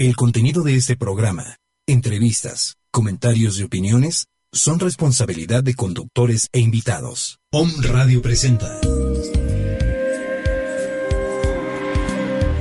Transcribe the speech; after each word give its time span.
El 0.00 0.14
contenido 0.14 0.62
de 0.62 0.76
este 0.76 0.96
programa, 0.96 1.56
entrevistas, 1.84 2.76
comentarios 2.92 3.58
y 3.58 3.64
opiniones 3.64 4.28
son 4.52 4.78
responsabilidad 4.78 5.64
de 5.64 5.74
conductores 5.74 6.46
e 6.52 6.60
invitados. 6.60 7.40
Om 7.50 7.68
Radio 7.82 8.22
presenta. 8.22 8.80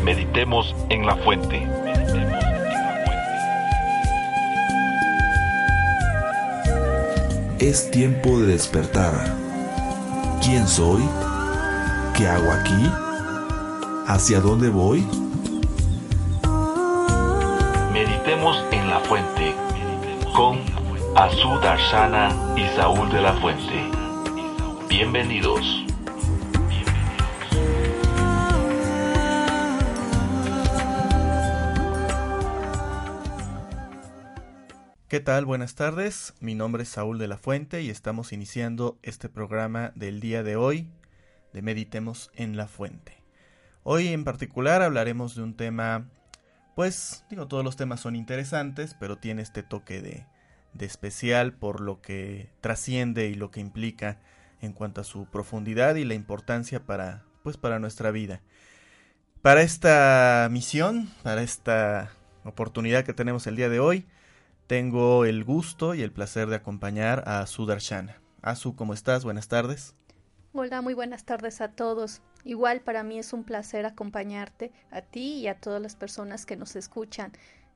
Meditemos 0.03 0.75
en 0.89 1.05
la 1.05 1.15
fuente. 1.17 1.61
Es 7.59 7.91
tiempo 7.91 8.39
de 8.39 8.47
despertar. 8.47 9.37
¿Quién 10.43 10.67
soy? 10.67 11.03
¿Qué 12.17 12.25
hago 12.25 12.51
aquí? 12.51 12.91
¿Hacia 14.07 14.41
dónde 14.41 14.69
voy? 14.69 15.05
Con 20.37 20.59
Azú 21.15 21.59
Darshana 21.63 22.29
y 22.55 22.63
Saúl 22.75 23.09
de 23.09 23.21
la 23.23 23.33
Fuente. 23.33 23.89
Bienvenidos. 24.87 25.83
¿Qué 35.07 35.19
tal? 35.19 35.45
Buenas 35.45 35.73
tardes. 35.73 36.35
Mi 36.39 36.53
nombre 36.53 36.83
es 36.83 36.89
Saúl 36.89 37.17
de 37.17 37.27
la 37.27 37.39
Fuente 37.39 37.81
y 37.81 37.89
estamos 37.89 38.31
iniciando 38.31 38.99
este 39.01 39.29
programa 39.29 39.91
del 39.95 40.19
día 40.19 40.43
de 40.43 40.55
hoy 40.55 40.91
de 41.51 41.63
Meditemos 41.63 42.29
en 42.35 42.57
la 42.57 42.67
Fuente. 42.67 43.23
Hoy 43.81 44.09
en 44.09 44.23
particular 44.23 44.83
hablaremos 44.83 45.33
de 45.33 45.41
un 45.41 45.55
tema, 45.55 46.11
pues 46.75 47.25
digo, 47.31 47.47
todos 47.47 47.63
los 47.63 47.75
temas 47.75 48.01
son 48.01 48.15
interesantes, 48.15 48.95
pero 48.99 49.17
tiene 49.17 49.41
este 49.41 49.63
toque 49.63 50.01
de, 50.01 50.27
de 50.73 50.85
especial 50.85 51.53
por 51.53 51.81
lo 51.81 52.01
que 52.01 52.49
trasciende 52.61 53.27
y 53.27 53.35
lo 53.35 53.51
que 53.51 53.59
implica 53.59 54.19
en 54.61 54.73
cuanto 54.73 55.01
a 55.01 55.03
su 55.03 55.25
profundidad 55.25 55.95
y 55.95 56.05
la 56.05 56.13
importancia 56.13 56.85
para, 56.85 57.23
pues, 57.43 57.57
para 57.57 57.79
nuestra 57.79 58.11
vida. 58.11 58.41
Para 59.41 59.61
esta 59.61 60.47
misión, 60.51 61.09
para 61.23 61.41
esta 61.41 62.11
oportunidad 62.43 63.03
que 63.03 63.13
tenemos 63.13 63.47
el 63.47 63.55
día 63.55 63.69
de 63.69 63.79
hoy, 63.79 64.05
tengo 64.67 65.25
el 65.25 65.43
gusto 65.43 65.95
y 65.95 66.01
el 66.01 66.11
placer 66.11 66.49
de 66.49 66.57
acompañar 66.57 67.23
a 67.25 67.39
Azu 67.39 67.65
Darshana. 67.65 68.21
Azu, 68.41 68.75
¿cómo 68.75 68.93
estás? 68.93 69.23
Buenas 69.23 69.47
tardes. 69.47 69.95
Hola, 70.53 70.81
muy 70.81 70.93
buenas 70.93 71.23
tardes 71.23 71.61
a 71.61 71.69
todos. 71.69 72.21
Igual 72.43 72.81
para 72.81 73.03
mí 73.03 73.19
es 73.19 73.31
un 73.31 73.43
placer 73.43 73.85
acompañarte, 73.85 74.71
a 74.89 75.01
ti 75.01 75.35
y 75.35 75.47
a 75.47 75.59
todas 75.59 75.81
las 75.81 75.95
personas 75.95 76.45
que 76.45 76.57
nos 76.57 76.75
escuchan. 76.75 77.31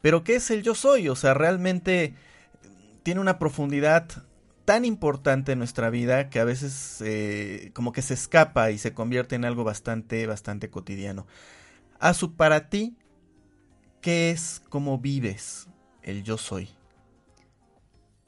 Pero 0.00 0.22
¿qué 0.22 0.36
es 0.36 0.50
el 0.50 0.62
yo 0.62 0.74
soy? 0.74 1.08
O 1.08 1.16
sea, 1.16 1.32
realmente 1.34 2.14
tiene 3.02 3.20
una 3.20 3.38
profundidad 3.38 4.06
tan 4.64 4.84
importante 4.84 5.52
en 5.52 5.58
nuestra 5.58 5.90
vida 5.90 6.30
que 6.30 6.40
a 6.40 6.44
veces 6.44 7.02
eh, 7.04 7.70
como 7.74 7.92
que 7.92 8.02
se 8.02 8.14
escapa 8.14 8.70
y 8.70 8.78
se 8.78 8.94
convierte 8.94 9.34
en 9.34 9.44
algo 9.44 9.64
bastante, 9.64 10.26
bastante 10.26 10.70
cotidiano. 10.70 11.26
Azu, 12.00 12.34
para 12.34 12.68
ti, 12.68 12.96
¿qué 14.00 14.30
es 14.30 14.62
cómo 14.68 14.98
vives 14.98 15.68
el 16.02 16.22
yo 16.22 16.38
soy? 16.38 16.68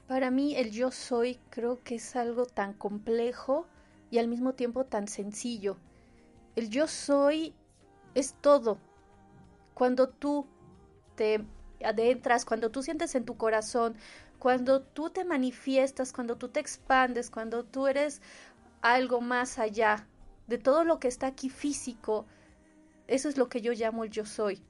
Para 0.06 0.30
mí 0.30 0.54
el 0.54 0.70
yo 0.70 0.92
soy 0.92 1.38
creo 1.50 1.82
que 1.82 1.96
es 1.96 2.14
algo 2.14 2.46
tan 2.46 2.74
complejo 2.74 3.66
y 4.10 4.18
al 4.18 4.28
mismo 4.28 4.54
tiempo 4.54 4.84
tan 4.84 5.08
sencillo. 5.08 5.78
El 6.54 6.70
yo 6.70 6.86
soy 6.86 7.54
es 8.14 8.34
todo. 8.40 8.78
Cuando 9.74 10.08
tú 10.08 10.46
te 11.16 11.44
adentras, 11.84 12.44
cuando 12.44 12.70
tú 12.70 12.82
sientes 12.82 13.14
en 13.16 13.24
tu 13.24 13.36
corazón, 13.36 13.96
cuando 14.38 14.80
tú 14.80 15.10
te 15.10 15.24
manifiestas, 15.24 16.12
cuando 16.12 16.36
tú 16.36 16.48
te 16.48 16.60
expandes, 16.60 17.28
cuando 17.28 17.64
tú 17.64 17.88
eres 17.88 18.22
algo 18.82 19.20
más 19.20 19.58
allá 19.58 20.06
de 20.46 20.58
todo 20.58 20.84
lo 20.84 21.00
que 21.00 21.08
está 21.08 21.26
aquí 21.26 21.50
físico, 21.50 22.26
eso 23.08 23.28
es 23.28 23.36
lo 23.36 23.48
que 23.48 23.60
yo 23.60 23.72
llamo 23.72 24.04
el 24.04 24.10
yo 24.10 24.24
soy. 24.24 24.62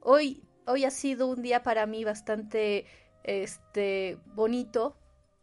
Hoy, 0.00 0.42
hoy 0.66 0.84
ha 0.84 0.90
sido 0.90 1.26
un 1.26 1.42
día 1.42 1.62
para 1.62 1.86
mí 1.86 2.04
bastante 2.04 2.86
este 3.24 4.18
bonito 4.34 4.96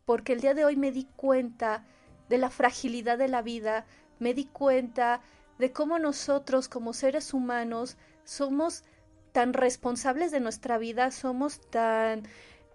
porque 0.05 0.33
el 0.33 0.41
día 0.41 0.53
de 0.53 0.65
hoy 0.65 0.75
me 0.75 0.91
di 0.91 1.05
cuenta 1.15 1.85
de 2.29 2.37
la 2.37 2.49
fragilidad 2.49 3.17
de 3.17 3.27
la 3.27 3.41
vida, 3.41 3.85
me 4.19 4.33
di 4.33 4.45
cuenta 4.45 5.21
de 5.57 5.71
cómo 5.71 5.99
nosotros 5.99 6.67
como 6.67 6.93
seres 6.93 7.33
humanos 7.33 7.97
somos 8.23 8.83
tan 9.31 9.53
responsables 9.53 10.31
de 10.31 10.39
nuestra 10.39 10.77
vida, 10.77 11.11
somos 11.11 11.61
tan 11.69 12.23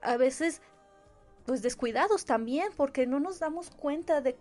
a 0.03 0.17
veces 0.17 0.61
pues 1.45 1.63
descuidados 1.63 2.25
también 2.25 2.69
porque 2.77 3.07
no 3.07 3.21
nos 3.21 3.39
damos 3.39 3.71
cuenta 3.71 4.21
de 4.21 4.37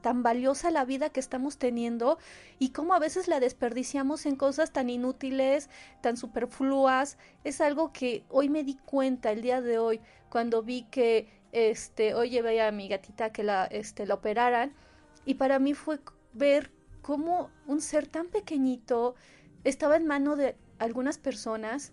tan 0.00 0.22
valiosa 0.22 0.70
la 0.70 0.84
vida 0.84 1.10
que 1.10 1.20
estamos 1.20 1.58
teniendo 1.58 2.18
y 2.58 2.70
cómo 2.70 2.94
a 2.94 2.98
veces 2.98 3.28
la 3.28 3.40
desperdiciamos 3.40 4.26
en 4.26 4.36
cosas 4.36 4.72
tan 4.72 4.90
inútiles, 4.90 5.70
tan 6.00 6.16
superfluas. 6.16 7.18
Es 7.44 7.60
algo 7.60 7.92
que 7.92 8.24
hoy 8.28 8.48
me 8.48 8.64
di 8.64 8.76
cuenta 8.76 9.30
el 9.30 9.42
día 9.42 9.60
de 9.60 9.78
hoy 9.78 10.00
cuando 10.28 10.62
vi 10.62 10.84
que 10.84 11.28
este 11.52 12.14
hoy 12.14 12.30
llevé 12.30 12.60
a 12.62 12.72
mi 12.72 12.88
gatita 12.88 13.32
que 13.32 13.42
la 13.42 13.66
este 13.66 14.06
la 14.06 14.14
operaran 14.14 14.72
y 15.26 15.34
para 15.34 15.58
mí 15.58 15.74
fue 15.74 16.00
ver 16.32 16.70
cómo 17.02 17.50
un 17.66 17.80
ser 17.80 18.06
tan 18.06 18.28
pequeñito 18.28 19.14
estaba 19.64 19.96
en 19.96 20.06
mano 20.06 20.36
de 20.36 20.56
algunas 20.78 21.18
personas 21.18 21.92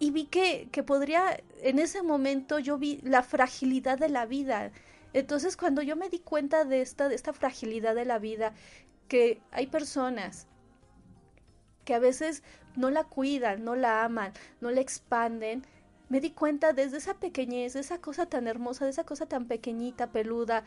y 0.00 0.10
vi 0.10 0.24
que, 0.24 0.68
que 0.72 0.82
podría, 0.82 1.40
en 1.62 1.78
ese 1.78 2.02
momento 2.02 2.58
yo 2.58 2.78
vi 2.78 3.00
la 3.02 3.22
fragilidad 3.22 3.98
de 3.98 4.08
la 4.08 4.24
vida. 4.24 4.72
Entonces 5.12 5.56
cuando 5.56 5.82
yo 5.82 5.96
me 5.96 6.08
di 6.08 6.20
cuenta 6.20 6.64
de 6.64 6.82
esta, 6.82 7.08
de 7.08 7.14
esta 7.14 7.32
fragilidad 7.32 7.94
de 7.94 8.04
la 8.04 8.18
vida, 8.18 8.52
que 9.08 9.40
hay 9.50 9.66
personas 9.66 10.46
que 11.84 11.94
a 11.94 11.98
veces 11.98 12.42
no 12.76 12.90
la 12.90 13.04
cuidan, 13.04 13.64
no 13.64 13.74
la 13.74 14.04
aman, 14.04 14.32
no 14.60 14.70
la 14.70 14.80
expanden, 14.80 15.64
me 16.08 16.20
di 16.20 16.30
cuenta 16.30 16.72
desde 16.72 16.98
esa 16.98 17.14
pequeñez, 17.14 17.72
de 17.72 17.80
esa 17.80 18.00
cosa 18.00 18.26
tan 18.26 18.46
hermosa, 18.46 18.84
de 18.84 18.90
esa 18.90 19.04
cosa 19.04 19.26
tan 19.26 19.46
pequeñita, 19.46 20.12
peluda, 20.12 20.64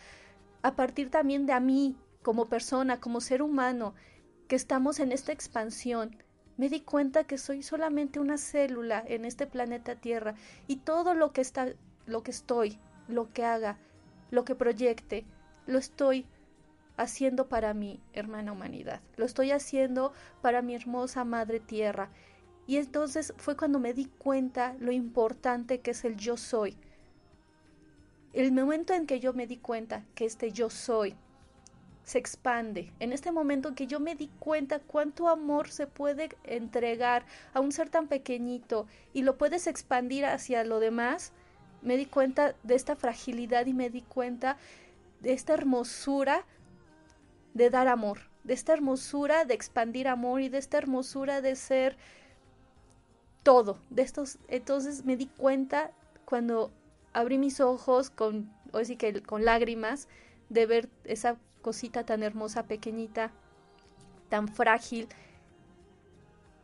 a 0.62 0.75
partir 0.75 1.10
también 1.10 1.45
de 1.45 1.54
a 1.54 1.60
mí, 1.60 1.98
como 2.22 2.48
persona, 2.48 3.00
como 3.00 3.22
ser 3.22 3.42
humano, 3.42 3.94
que 4.48 4.56
estamos 4.56 5.00
en 5.00 5.12
esta 5.12 5.31
expansión. 5.31 6.18
Me 6.56 6.69
di 6.69 6.81
cuenta 6.81 7.25
que 7.25 7.38
soy 7.38 7.63
solamente 7.63 8.19
una 8.19 8.38
célula 8.38 9.04
en 9.06 9.25
este 9.25 9.48
planeta 9.48 9.95
Tierra 9.95 10.36
y 10.68 10.78
todo 10.78 11.13
lo 11.13 11.34
que 11.34 11.42
está, 11.42 11.68
lo 12.06 12.24
que 12.24 12.31
estoy, 12.31 12.80
lo 13.07 13.34
que 13.34 13.44
haga, 13.44 13.78
lo 14.33 14.45
que 14.45 14.56
proyecte, 14.56 15.25
lo 15.68 15.77
estoy 15.77 16.25
haciendo 16.97 17.50
para 17.50 17.75
mi 17.75 18.00
hermana 18.13 18.51
humanidad, 18.51 19.00
lo 19.15 19.25
estoy 19.25 19.51
haciendo 19.51 20.12
para 20.41 20.63
mi 20.63 20.74
hermosa 20.74 21.24
madre 21.24 21.59
tierra. 21.59 22.09
Y 22.65 22.77
entonces 22.77 23.35
fue 23.38 23.56
cuando 23.56 23.77
me 23.77 23.94
di 23.94 24.06
cuenta 24.06 24.75
lo 24.80 24.91
importante 24.91 25.81
que 25.81 25.91
es 25.91 26.03
el 26.03 26.18
yo 26.18 26.35
soy. 26.35 26.75
El 28.31 28.51
momento 28.51 28.94
en 28.94 29.06
que 29.06 29.19
yo 29.19 29.33
me 29.33 29.45
di 29.45 29.57
cuenta 29.57 30.03
que 30.15 30.25
este 30.25 30.51
yo 30.51 30.71
soy 30.71 31.15
se 32.03 32.18
expande, 32.18 32.91
en 33.00 33.13
este 33.13 33.31
momento 33.31 33.69
en 33.69 33.75
que 33.75 33.85
yo 33.85 34.00
me 34.00 34.15
di 34.15 34.30
cuenta 34.39 34.80
cuánto 34.80 35.30
amor 35.30 35.69
se 35.69 35.85
puede 35.85 36.30
entregar 36.44 37.24
a 37.53 37.59
un 37.59 37.71
ser 37.71 37.89
tan 37.89 38.07
pequeñito 38.07 38.88
y 39.13 39.21
lo 39.21 39.38
puedes 39.38 39.68
expandir 39.68 40.25
hacia 40.25 40.63
lo 40.63 40.80
demás, 40.80 41.33
me 41.83 41.97
di 41.97 42.06
cuenta 42.06 42.56
de 42.63 42.75
esta 42.75 42.95
fragilidad 42.95 43.65
y 43.65 43.74
me 43.74 43.89
di 43.89 44.01
cuenta 44.01 44.57
de 45.21 45.33
esta 45.33 45.53
hermosura 45.53 46.45
de 47.53 47.69
dar 47.69 47.88
amor, 47.88 48.19
de 48.44 48.53
esta 48.53 48.74
hermosura 48.74 49.45
de 49.45 49.53
expandir 49.53 50.07
amor 50.07 50.41
y 50.41 50.50
de 50.50 50.57
esta 50.57 50.77
hermosura 50.77 51.41
de 51.41 51.56
ser 51.56 51.97
todo. 53.44 53.77
De 53.89 54.01
estos, 54.01 54.38
entonces 54.47 55.06
me 55.06 55.18
di 55.18 55.27
cuenta 55.27 55.91
cuando 56.25 56.71
abrí 57.13 57.38
mis 57.38 57.59
ojos 57.59 58.09
con, 58.09 58.51
o 58.71 58.80
que 58.97 59.21
con 59.21 59.45
lágrimas 59.45 60.07
de 60.50 60.65
ver 60.65 60.89
esa 61.03 61.38
cosita 61.62 62.06
tan 62.06 62.24
hermosa, 62.24 62.63
pequeñita, 62.63 63.31
tan 64.30 64.47
frágil. 64.47 65.07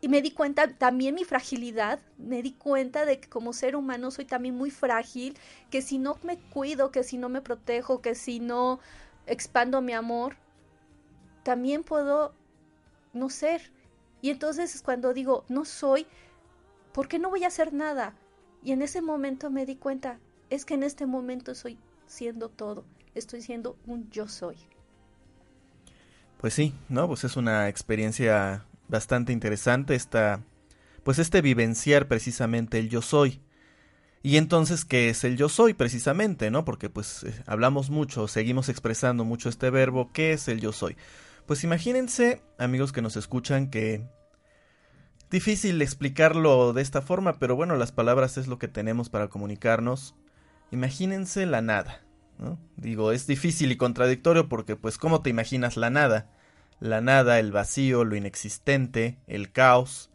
Y 0.01 0.07
me 0.07 0.21
di 0.21 0.31
cuenta 0.31 0.67
también 0.73 1.15
mi 1.15 1.25
fragilidad, 1.25 1.99
me 2.17 2.41
di 2.41 2.53
cuenta 2.53 3.05
de 3.05 3.19
que 3.19 3.27
como 3.27 3.51
ser 3.51 3.75
humano 3.75 4.11
soy 4.11 4.25
también 4.25 4.55
muy 4.55 4.71
frágil, 4.71 5.37
que 5.69 5.81
si 5.81 5.97
no 5.97 6.17
me 6.23 6.37
cuido, 6.37 6.91
que 6.91 7.03
si 7.03 7.17
no 7.17 7.27
me 7.27 7.41
protejo, 7.41 8.01
que 8.01 8.15
si 8.15 8.39
no 8.39 8.79
expando 9.25 9.81
mi 9.81 9.93
amor, 9.93 10.35
también 11.43 11.83
puedo 11.83 12.33
no 13.13 13.29
ser. 13.29 13.71
Y 14.21 14.29
entonces 14.29 14.73
es 14.75 14.81
cuando 14.81 15.13
digo, 15.13 15.43
no 15.49 15.65
soy, 15.65 16.07
¿por 16.93 17.07
qué 17.07 17.19
no 17.19 17.29
voy 17.29 17.43
a 17.43 17.47
hacer 17.47 17.73
nada? 17.73 18.13
Y 18.63 18.71
en 18.71 18.81
ese 18.81 19.01
momento 19.01 19.49
me 19.49 19.65
di 19.65 19.75
cuenta, 19.75 20.19
es 20.49 20.65
que 20.65 20.75
en 20.75 20.83
este 20.83 21.05
momento 21.05 21.51
estoy 21.51 21.77
siendo 22.07 22.49
todo, 22.49 22.85
estoy 23.15 23.41
siendo 23.41 23.77
un 23.85 24.09
yo 24.09 24.27
soy. 24.27 24.57
Pues 26.39 26.53
sí, 26.53 26.73
¿no? 26.87 27.07
Pues 27.07 27.25
es 27.25 27.35
una 27.35 27.67
experiencia 27.67 28.65
bastante 28.89 29.31
interesante 29.31 29.95
esta, 29.95 30.43
pues 31.03 31.19
este 31.19 31.41
vivenciar 31.41 32.07
precisamente 32.07 32.79
el 32.79 32.89
yo 32.89 33.01
soy. 33.01 33.41
Y 34.21 34.35
entonces, 34.35 34.83
¿qué 34.83 35.09
es 35.09 35.23
el 35.23 35.37
yo 35.37 35.47
soy 35.47 35.73
precisamente, 35.73 36.51
no? 36.51 36.65
Porque 36.65 36.89
pues 36.89 37.23
eh, 37.23 37.33
hablamos 37.45 37.89
mucho, 37.89 38.27
seguimos 38.27 38.67
expresando 38.67 39.23
mucho 39.23 39.47
este 39.47 39.69
verbo, 39.69 40.11
¿qué 40.11 40.33
es 40.33 40.49
el 40.49 40.59
yo 40.59 40.73
soy? 40.73 40.97
Pues 41.45 41.63
imagínense, 41.63 42.41
amigos 42.57 42.91
que 42.91 43.01
nos 43.01 43.15
escuchan, 43.15 43.69
que 43.69 44.05
difícil 45.31 45.81
explicarlo 45.81 46.73
de 46.73 46.81
esta 46.81 47.01
forma, 47.01 47.39
pero 47.39 47.55
bueno, 47.55 47.75
las 47.77 47.91
palabras 47.91 48.37
es 48.37 48.47
lo 48.47 48.59
que 48.59 48.67
tenemos 48.67 49.09
para 49.09 49.29
comunicarnos. 49.29 50.15
Imagínense 50.71 51.45
la 51.45 51.61
nada. 51.61 52.01
¿no? 52.37 52.57
Digo, 52.77 53.11
es 53.11 53.27
difícil 53.27 53.71
y 53.71 53.77
contradictorio 53.77 54.49
porque 54.49 54.75
pues 54.75 54.97
¿cómo 54.97 55.21
te 55.21 55.29
imaginas 55.29 55.77
la 55.77 55.89
nada? 55.89 56.29
La 56.79 57.01
nada, 57.01 57.39
el 57.39 57.51
vacío, 57.51 58.05
lo 58.05 58.15
inexistente, 58.15 59.17
el 59.27 59.51
caos. 59.51 60.09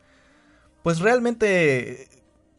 Pues 0.82 1.00
realmente 1.00 2.08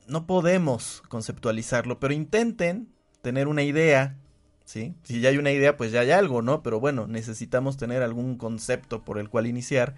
no 0.08 0.28
podemos 0.28 1.02
conceptualizarlo, 1.10 2.00
pero 2.00 2.14
intenten 2.14 2.90
tener 3.22 3.48
una 3.48 3.64
idea 3.64 4.18
¿sí? 4.66 4.96
Si 5.04 5.22
ya 5.22 5.30
hay 5.30 5.38
una 5.38 5.52
idea, 5.52 5.78
pues 5.78 5.92
ya 5.92 6.02
hay 6.02 6.12
algo, 6.12 6.42
¿no? 6.42 6.62
Pero 6.62 6.80
bueno, 6.80 7.08
necesitamos 7.08 7.78
tener 7.78 8.02
algún 8.02 8.38
concepto 8.38 9.06
por 9.06 9.20
el 9.20 9.30
cual 9.30 9.48
iniciar. 9.48 9.96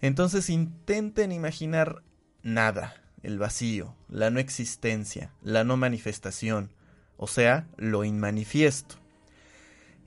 Entonces 0.00 0.48
intenten 0.48 1.32
imaginar 1.32 2.02
nada, 2.42 2.94
el 3.22 3.38
vacío, 3.38 3.96
la 4.08 4.30
no 4.30 4.38
existencia, 4.38 5.32
la 5.42 5.64
no 5.64 5.76
manifestación, 5.76 6.72
o 7.16 7.26
sea, 7.26 7.66
lo 7.76 8.04
inmanifiesto. 8.04 8.96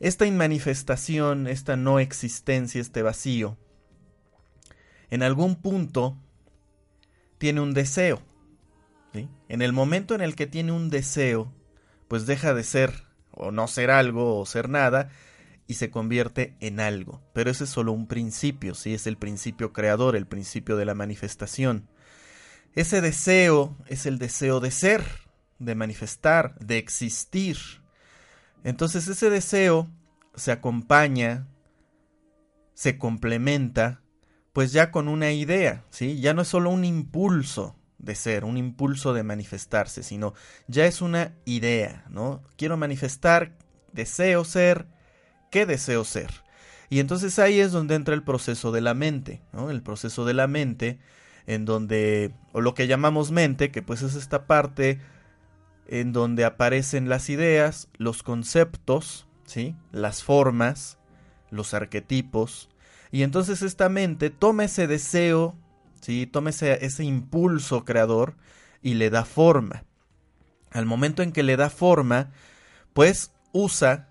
Esta 0.02 0.26
inmanifestación, 0.26 1.46
esta 1.46 1.76
no 1.76 2.00
existencia, 2.00 2.82
este 2.82 3.04
vacío, 3.04 3.56
en 5.12 5.22
algún 5.22 5.56
punto 5.56 6.18
tiene 7.38 7.62
un 7.62 7.76
deseo. 7.76 8.20
En 9.48 9.62
el 9.62 9.74
momento 9.74 10.16
en 10.16 10.22
el 10.22 10.36
que 10.36 10.48
tiene 10.48 10.72
un 10.72 10.90
deseo, 10.90 11.54
pues 12.08 12.26
deja 12.26 12.56
de 12.56 12.64
ser 12.64 13.04
o 13.30 13.52
no 13.52 13.68
ser 13.68 13.92
algo 13.92 14.40
o 14.40 14.46
ser 14.48 14.70
nada 14.70 15.12
y 15.68 15.76
se 15.76 15.92
convierte 15.92 16.56
en 16.62 16.80
algo. 16.80 17.22
Pero 17.34 17.52
ese 17.52 17.66
es 17.66 17.70
solo 17.70 17.92
un 17.92 18.08
principio, 18.08 18.74
sí, 18.74 18.96
es 18.96 19.06
el 19.06 19.18
principio 19.18 19.72
creador, 19.72 20.16
el 20.16 20.26
principio 20.26 20.78
de 20.78 20.86
la 20.86 20.96
manifestación. 20.96 21.88
Ese 22.74 23.02
deseo 23.02 23.78
es 23.86 24.08
el 24.08 24.18
deseo 24.18 24.62
de 24.62 24.72
ser, 24.72 25.04
de 25.60 25.76
manifestar, 25.76 26.58
de 26.58 26.80
existir. 26.80 27.81
Entonces 28.64 29.08
ese 29.08 29.30
deseo 29.30 29.90
se 30.36 30.52
acompaña, 30.52 31.48
se 32.74 32.98
complementa, 32.98 34.02
pues 34.54 34.72
ya 34.72 34.92
con 34.92 35.08
una 35.08 35.32
idea, 35.32 35.86
¿sí? 35.90 36.20
Ya 36.20 36.34
no 36.34 36.42
es 36.42 36.48
solo 36.48 36.70
un 36.70 36.86
impulso, 36.86 37.76
de 38.02 38.16
ser, 38.16 38.46
un 38.46 38.58
impulso 38.58 39.14
de 39.14 39.24
manifestarse, 39.24 40.04
sino 40.04 40.34
ya 40.68 40.86
es 40.86 41.02
una 41.02 41.36
idea, 41.46 42.06
¿no? 42.10 42.42
Quiero 42.58 42.76
manifestar, 42.76 43.58
deseo 43.94 44.44
ser, 44.44 44.88
¿qué 45.52 45.66
deseo 45.66 46.04
ser? 46.04 46.32
Y 46.90 47.00
entonces 47.00 47.40
ahí 47.40 47.60
es 47.60 47.72
donde 47.72 47.96
entra 47.96 48.16
el 48.16 48.24
proceso 48.24 48.72
de 48.72 48.82
la 48.82 48.94
mente, 48.94 49.42
¿no? 49.54 49.70
El 49.70 49.82
proceso 49.82 50.26
de 50.26 50.34
la 50.34 50.48
mente, 50.48 51.00
en 51.46 51.66
donde, 51.66 52.34
o 52.54 52.62
lo 52.62 52.74
que 52.74 52.88
llamamos 52.88 53.32
mente, 53.32 53.72
que 53.72 53.82
pues 53.82 54.02
es 54.02 54.16
esta 54.16 54.46
parte 54.48 55.00
en 55.92 56.12
donde 56.14 56.44
aparecen 56.44 57.08
las 57.08 57.30
ideas, 57.30 57.88
los 57.98 58.24
conceptos, 58.24 59.28
¿sí? 59.46 59.76
Las 59.92 60.24
formas, 60.24 60.98
los 61.52 61.76
arquetipos, 61.76 62.70
y 63.12 63.22
entonces 63.22 63.62
esta 63.62 63.90
mente 63.90 64.32
toma 64.32 64.64
ese 64.64 64.88
deseo 64.88 65.56
¿sí? 66.02 66.28
Toma 66.28 66.50
ese, 66.50 66.84
ese 66.86 67.04
impulso 67.04 67.86
creador 67.86 68.36
y 68.82 68.96
le 68.96 69.10
da 69.10 69.24
forma. 69.24 69.86
Al 70.72 70.86
momento 70.86 71.24
en 71.24 71.32
que 71.32 71.44
le 71.44 71.56
da 71.56 71.70
forma, 71.70 72.32
pues 72.94 73.32
usa 73.54 74.10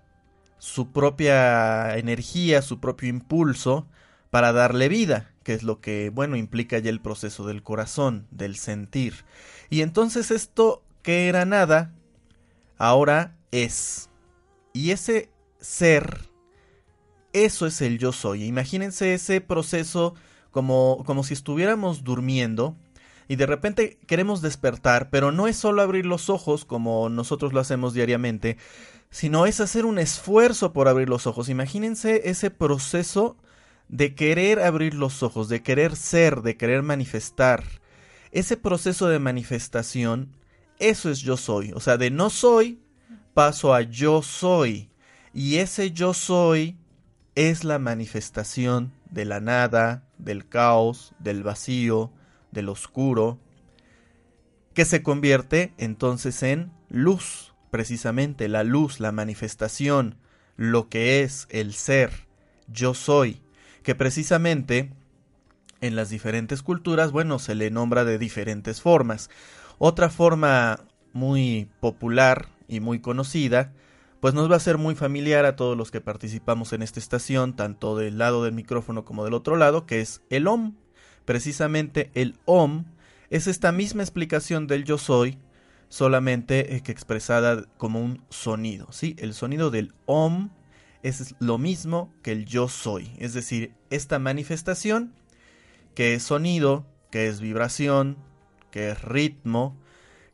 su 0.57 0.91
propia 0.91 1.97
energía, 1.97 2.61
su 2.61 2.79
propio 2.79 3.09
impulso 3.09 3.87
para 4.29 4.53
darle 4.53 4.87
vida, 4.87 5.31
que 5.43 5.53
es 5.53 5.63
lo 5.63 5.81
que, 5.81 6.09
bueno, 6.09 6.35
implica 6.35 6.79
ya 6.79 6.89
el 6.89 7.01
proceso 7.01 7.45
del 7.45 7.63
corazón, 7.63 8.27
del 8.31 8.55
sentir. 8.55 9.25
Y 9.69 9.81
entonces 9.81 10.31
esto 10.31 10.83
que 11.01 11.27
era 11.27 11.45
nada, 11.45 11.93
ahora 12.77 13.37
es. 13.51 14.09
Y 14.73 14.91
ese 14.91 15.29
ser, 15.59 16.29
eso 17.33 17.65
es 17.65 17.81
el 17.81 17.97
yo 17.97 18.11
soy. 18.11 18.45
Imagínense 18.45 19.13
ese 19.13 19.41
proceso 19.41 20.15
como, 20.51 21.03
como 21.05 21.23
si 21.23 21.33
estuviéramos 21.33 22.03
durmiendo 22.03 22.75
y 23.27 23.37
de 23.37 23.45
repente 23.45 23.97
queremos 24.07 24.41
despertar, 24.41 25.09
pero 25.09 25.31
no 25.31 25.47
es 25.47 25.55
solo 25.55 25.81
abrir 25.81 26.05
los 26.05 26.29
ojos 26.29 26.65
como 26.65 27.07
nosotros 27.07 27.53
lo 27.53 27.61
hacemos 27.61 27.93
diariamente, 27.93 28.57
sino 29.09 29.45
es 29.45 29.61
hacer 29.61 29.85
un 29.85 29.99
esfuerzo 29.99 30.73
por 30.73 30.87
abrir 30.87 31.07
los 31.07 31.27
ojos. 31.27 31.47
Imagínense 31.47 32.29
ese 32.29 32.51
proceso 32.51 33.37
de 33.87 34.15
querer 34.15 34.59
abrir 34.59 34.93
los 34.93 35.23
ojos, 35.23 35.49
de 35.49 35.61
querer 35.61 35.95
ser, 35.95 36.41
de 36.41 36.57
querer 36.57 36.81
manifestar. 36.81 37.63
Ese 38.31 38.57
proceso 38.57 39.07
de 39.07 39.19
manifestación, 39.19 40.35
eso 40.81 41.09
es 41.09 41.19
yo 41.19 41.37
soy. 41.37 41.71
O 41.73 41.79
sea, 41.79 41.97
de 41.97 42.11
no 42.11 42.29
soy, 42.29 42.81
paso 43.33 43.73
a 43.73 43.81
yo 43.81 44.21
soy. 44.21 44.89
Y 45.33 45.57
ese 45.57 45.91
yo 45.91 46.13
soy 46.13 46.77
es 47.35 47.63
la 47.63 47.79
manifestación 47.79 48.91
de 49.09 49.25
la 49.25 49.39
nada, 49.39 50.03
del 50.17 50.47
caos, 50.47 51.13
del 51.19 51.43
vacío, 51.43 52.11
del 52.51 52.69
oscuro. 52.69 53.39
que 54.73 54.85
se 54.85 55.03
convierte 55.03 55.73
entonces 55.77 56.43
en 56.43 56.71
luz, 56.87 57.53
precisamente 57.71 58.47
la 58.47 58.63
luz, 58.63 59.01
la 59.01 59.11
manifestación, 59.11 60.15
lo 60.55 60.87
que 60.87 61.23
es 61.23 61.47
el 61.49 61.73
ser, 61.73 62.11
yo 62.67 62.93
soy, 62.93 63.41
que 63.83 63.95
precisamente 63.95 64.93
en 65.81 65.95
las 65.95 66.09
diferentes 66.09 66.61
culturas, 66.61 67.11
bueno, 67.11 67.39
se 67.39 67.55
le 67.55 67.69
nombra 67.71 68.05
de 68.05 68.17
diferentes 68.17 68.81
formas. 68.81 69.29
Otra 69.83 70.11
forma 70.11 70.85
muy 71.11 71.67
popular 71.79 72.49
y 72.67 72.81
muy 72.81 72.99
conocida, 72.99 73.73
pues 74.19 74.35
nos 74.35 74.49
va 74.49 74.57
a 74.57 74.59
ser 74.59 74.77
muy 74.77 74.93
familiar 74.93 75.43
a 75.43 75.55
todos 75.55 75.75
los 75.75 75.89
que 75.89 75.99
participamos 76.01 76.71
en 76.71 76.83
esta 76.83 76.99
estación, 76.99 77.55
tanto 77.55 77.97
del 77.97 78.19
lado 78.19 78.43
del 78.43 78.53
micrófono 78.53 79.05
como 79.05 79.23
del 79.23 79.33
otro 79.33 79.55
lado, 79.55 79.87
que 79.87 79.99
es 79.99 80.21
el 80.29 80.45
OM. 80.45 80.75
Precisamente 81.25 82.11
el 82.13 82.37
OM 82.45 82.85
es 83.31 83.47
esta 83.47 83.71
misma 83.71 84.03
explicación 84.03 84.67
del 84.67 84.83
yo 84.83 84.99
soy, 84.99 85.39
solamente 85.89 86.75
eh, 86.75 86.81
que 86.81 86.91
expresada 86.91 87.65
como 87.79 88.01
un 88.01 88.23
sonido, 88.29 88.91
¿sí? 88.91 89.15
El 89.17 89.33
sonido 89.33 89.71
del 89.71 89.95
OM 90.05 90.51
es 91.01 91.33
lo 91.39 91.57
mismo 91.57 92.13
que 92.21 92.33
el 92.33 92.45
yo 92.45 92.67
soy, 92.67 93.13
es 93.17 93.33
decir, 93.33 93.73
esta 93.89 94.19
manifestación 94.19 95.15
que 95.95 96.13
es 96.13 96.21
sonido, 96.21 96.85
que 97.09 97.27
es 97.27 97.41
vibración, 97.41 98.15
que 98.71 98.89
es 98.89 99.01
ritmo, 99.01 99.77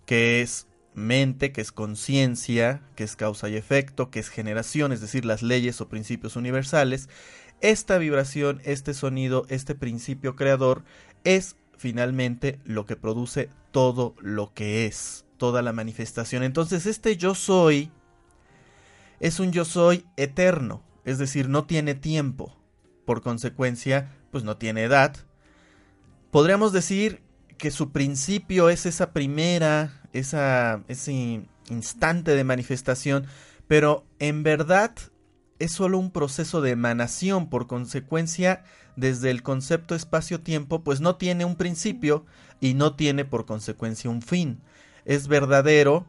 que 0.05 0.41
es 0.41 0.67
mente, 0.93 1.51
que 1.51 1.61
es 1.61 1.71
conciencia, 1.71 2.81
que 2.95 3.03
es 3.03 3.15
causa 3.15 3.49
y 3.49 3.55
efecto, 3.55 4.09
que 4.09 4.19
es 4.19 4.29
generación, 4.29 4.91
es 4.91 5.01
decir, 5.01 5.25
las 5.25 5.43
leyes 5.43 5.79
o 5.81 5.89
principios 5.89 6.35
universales, 6.35 7.09
esta 7.61 7.97
vibración, 7.97 8.61
este 8.65 8.93
sonido, 8.93 9.45
este 9.49 9.75
principio 9.75 10.35
creador 10.35 10.83
es 11.23 11.55
finalmente 11.77 12.59
lo 12.65 12.85
que 12.85 12.95
produce 12.95 13.49
todo 13.71 14.15
lo 14.19 14.53
que 14.53 14.85
es, 14.85 15.25
toda 15.37 15.61
la 15.61 15.73
manifestación. 15.73 16.43
Entonces 16.43 16.85
este 16.85 17.17
yo 17.17 17.35
soy 17.35 17.91
es 19.19 19.39
un 19.39 19.51
yo 19.51 19.65
soy 19.65 20.05
eterno, 20.15 20.83
es 21.05 21.17
decir, 21.17 21.49
no 21.49 21.65
tiene 21.65 21.95
tiempo. 21.95 22.55
Por 23.05 23.21
consecuencia, 23.21 24.11
pues 24.31 24.43
no 24.43 24.57
tiene 24.57 24.83
edad. 24.83 25.15
Podríamos 26.29 26.73
decir 26.73 27.21
que 27.57 27.71
su 27.71 27.91
principio 27.91 28.69
es 28.69 28.85
esa 28.85 29.11
primera, 29.11 30.01
esa, 30.13 30.83
ese 30.87 31.45
instante 31.69 32.35
de 32.35 32.43
manifestación, 32.43 33.25
pero 33.67 34.05
en 34.19 34.43
verdad 34.43 34.91
es 35.59 35.71
solo 35.71 35.97
un 35.97 36.11
proceso 36.11 36.61
de 36.61 36.71
emanación, 36.71 37.49
por 37.49 37.67
consecuencia, 37.67 38.63
desde 38.95 39.31
el 39.31 39.43
concepto 39.43 39.95
espacio-tiempo, 39.95 40.83
pues 40.83 41.01
no 41.01 41.15
tiene 41.15 41.45
un 41.45 41.55
principio 41.55 42.25
y 42.59 42.73
no 42.73 42.95
tiene 42.95 43.25
por 43.25 43.45
consecuencia 43.45 44.09
un 44.09 44.21
fin. 44.21 44.61
Es 45.05 45.27
verdadero, 45.27 46.05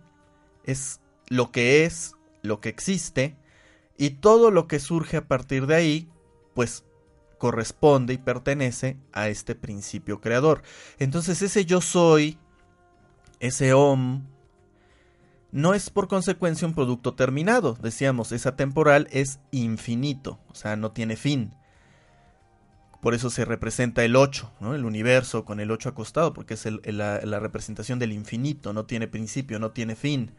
es 0.64 1.00
lo 1.28 1.50
que 1.50 1.84
es, 1.84 2.14
lo 2.42 2.60
que 2.60 2.68
existe, 2.68 3.36
y 3.96 4.10
todo 4.10 4.50
lo 4.50 4.68
que 4.68 4.80
surge 4.80 5.16
a 5.16 5.26
partir 5.26 5.66
de 5.66 5.74
ahí, 5.74 6.08
pues 6.54 6.84
corresponde 7.38 8.14
y 8.14 8.18
pertenece 8.18 8.98
a 9.12 9.28
este 9.28 9.54
principio 9.54 10.20
creador. 10.20 10.62
Entonces 10.98 11.40
ese 11.42 11.64
yo 11.64 11.80
soy, 11.80 12.38
ese 13.40 13.72
om, 13.72 14.26
no 15.50 15.72
es 15.72 15.88
por 15.88 16.08
consecuencia 16.08 16.68
un 16.68 16.74
producto 16.74 17.14
terminado. 17.14 17.76
Decíamos, 17.80 18.32
esa 18.32 18.56
temporal 18.56 19.08
es 19.10 19.40
infinito, 19.50 20.40
o 20.48 20.54
sea, 20.54 20.76
no 20.76 20.92
tiene 20.92 21.16
fin. 21.16 21.54
Por 23.00 23.14
eso 23.14 23.30
se 23.30 23.44
representa 23.44 24.04
el 24.04 24.16
8, 24.16 24.52
¿no? 24.60 24.74
el 24.74 24.84
universo 24.84 25.44
con 25.44 25.60
el 25.60 25.70
8 25.70 25.90
acostado, 25.90 26.34
porque 26.34 26.54
es 26.54 26.66
la, 26.84 27.20
la 27.20 27.38
representación 27.38 28.00
del 28.00 28.12
infinito, 28.12 28.72
no 28.72 28.86
tiene 28.86 29.06
principio, 29.06 29.60
no 29.60 29.70
tiene 29.70 29.94
fin 29.94 30.32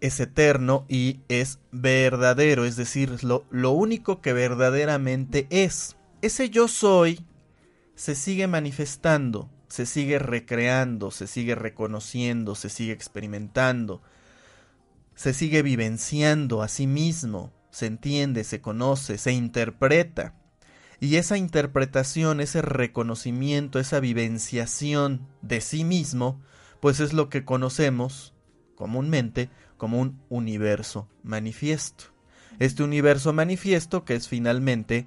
es 0.00 0.20
eterno 0.20 0.84
y 0.88 1.20
es 1.28 1.58
verdadero, 1.72 2.64
es 2.64 2.76
decir, 2.76 3.24
lo, 3.24 3.44
lo 3.50 3.70
único 3.70 4.20
que 4.20 4.32
verdaderamente 4.32 5.46
es. 5.50 5.96
Ese 6.22 6.50
yo 6.50 6.68
soy 6.68 7.24
se 7.94 8.14
sigue 8.14 8.46
manifestando, 8.46 9.50
se 9.68 9.86
sigue 9.86 10.18
recreando, 10.18 11.10
se 11.10 11.26
sigue 11.26 11.54
reconociendo, 11.54 12.54
se 12.54 12.68
sigue 12.68 12.92
experimentando, 12.92 14.02
se 15.14 15.32
sigue 15.32 15.62
vivenciando 15.62 16.62
a 16.62 16.68
sí 16.68 16.86
mismo, 16.86 17.52
se 17.70 17.86
entiende, 17.86 18.44
se 18.44 18.60
conoce, 18.60 19.18
se 19.18 19.32
interpreta. 19.32 20.34
Y 21.00 21.16
esa 21.16 21.36
interpretación, 21.36 22.40
ese 22.40 22.62
reconocimiento, 22.62 23.78
esa 23.78 24.00
vivenciación 24.00 25.26
de 25.42 25.60
sí 25.60 25.84
mismo, 25.84 26.40
pues 26.80 27.00
es 27.00 27.12
lo 27.12 27.28
que 27.28 27.44
conocemos 27.44 28.32
comúnmente 28.76 29.50
como 29.76 30.00
un 30.00 30.20
universo 30.28 31.08
manifiesto. 31.22 32.04
Este 32.58 32.82
universo 32.82 33.32
manifiesto 33.32 34.04
que 34.04 34.14
es 34.14 34.28
finalmente 34.28 35.06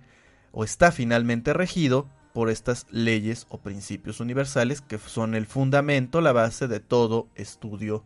o 0.51 0.63
está 0.63 0.91
finalmente 0.91 1.53
regido 1.53 2.09
por 2.33 2.49
estas 2.49 2.85
leyes 2.91 3.47
o 3.49 3.59
principios 3.59 4.19
universales 4.19 4.81
que 4.81 4.97
son 4.97 5.33
el 5.33 5.45
fundamento, 5.45 6.21
la 6.21 6.33
base 6.33 6.67
de 6.67 6.79
todo 6.79 7.27
estudio 7.35 8.03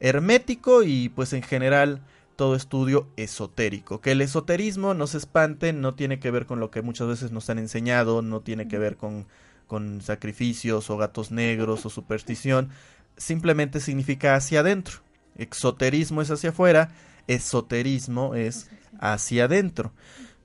hermético 0.00 0.82
y 0.82 1.08
pues 1.08 1.32
en 1.32 1.42
general 1.42 2.02
todo 2.36 2.54
estudio 2.54 3.08
esotérico. 3.16 4.00
Que 4.00 4.12
el 4.12 4.20
esoterismo 4.20 4.94
no 4.94 5.06
se 5.06 5.18
espante, 5.18 5.72
no 5.72 5.94
tiene 5.94 6.20
que 6.20 6.30
ver 6.30 6.46
con 6.46 6.60
lo 6.60 6.70
que 6.70 6.82
muchas 6.82 7.08
veces 7.08 7.32
nos 7.32 7.48
han 7.48 7.58
enseñado, 7.58 8.20
no 8.20 8.40
tiene 8.40 8.68
que 8.68 8.78
ver 8.78 8.96
con, 8.96 9.26
con 9.66 10.02
sacrificios 10.02 10.90
o 10.90 10.96
gatos 10.96 11.30
negros 11.30 11.86
o 11.86 11.90
superstición, 11.90 12.70
simplemente 13.16 13.80
significa 13.80 14.34
hacia 14.34 14.60
adentro. 14.60 15.05
Exoterismo 15.36 16.22
es 16.22 16.30
hacia 16.30 16.50
afuera, 16.50 16.90
esoterismo 17.26 18.34
es 18.34 18.70
hacia 19.00 19.44
adentro. 19.44 19.92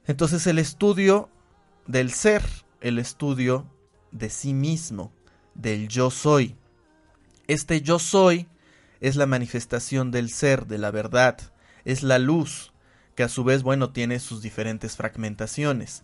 Entonces 0.08 0.48
el 0.48 0.60
estudio 0.60 1.30
del 1.88 2.12
ser, 2.12 2.44
el 2.82 3.00
estudio 3.00 3.66
de 4.12 4.30
sí 4.30 4.54
mismo, 4.54 5.12
del 5.54 5.88
yo 5.88 6.12
soy. 6.12 6.56
Este 7.48 7.82
yo 7.82 8.00
soy 8.00 8.48
es 9.00 9.16
la 9.16 9.26
manifestación 9.26 10.12
del 10.12 10.30
ser, 10.30 10.68
de 10.68 10.78
la 10.78 10.92
verdad, 10.92 11.38
es 11.86 12.04
la 12.04 12.20
luz, 12.20 12.72
que 13.16 13.24
a 13.24 13.30
su 13.30 13.44
vez, 13.44 13.64
bueno, 13.64 13.92
tiene 13.92 14.20
sus 14.20 14.42
diferentes 14.42 14.96
fragmentaciones. 14.96 16.04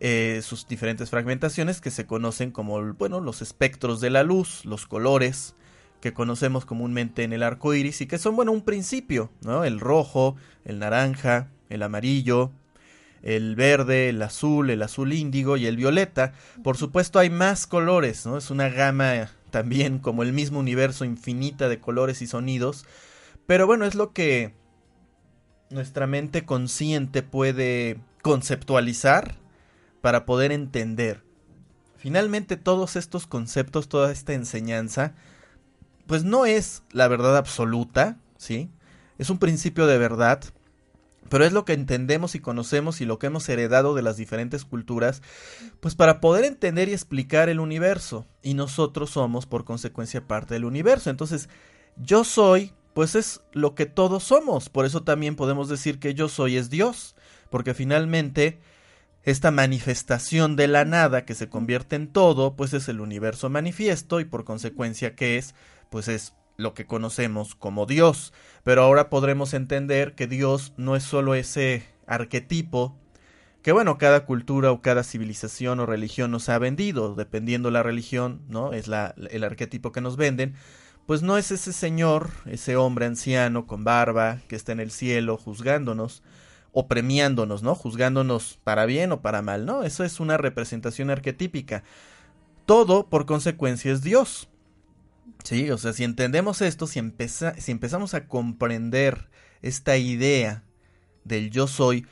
Eh, 0.00 0.40
sus 0.42 0.66
diferentes 0.66 1.10
fragmentaciones 1.10 1.80
que 1.80 1.92
se 1.92 2.06
conocen 2.06 2.50
como, 2.50 2.92
bueno, 2.94 3.20
los 3.20 3.40
espectros 3.40 4.00
de 4.00 4.10
la 4.10 4.24
luz, 4.24 4.64
los 4.64 4.86
colores, 4.86 5.54
que 6.02 6.12
conocemos 6.12 6.66
comúnmente 6.66 7.22
en 7.22 7.32
el 7.32 7.44
arco 7.44 7.72
iris 7.74 8.00
y 8.00 8.06
que 8.06 8.18
son, 8.18 8.34
bueno, 8.34 8.50
un 8.50 8.62
principio, 8.62 9.30
¿no? 9.42 9.64
El 9.64 9.78
rojo, 9.78 10.34
el 10.64 10.80
naranja, 10.80 11.48
el 11.70 11.84
amarillo, 11.84 12.50
el 13.22 13.54
verde, 13.54 14.08
el 14.08 14.20
azul, 14.20 14.70
el 14.70 14.82
azul 14.82 15.12
índigo 15.12 15.56
y 15.56 15.66
el 15.66 15.76
violeta. 15.76 16.32
Por 16.64 16.76
supuesto, 16.76 17.20
hay 17.20 17.30
más 17.30 17.68
colores, 17.68 18.26
¿no? 18.26 18.36
Es 18.36 18.50
una 18.50 18.68
gama 18.68 19.30
también, 19.50 20.00
como 20.00 20.24
el 20.24 20.32
mismo 20.32 20.58
universo, 20.58 21.04
infinita 21.04 21.68
de 21.68 21.78
colores 21.78 22.20
y 22.20 22.26
sonidos. 22.26 22.84
Pero 23.46 23.68
bueno, 23.68 23.84
es 23.84 23.94
lo 23.94 24.12
que 24.12 24.54
nuestra 25.70 26.08
mente 26.08 26.44
consciente 26.44 27.22
puede 27.22 28.00
conceptualizar 28.22 29.36
para 30.00 30.26
poder 30.26 30.50
entender. 30.50 31.22
Finalmente, 31.96 32.56
todos 32.56 32.96
estos 32.96 33.28
conceptos, 33.28 33.88
toda 33.88 34.10
esta 34.10 34.32
enseñanza, 34.32 35.14
pues 36.06 36.24
no 36.24 36.46
es 36.46 36.82
la 36.92 37.08
verdad 37.08 37.36
absoluta, 37.36 38.18
¿sí? 38.36 38.70
Es 39.18 39.30
un 39.30 39.38
principio 39.38 39.86
de 39.86 39.98
verdad, 39.98 40.42
pero 41.28 41.44
es 41.44 41.52
lo 41.52 41.64
que 41.64 41.72
entendemos 41.72 42.34
y 42.34 42.40
conocemos 42.40 43.00
y 43.00 43.06
lo 43.06 43.18
que 43.18 43.28
hemos 43.28 43.48
heredado 43.48 43.94
de 43.94 44.02
las 44.02 44.16
diferentes 44.16 44.64
culturas, 44.64 45.22
pues 45.80 45.94
para 45.94 46.20
poder 46.20 46.44
entender 46.44 46.88
y 46.88 46.92
explicar 46.92 47.48
el 47.48 47.60
universo. 47.60 48.26
Y 48.42 48.54
nosotros 48.54 49.10
somos, 49.10 49.46
por 49.46 49.64
consecuencia, 49.64 50.26
parte 50.26 50.54
del 50.54 50.64
universo. 50.64 51.08
Entonces, 51.08 51.48
yo 51.96 52.24
soy, 52.24 52.72
pues 52.94 53.14
es 53.14 53.40
lo 53.52 53.74
que 53.74 53.86
todos 53.86 54.24
somos. 54.24 54.68
Por 54.68 54.84
eso 54.84 55.02
también 55.04 55.36
podemos 55.36 55.68
decir 55.68 55.98
que 55.98 56.14
yo 56.14 56.28
soy 56.28 56.56
es 56.56 56.68
Dios, 56.68 57.14
porque 57.48 57.74
finalmente 57.74 58.60
esta 59.24 59.50
manifestación 59.50 60.56
de 60.56 60.66
la 60.66 60.84
nada 60.84 61.24
que 61.24 61.34
se 61.34 61.48
convierte 61.48 61.96
en 61.96 62.08
todo, 62.08 62.56
pues 62.56 62.74
es 62.74 62.88
el 62.88 63.00
universo 63.00 63.48
manifiesto 63.48 64.20
y 64.20 64.24
por 64.24 64.44
consecuencia 64.44 65.14
que 65.14 65.38
es 65.38 65.54
pues 65.92 66.08
es 66.08 66.34
lo 66.56 66.74
que 66.74 66.86
conocemos 66.86 67.54
como 67.54 67.86
Dios. 67.86 68.32
Pero 68.64 68.82
ahora 68.82 69.10
podremos 69.10 69.54
entender 69.54 70.16
que 70.16 70.26
Dios 70.26 70.72
no 70.76 70.96
es 70.96 71.04
solo 71.04 71.36
ese 71.36 71.84
arquetipo 72.08 72.98
que 73.62 73.70
bueno, 73.70 73.96
cada 73.96 74.26
cultura 74.26 74.72
o 74.72 74.82
cada 74.82 75.04
civilización 75.04 75.78
o 75.78 75.86
religión 75.86 76.32
nos 76.32 76.48
ha 76.48 76.58
vendido, 76.58 77.14
dependiendo 77.14 77.70
la 77.70 77.84
religión, 77.84 78.42
¿no? 78.48 78.72
Es 78.72 78.88
la, 78.88 79.14
el 79.30 79.44
arquetipo 79.44 79.92
que 79.92 80.00
nos 80.00 80.16
venden, 80.16 80.54
pues 81.06 81.22
no 81.22 81.38
es 81.38 81.52
ese 81.52 81.72
señor, 81.72 82.30
ese 82.46 82.74
hombre 82.74 83.06
anciano 83.06 83.68
con 83.68 83.84
barba 83.84 84.38
que 84.48 84.56
está 84.56 84.72
en 84.72 84.80
el 84.80 84.90
cielo 84.90 85.36
juzgándonos 85.36 86.24
o 86.72 86.88
premiándonos, 86.88 87.62
¿no? 87.62 87.76
Juzgándonos 87.76 88.58
para 88.64 88.84
bien 88.84 89.12
o 89.12 89.22
para 89.22 89.42
mal, 89.42 89.64
¿no? 89.64 89.84
Eso 89.84 90.02
es 90.02 90.18
una 90.18 90.38
representación 90.38 91.10
arquetípica. 91.10 91.84
Todo, 92.66 93.08
por 93.08 93.26
consecuencia, 93.26 93.92
es 93.92 94.02
Dios. 94.02 94.48
Sí, 95.44 95.70
o 95.70 95.78
sea, 95.78 95.92
si 95.92 96.04
entendemos 96.04 96.60
esto, 96.62 96.86
si, 96.86 97.00
si 97.58 97.72
empezamos 97.72 98.14
a 98.14 98.26
comprender 98.28 99.28
esta 99.60 99.96
idea 99.96 100.64
del 101.24 101.50
yo 101.50 101.66
soy, 101.66 102.06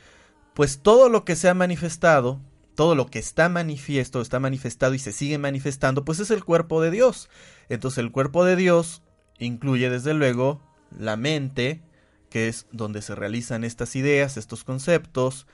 pues 0.53 0.79
todo 0.81 1.09
lo 1.09 1.23
que 1.23 1.35
se 1.35 1.47
ha 1.49 1.53
manifestado, 1.53 2.41
todo 2.75 2.95
lo 2.95 3.07
que 3.07 3.19
está 3.19 3.47
manifiesto, 3.49 4.21
está 4.21 4.39
manifestado 4.39 4.93
y 4.93 4.99
se 4.99 5.11
sigue 5.11 5.37
manifestando, 5.37 6.03
pues 6.03 6.19
es 6.19 6.31
el 6.31 6.43
cuerpo 6.43 6.81
de 6.81 6.91
Dios. 6.91 7.29
Entonces 7.69 7.99
el 7.99 8.11
cuerpo 8.11 8.43
de 8.43 8.55
Dios 8.55 9.01
incluye 9.39 9.89
desde 9.89 10.13
luego 10.13 10.61
la 10.97 11.15
mente, 11.15 11.81
que 12.29 12.47
es 12.47 12.67
donde 12.71 13.01
se 13.01 13.15
realizan 13.15 13.63
estas 13.63 13.95
ideas, 13.95 14.37
estos 14.37 14.63
conceptos, 14.63 15.47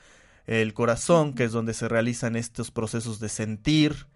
el 0.46 0.74
corazón, 0.74 1.34
que 1.34 1.44
es 1.44 1.52
donde 1.52 1.74
se 1.74 1.88
realizan 1.88 2.36
estos 2.36 2.72
procesos 2.72 3.20
de 3.20 3.30
sentir, 3.30 4.08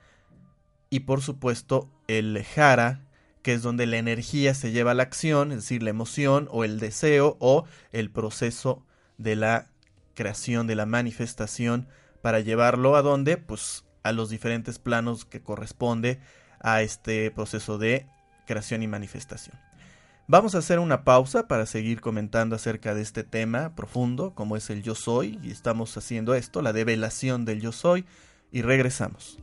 y 0.90 1.02
por 1.02 1.22
supuesto 1.22 1.90
el 2.08 2.44
jara, 2.44 3.08
que 3.42 3.54
es 3.54 3.62
donde 3.62 3.86
la 3.86 3.98
energía 3.98 4.54
se 4.54 4.72
lleva 4.72 4.92
a 4.92 4.94
la 4.94 5.04
acción, 5.04 5.52
es 5.52 5.60
decir, 5.60 5.84
la 5.84 5.90
emoción 5.90 6.48
o 6.52 6.64
el 6.64 6.80
deseo 6.80 7.38
o 7.40 7.66
el 7.92 8.12
proceso 8.12 8.86
de 9.18 9.36
la 9.36 9.68
creación, 10.14 10.68
de 10.68 10.76
la 10.76 10.86
manifestación, 10.86 11.88
para 12.22 12.40
llevarlo 12.40 12.96
a 12.96 13.02
donde, 13.02 13.38
pues 13.38 13.86
a 14.04 14.12
los 14.12 14.30
diferentes 14.30 14.80
planos 14.80 15.26
que 15.26 15.42
corresponde 15.42 16.20
a 16.60 16.82
este 16.82 17.32
proceso 17.32 17.78
de 17.78 18.08
creación 18.46 18.84
y 18.84 18.88
manifestación. 18.88 19.58
Vamos 20.28 20.56
a 20.56 20.60
hacer 20.60 20.80
una 20.80 21.04
pausa 21.04 21.48
para 21.48 21.66
seguir 21.66 22.00
comentando 22.00 22.56
acerca 22.56 22.94
de 22.94 23.02
este 23.02 23.24
tema 23.24 23.76
profundo, 23.76 24.34
como 24.34 24.56
es 24.56 24.70
el 24.70 24.84
yo 24.84 24.96
soy, 24.96 25.40
y 25.44 25.52
estamos 25.52 25.98
haciendo 25.98 26.36
esto, 26.36 26.62
la 26.62 26.74
develación 26.74 27.44
del 27.44 27.60
yo 27.60 27.72
soy, 27.72 28.06
y 28.52 28.62
regresamos. 28.62 29.40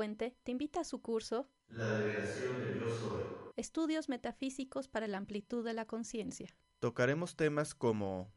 Fuente 0.00 0.34
te 0.44 0.50
invita 0.50 0.80
a 0.80 0.84
su 0.84 1.02
curso 1.02 1.50
La 1.68 1.98
del 1.98 2.80
yo 2.80 2.88
soy. 2.88 3.22
Estudios 3.58 4.08
metafísicos 4.08 4.88
para 4.88 5.06
la 5.08 5.18
amplitud 5.18 5.62
de 5.62 5.74
la 5.74 5.84
conciencia. 5.84 6.56
Tocaremos 6.78 7.36
temas 7.36 7.74
como 7.74 8.32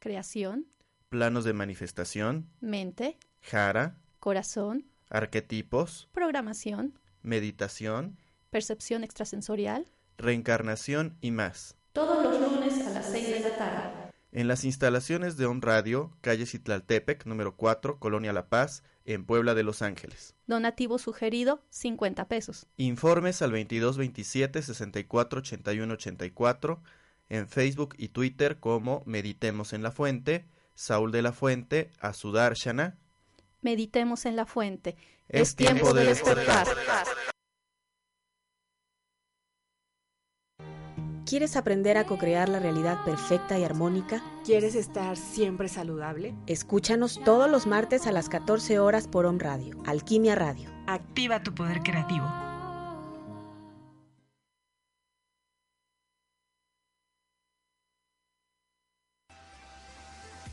creación, 0.00 0.66
planos 1.08 1.44
de 1.44 1.52
manifestación, 1.52 2.50
mente, 2.58 3.20
jara, 3.40 4.00
corazón, 4.18 4.90
arquetipos, 5.10 6.08
programación, 6.10 6.98
meditación, 7.22 8.18
percepción 8.50 9.04
extrasensorial, 9.04 9.86
reencarnación 10.18 11.16
y 11.20 11.30
más. 11.30 11.76
Todos 11.92 12.20
los 12.20 12.40
lunes 12.40 12.84
a 12.84 12.90
las 12.90 13.12
6 13.12 13.28
de 13.28 13.40
la 13.48 13.56
tarde. 13.56 14.10
En 14.32 14.46
las 14.46 14.64
instalaciones 14.64 15.36
de 15.36 15.46
On 15.46 15.60
Radio, 15.60 16.16
calle 16.20 16.46
Citlaltepec, 16.46 17.26
número 17.26 17.56
4, 17.56 17.98
Colonia 17.98 18.32
La 18.32 18.48
Paz, 18.48 18.84
en 19.14 19.24
Puebla 19.24 19.54
de 19.54 19.62
Los 19.62 19.82
Ángeles. 19.82 20.34
Donativo 20.46 20.98
sugerido, 20.98 21.62
50 21.70 22.28
pesos. 22.28 22.66
Informes 22.76 23.42
al 23.42 23.50
2227 23.50 24.62
64 24.62 25.40
81 25.40 25.94
84 25.94 26.82
en 27.28 27.48
Facebook 27.48 27.94
y 27.98 28.08
Twitter 28.08 28.58
como 28.58 29.02
Meditemos 29.06 29.72
en 29.72 29.82
la 29.82 29.90
Fuente, 29.90 30.46
Saúl 30.74 31.12
de 31.12 31.22
la 31.22 31.32
Fuente, 31.32 31.90
Azudar 32.00 32.54
Shana. 32.54 32.98
Meditemos 33.62 34.26
en 34.26 34.36
la 34.36 34.46
Fuente. 34.46 34.96
Es, 35.28 35.54
tiempo, 35.54 35.92
de 35.92 36.06
despertar. 36.06 36.66
¿Quieres 41.30 41.54
aprender 41.54 41.96
a 41.96 42.06
co-crear 42.06 42.48
la 42.48 42.58
realidad 42.58 43.04
perfecta 43.04 43.56
y 43.56 43.62
armónica? 43.62 44.20
¿Quieres 44.44 44.74
estar 44.74 45.16
siempre 45.16 45.68
saludable? 45.68 46.34
Escúchanos 46.48 47.20
todos 47.24 47.48
los 47.48 47.68
martes 47.68 48.08
a 48.08 48.10
las 48.10 48.28
14 48.28 48.80
horas 48.80 49.06
por 49.06 49.26
Om 49.26 49.38
Radio, 49.38 49.80
Alquimia 49.86 50.34
Radio. 50.34 50.68
Activa 50.88 51.40
tu 51.40 51.54
poder 51.54 51.84
creativo. 51.84 52.26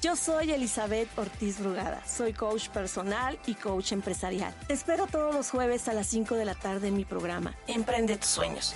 Yo 0.03 0.15
soy 0.15 0.51
Elizabeth 0.51 1.09
Ortiz 1.17 1.59
Brugada, 1.59 2.05
soy 2.05 2.33
coach 2.33 2.69
personal 2.69 3.39
y 3.47 3.55
coach 3.55 3.93
empresarial. 3.93 4.53
Te 4.67 4.73
espero 4.73 5.07
todos 5.07 5.33
los 5.33 5.49
jueves 5.49 5.87
a 5.87 5.93
las 5.95 6.05
5 6.05 6.35
de 6.35 6.45
la 6.45 6.53
tarde 6.53 6.89
en 6.89 6.97
mi 6.97 7.03
programa 7.03 7.55
Emprende 7.65 8.15
tus 8.17 8.29
sueños. 8.29 8.75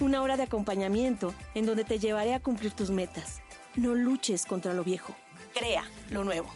Una 0.00 0.22
hora 0.22 0.36
de 0.36 0.42
acompañamiento 0.42 1.34
en 1.54 1.66
donde 1.66 1.84
te 1.84 1.98
llevaré 1.98 2.34
a 2.34 2.40
cumplir 2.40 2.72
tus 2.72 2.90
metas. 2.90 3.40
No 3.76 3.94
luches 3.94 4.44
contra 4.46 4.74
lo 4.74 4.84
viejo, 4.84 5.14
crea 5.54 5.84
lo 6.10 6.24
nuevo. 6.24 6.50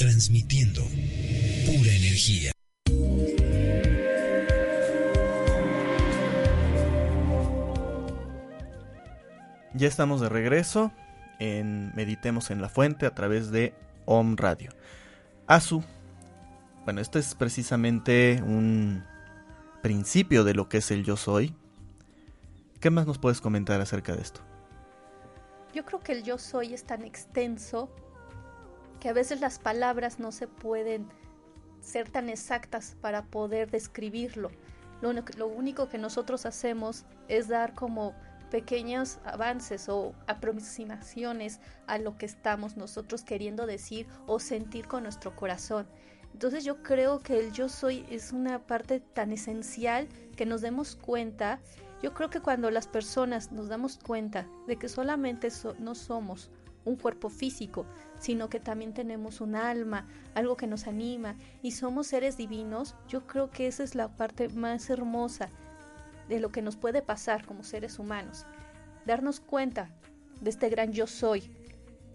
transmitiendo 0.00 0.82
pura 1.66 1.94
energía. 1.94 2.52
Ya 9.80 9.88
estamos 9.88 10.20
de 10.20 10.28
regreso 10.28 10.92
en 11.38 11.90
Meditemos 11.96 12.50
en 12.50 12.60
la 12.60 12.68
Fuente 12.68 13.06
a 13.06 13.14
través 13.14 13.50
de 13.50 13.72
Om 14.04 14.36
Radio. 14.36 14.72
Azu, 15.46 15.82
bueno, 16.84 17.00
este 17.00 17.18
es 17.18 17.34
precisamente 17.34 18.42
un 18.44 19.02
principio 19.80 20.44
de 20.44 20.52
lo 20.52 20.68
que 20.68 20.76
es 20.76 20.90
el 20.90 21.02
yo 21.02 21.16
soy. 21.16 21.54
¿Qué 22.78 22.90
más 22.90 23.06
nos 23.06 23.16
puedes 23.16 23.40
comentar 23.40 23.80
acerca 23.80 24.14
de 24.14 24.20
esto? 24.20 24.42
Yo 25.72 25.86
creo 25.86 26.00
que 26.00 26.12
el 26.12 26.24
yo 26.24 26.36
soy 26.36 26.74
es 26.74 26.84
tan 26.84 27.02
extenso 27.02 27.88
que 29.00 29.08
a 29.08 29.14
veces 29.14 29.40
las 29.40 29.58
palabras 29.58 30.18
no 30.18 30.30
se 30.30 30.46
pueden 30.46 31.08
ser 31.80 32.10
tan 32.10 32.28
exactas 32.28 32.98
para 33.00 33.22
poder 33.22 33.70
describirlo. 33.70 34.50
Lo, 35.00 35.46
único 35.46 35.88
que 35.88 35.96
nosotros 35.96 36.44
hacemos 36.44 37.06
es 37.28 37.48
dar 37.48 37.72
como 37.74 38.14
pequeños 38.50 39.18
avances 39.24 39.88
o 39.88 40.14
aproximaciones 40.26 41.60
a 41.86 41.98
lo 41.98 42.18
que 42.18 42.26
estamos 42.26 42.76
nosotros 42.76 43.22
queriendo 43.22 43.66
decir 43.66 44.06
o 44.26 44.40
sentir 44.40 44.86
con 44.86 45.04
nuestro 45.04 45.34
corazón. 45.34 45.86
Entonces 46.32 46.64
yo 46.64 46.82
creo 46.82 47.20
que 47.20 47.38
el 47.38 47.52
yo 47.52 47.68
soy 47.68 48.04
es 48.10 48.32
una 48.32 48.58
parte 48.66 49.00
tan 49.00 49.32
esencial 49.32 50.08
que 50.36 50.46
nos 50.46 50.60
demos 50.60 50.96
cuenta. 50.96 51.60
Yo 52.02 52.14
creo 52.14 52.30
que 52.30 52.40
cuando 52.40 52.70
las 52.70 52.86
personas 52.86 53.52
nos 53.52 53.68
damos 53.68 53.98
cuenta 53.98 54.46
de 54.66 54.76
que 54.76 54.88
solamente 54.88 55.48
no 55.78 55.94
somos 55.94 56.50
un 56.84 56.96
cuerpo 56.96 57.28
físico, 57.28 57.84
sino 58.18 58.48
que 58.48 58.58
también 58.58 58.94
tenemos 58.94 59.40
un 59.40 59.54
alma, 59.54 60.06
algo 60.34 60.56
que 60.56 60.66
nos 60.66 60.86
anima 60.86 61.36
y 61.62 61.72
somos 61.72 62.06
seres 62.06 62.36
divinos, 62.36 62.94
yo 63.06 63.26
creo 63.26 63.50
que 63.50 63.66
esa 63.66 63.82
es 63.82 63.94
la 63.94 64.08
parte 64.08 64.48
más 64.48 64.88
hermosa 64.88 65.50
de 66.30 66.40
lo 66.40 66.50
que 66.50 66.62
nos 66.62 66.76
puede 66.76 67.02
pasar 67.02 67.44
como 67.44 67.64
seres 67.64 67.98
humanos. 67.98 68.46
Darnos 69.04 69.40
cuenta 69.40 69.90
de 70.40 70.48
este 70.48 70.70
gran 70.70 70.92
yo 70.92 71.06
soy 71.06 71.50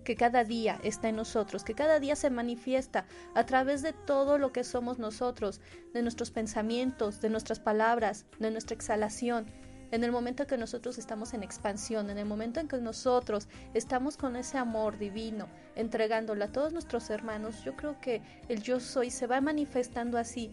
que 0.05 0.15
cada 0.15 0.43
día 0.43 0.79
está 0.83 1.09
en 1.09 1.17
nosotros, 1.17 1.63
que 1.63 1.73
cada 1.73 1.99
día 1.99 2.15
se 2.15 2.29
manifiesta 2.29 3.05
a 3.33 3.45
través 3.45 3.81
de 3.81 3.91
todo 3.91 4.37
lo 4.37 4.53
que 4.53 4.63
somos 4.63 4.99
nosotros, 4.99 5.59
de 5.93 6.01
nuestros 6.01 6.31
pensamientos, 6.31 7.19
de 7.21 7.29
nuestras 7.29 7.59
palabras, 7.59 8.25
de 8.39 8.51
nuestra 8.51 8.75
exhalación, 8.75 9.47
en 9.91 10.03
el 10.03 10.11
momento 10.11 10.43
en 10.43 10.49
que 10.49 10.57
nosotros 10.57 10.97
estamos 10.97 11.33
en 11.33 11.43
expansión, 11.43 12.09
en 12.09 12.17
el 12.17 12.25
momento 12.25 12.59
en 12.59 12.67
que 12.67 12.77
nosotros 12.77 13.47
estamos 13.73 14.17
con 14.17 14.35
ese 14.35 14.57
amor 14.57 14.97
divino, 14.97 15.47
entregándolo 15.75 16.45
a 16.45 16.51
todos 16.51 16.73
nuestros 16.73 17.09
hermanos, 17.09 17.63
yo 17.63 17.75
creo 17.75 17.99
que 17.99 18.21
el 18.47 18.61
yo 18.61 18.79
soy 18.79 19.11
se 19.11 19.27
va 19.27 19.41
manifestando 19.41 20.17
así. 20.17 20.51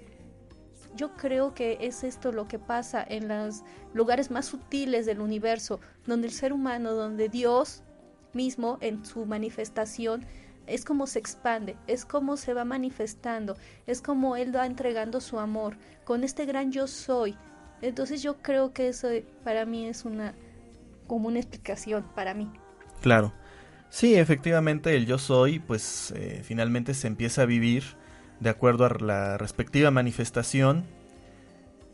Yo 0.95 1.15
creo 1.17 1.55
que 1.55 1.79
es 1.81 2.05
esto 2.05 2.33
lo 2.33 2.49
que 2.49 2.59
pasa 2.59 3.05
en 3.09 3.29
los 3.29 3.63
lugares 3.95 4.31
más 4.31 4.47
sutiles 4.47 5.07
del 5.07 5.21
universo, 5.21 5.81
donde 6.07 6.29
el 6.29 6.33
ser 6.33 6.53
humano, 6.53 6.93
donde 6.93 7.29
Dios 7.29 7.83
mismo 8.33 8.79
en 8.81 9.05
su 9.05 9.27
manifestación 9.27 10.25
es 10.67 10.85
como 10.85 11.07
se 11.07 11.19
expande, 11.19 11.77
es 11.87 12.05
como 12.05 12.37
se 12.37 12.55
va 12.55 12.65
manifestando, 12.65 13.57
es 13.87 14.01
como 14.01 14.37
Él 14.37 14.55
va 14.55 14.67
entregando 14.67 15.21
su 15.21 15.39
amor 15.39 15.77
con 16.05 16.25
este 16.25 16.47
gran 16.47 16.71
yo 16.71 16.87
soy 16.87 17.37
entonces 17.83 18.23
yo 18.23 18.41
creo 18.41 18.73
que 18.73 18.89
eso 18.89 19.09
para 19.45 19.67
mí 19.67 19.87
es 19.87 20.05
una 20.05 20.35
como 21.07 21.29
una 21.29 21.41
explicación 21.41 22.05
para 22.15 22.33
mí. 22.33 22.51
Claro. 23.03 23.35
Sí, 23.91 24.15
efectivamente 24.15 24.97
el 24.97 25.05
yo 25.05 25.19
soy 25.19 25.59
pues 25.59 26.15
eh, 26.17 26.41
finalmente 26.45 26.95
se 26.95 27.09
empieza 27.09 27.43
a 27.43 27.47
vivir 27.47 27.83
de 28.43 28.51
acuerdo 28.51 28.85
a 28.85 28.91
la 28.91 29.39
respectiva 29.39 29.91
manifestación 29.91 30.85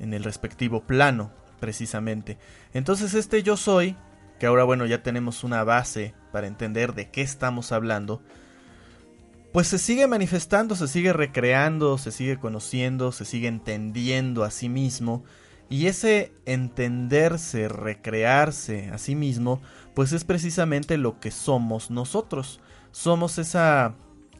en 0.00 0.14
el 0.14 0.24
respectivo 0.24 0.82
plano 0.82 1.30
precisamente. 1.61 2.38
Entonces 2.72 3.14
este 3.14 3.42
yo 3.42 3.56
soy 3.56 3.96
que 4.38 4.46
ahora 4.46 4.64
bueno 4.64 4.87
ya 4.87 5.02
tenemos 5.02 5.44
una 5.44 5.64
base 5.64 6.14
para 6.32 6.46
entender 6.46 6.94
de 6.94 7.11
qué 7.11 7.22
estamos 7.22 7.72
hablando, 7.72 8.22
pues 9.52 9.68
se 9.68 9.78
sigue 9.78 10.06
manifestando, 10.06 10.76
se 10.76 10.88
sigue 10.88 11.12
recreando, 11.12 11.98
se 11.98 12.12
sigue 12.12 12.38
conociendo, 12.38 13.12
se 13.12 13.24
sigue 13.24 13.48
entendiendo 13.48 14.44
a 14.44 14.50
sí 14.50 14.68
mismo. 14.68 15.24
Y 15.70 15.87
ese 15.87 16.32
entenderse, 16.46 17.68
recrearse 17.68 18.90
a 18.90 18.98
sí 18.98 19.14
mismo, 19.14 19.61
pues 19.94 20.12
es 20.12 20.24
precisamente 20.24 20.96
lo 20.96 21.18
que 21.20 21.30
somos 21.30 21.90
nosotros. 21.90 22.61
Somos 22.92 23.38
esa 23.38 23.94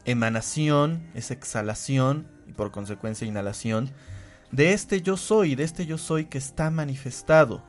emanación, 0.05 1.09
esa 1.13 1.33
exhalación 1.33 2.27
y 2.47 2.53
por 2.53 2.71
consecuencia 2.71 3.27
inhalación 3.27 3.91
de 4.51 4.73
este 4.73 5.01
yo 5.01 5.17
soy, 5.17 5.55
de 5.55 5.63
este 5.63 5.85
yo 5.85 5.97
soy 5.97 6.25
que 6.25 6.37
está 6.37 6.71
manifestado. 6.71 7.63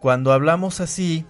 Cuando 0.00 0.32
hablamos 0.32 0.80
así 0.80 1.26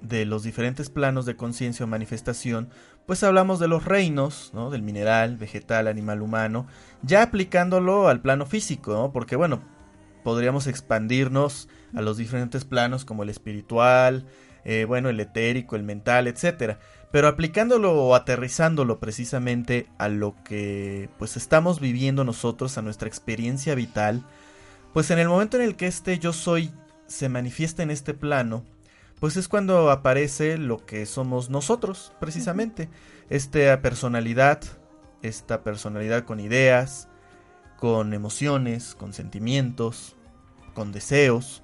de 0.00 0.24
los 0.24 0.42
diferentes 0.42 0.90
planos 0.90 1.26
de 1.26 1.36
conciencia 1.36 1.84
o 1.84 1.88
manifestación, 1.88 2.70
pues 3.06 3.22
hablamos 3.22 3.60
de 3.60 3.68
los 3.68 3.84
reinos, 3.84 4.50
¿no? 4.54 4.70
Del 4.70 4.82
mineral, 4.82 5.36
vegetal, 5.36 5.86
animal, 5.86 6.22
humano, 6.22 6.66
ya 7.02 7.22
aplicándolo 7.22 8.08
al 8.08 8.20
plano 8.20 8.46
físico. 8.46 9.10
Porque 9.12 9.36
bueno, 9.36 9.62
podríamos 10.24 10.66
expandirnos 10.66 11.68
a 11.94 12.02
los 12.02 12.16
diferentes 12.16 12.64
planos 12.64 13.04
como 13.04 13.22
el 13.22 13.28
espiritual, 13.28 14.26
eh, 14.64 14.84
bueno, 14.84 15.08
el 15.08 15.20
etérico, 15.20 15.76
el 15.76 15.84
mental, 15.84 16.26
etcétera. 16.26 16.80
Pero 17.12 17.28
aplicándolo 17.28 17.92
o 17.92 18.14
aterrizándolo 18.14 18.98
precisamente 18.98 19.86
a 19.98 20.08
lo 20.08 20.34
que 20.44 21.08
pues 21.18 21.36
estamos 21.36 21.80
viviendo 21.80 22.24
nosotros, 22.24 22.76
a 22.78 22.82
nuestra 22.82 23.08
experiencia 23.08 23.74
vital, 23.74 24.24
pues 24.92 25.10
en 25.10 25.18
el 25.18 25.28
momento 25.28 25.56
en 25.56 25.62
el 25.62 25.76
que 25.76 25.86
este 25.86 26.18
yo 26.18 26.32
soy 26.32 26.72
se 27.06 27.28
manifiesta 27.28 27.82
en 27.82 27.90
este 27.90 28.14
plano, 28.14 28.64
pues 29.20 29.36
es 29.36 29.48
cuando 29.48 29.90
aparece 29.90 30.58
lo 30.58 30.84
que 30.84 31.06
somos 31.06 31.48
nosotros, 31.48 32.12
precisamente. 32.20 32.88
Esta 33.30 33.80
personalidad, 33.80 34.60
esta 35.22 35.62
personalidad 35.62 36.24
con 36.24 36.40
ideas, 36.40 37.08
con 37.78 38.12
emociones, 38.12 38.94
con 38.94 39.12
sentimientos, 39.12 40.16
con 40.74 40.92
deseos. 40.92 41.62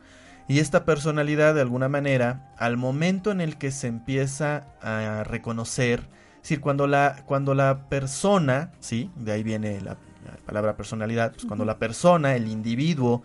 Y 0.48 0.58
esta 0.58 0.84
personalidad, 0.84 1.54
de 1.54 1.60
alguna 1.60 1.88
manera, 1.88 2.52
al 2.58 2.76
momento 2.76 3.30
en 3.30 3.40
el 3.40 3.56
que 3.58 3.70
se 3.70 3.86
empieza 3.86 4.66
a 4.82 5.24
reconocer, 5.24 6.08
es 6.36 6.42
decir, 6.42 6.60
cuando 6.60 6.86
la, 6.86 7.22
cuando 7.26 7.54
la 7.54 7.88
persona, 7.88 8.72
¿sí? 8.80 9.10
De 9.16 9.32
ahí 9.32 9.42
viene 9.42 9.80
la, 9.80 9.96
palabra 10.44 10.76
personalidad, 10.76 11.32
pues 11.32 11.44
cuando 11.44 11.64
la 11.64 11.78
persona, 11.78 12.34
el 12.34 12.48
individuo, 12.48 13.22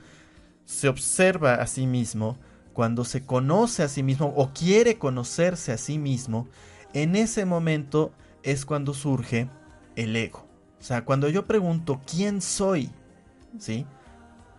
se 0.66 0.88
observa 0.88 1.56
a 1.56 1.68
sí 1.68 1.88
mismo, 1.88 2.38
cuando 2.74 3.06
se 3.06 3.26
conoce 3.26 3.82
a 3.82 3.88
sí 3.88 4.04
mismo 4.04 4.34
o 4.36 4.52
quiere 4.54 4.98
conocerse 5.00 5.72
a 5.72 5.78
sí 5.78 5.98
mismo, 5.98 6.48
en 6.94 7.16
ese 7.16 7.46
momento 7.46 8.12
es 8.44 8.66
cuando 8.66 8.94
surge 8.94 9.50
el 9.96 10.16
ego. 10.16 10.46
O 10.80 10.84
sea, 10.84 11.04
cuando 11.04 11.28
yo 11.28 11.46
pregunto 11.46 12.02
quién 12.06 12.42
soy, 12.42 12.92
¿sí? 13.58 13.88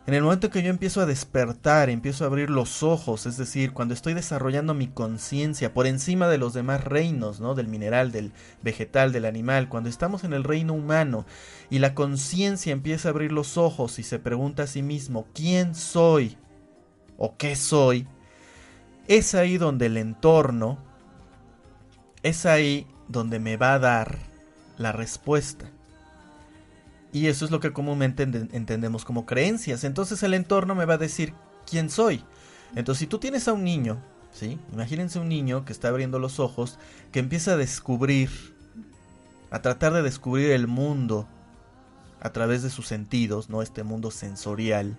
En 0.09 0.15
el 0.15 0.23
momento 0.23 0.51
que 0.51 0.63
yo 0.63 0.71
empiezo 0.71 1.01
a 1.01 1.07
despertar, 1.07 1.91
empiezo 1.91 2.25
a 2.25 2.27
abrir 2.27 2.49
los 2.49 2.83
ojos, 2.83 3.27
es 3.27 3.37
decir, 3.37 3.73
cuando 3.73 3.93
estoy 3.95 4.15
desarrollando 4.15 4.73
mi 4.73 4.89
conciencia 4.89 5.73
por 5.73 5.87
encima 5.87 6.29
de 6.29 6.39
los 6.39 6.55
demás 6.55 6.83
reinos, 6.83 7.41
¿no? 7.41 7.55
Del 7.55 7.69
mineral, 7.69 8.11
del 8.11 8.33
vegetal, 8.63 9.13
del 9.13 9.27
animal, 9.27 9.69
cuando 9.69 9.91
estamos 9.91 10.25
en 10.25 10.33
el 10.33 10.45
reino 10.45 10.73
humano 10.73 11.27
y 11.69 11.79
la 11.79 11.95
conciencia 11.95 12.73
empieza 12.73 13.09
a 13.09 13.13
abrir 13.13 13.33
los 13.33 13.59
ojos 13.59 14.01
y 14.01 14.03
se 14.03 14.19
pregunta 14.19 14.65
a 14.65 14.67
sí 14.67 14.83
mismo, 14.83 15.27
¿quién 15.35 15.75
soy? 15.77 16.39
o 17.19 17.37
qué 17.37 17.57
soy, 17.57 18.07
es 19.09 19.35
ahí 19.35 19.59
donde 19.59 19.87
el 19.87 19.99
entorno, 19.99 20.79
es 22.23 22.47
ahí 22.47 22.87
donde 23.09 23.41
me 23.41 23.57
va 23.57 23.75
a 23.75 23.79
dar 23.79 24.19
la 24.79 24.93
respuesta. 24.93 25.71
Y 27.13 27.27
eso 27.27 27.45
es 27.45 27.51
lo 27.51 27.61
que 27.61 27.73
comúnmente 27.73 28.23
entendemos 28.23 29.05
como 29.05 29.27
creencias. 29.27 29.85
Entonces 29.85 30.23
el 30.23 30.35
entorno 30.35 30.75
me 30.75 30.85
va 30.85 30.95
a 30.95 30.99
decir 30.99 31.33
quién 31.69 31.91
soy. 31.91 32.23
Entonces 32.75 33.01
si 33.01 33.07
tú 33.07 33.19
tienes 33.19 33.49
a 33.49 33.55
un 33.55 33.65
niño, 33.65 33.99
¿sí? 34.33 34.59
Imagínense 34.73 35.19
un 35.19 35.29
niño 35.29 35.65
que 35.65 35.73
está 35.73 35.89
abriendo 35.89 36.19
los 36.19 36.39
ojos, 36.39 36.79
que 37.13 37.19
empieza 37.19 37.53
a 37.53 37.57
descubrir, 37.57 38.31
a 39.51 39.63
tratar 39.63 39.95
de 39.95 40.03
descubrir 40.03 40.51
el 40.51 40.67
mundo 40.67 41.27
a 42.21 42.31
través 42.33 42.63
de 42.63 42.71
sus 42.71 42.87
sentidos, 42.87 43.49
¿no? 43.49 43.63
Este 43.63 43.85
mundo 43.85 44.11
sensorial. 44.11 44.99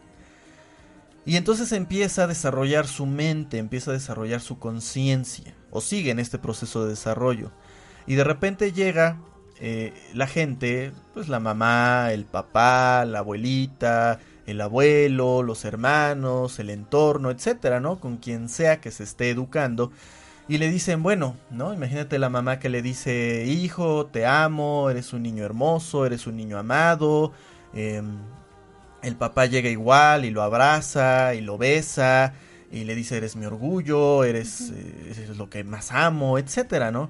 Y 1.26 1.36
entonces 1.36 1.72
empieza 1.74 2.24
a 2.24 2.28
desarrollar 2.28 2.88
su 2.88 3.06
mente, 3.06 3.58
empieza 3.60 3.92
a 3.92 3.94
desarrollar 3.94 4.42
su 4.42 4.58
conciencia, 4.58 5.54
o 5.70 5.82
sigue 5.82 6.12
en 6.12 6.20
este 6.20 6.40
proceso 6.40 6.84
de 6.84 6.92
desarrollo. 6.92 7.52
Y 8.08 8.16
de 8.16 8.24
repente 8.24 8.72
llega 8.72 9.22
eh, 9.60 9.94
la 10.14 10.28
gente, 10.28 10.92
pues 11.14 11.28
la 11.28 11.40
mamá, 11.40 12.12
el 12.12 12.26
papá, 12.26 13.06
la 13.06 13.20
abuelita, 13.20 14.20
el 14.46 14.62
abuelo, 14.62 15.44
los 15.44 15.66
hermanos, 15.66 16.60
el 16.60 16.70
entorno, 16.70 17.30
etcétera, 17.32 17.80
¿no? 17.80 18.00
Con 18.00 18.18
quien 18.18 18.50
sea 18.50 18.82
que 18.82 18.92
se 18.92 19.04
esté 19.04 19.30
educando. 19.30 19.92
Y 20.48 20.58
le 20.58 20.70
dicen, 20.70 21.04
bueno, 21.04 21.36
¿no? 21.52 21.74
Imagínate 21.74 22.18
la 22.18 22.30
mamá 22.30 22.60
que 22.60 22.70
le 22.70 22.82
dice, 22.82 23.46
hijo, 23.46 24.08
te 24.08 24.26
amo, 24.26 24.90
eres 24.90 25.14
un 25.14 25.24
niño 25.24 25.44
hermoso, 25.44 26.06
eres 26.06 26.26
un 26.26 26.38
niño 26.38 26.58
amado, 26.58 27.34
eh, 27.74 28.02
el 29.04 29.16
papá 29.16 29.46
llega 29.46 29.70
igual 29.70 30.26
y 30.26 30.32
lo 30.32 30.42
abraza 30.42 31.36
y 31.36 31.42
lo 31.42 31.58
besa 31.58 32.34
y 32.72 32.84
le 32.84 32.96
dice 32.96 33.18
eres 33.18 33.36
mi 33.36 33.46
orgullo, 33.46 34.24
eres, 34.24 34.72
eh, 34.72 35.30
lo 35.36 35.50
que 35.50 35.64
más 35.64 35.92
amo, 35.92 36.38
etcétera, 36.38 36.92
¿no? 36.92 37.10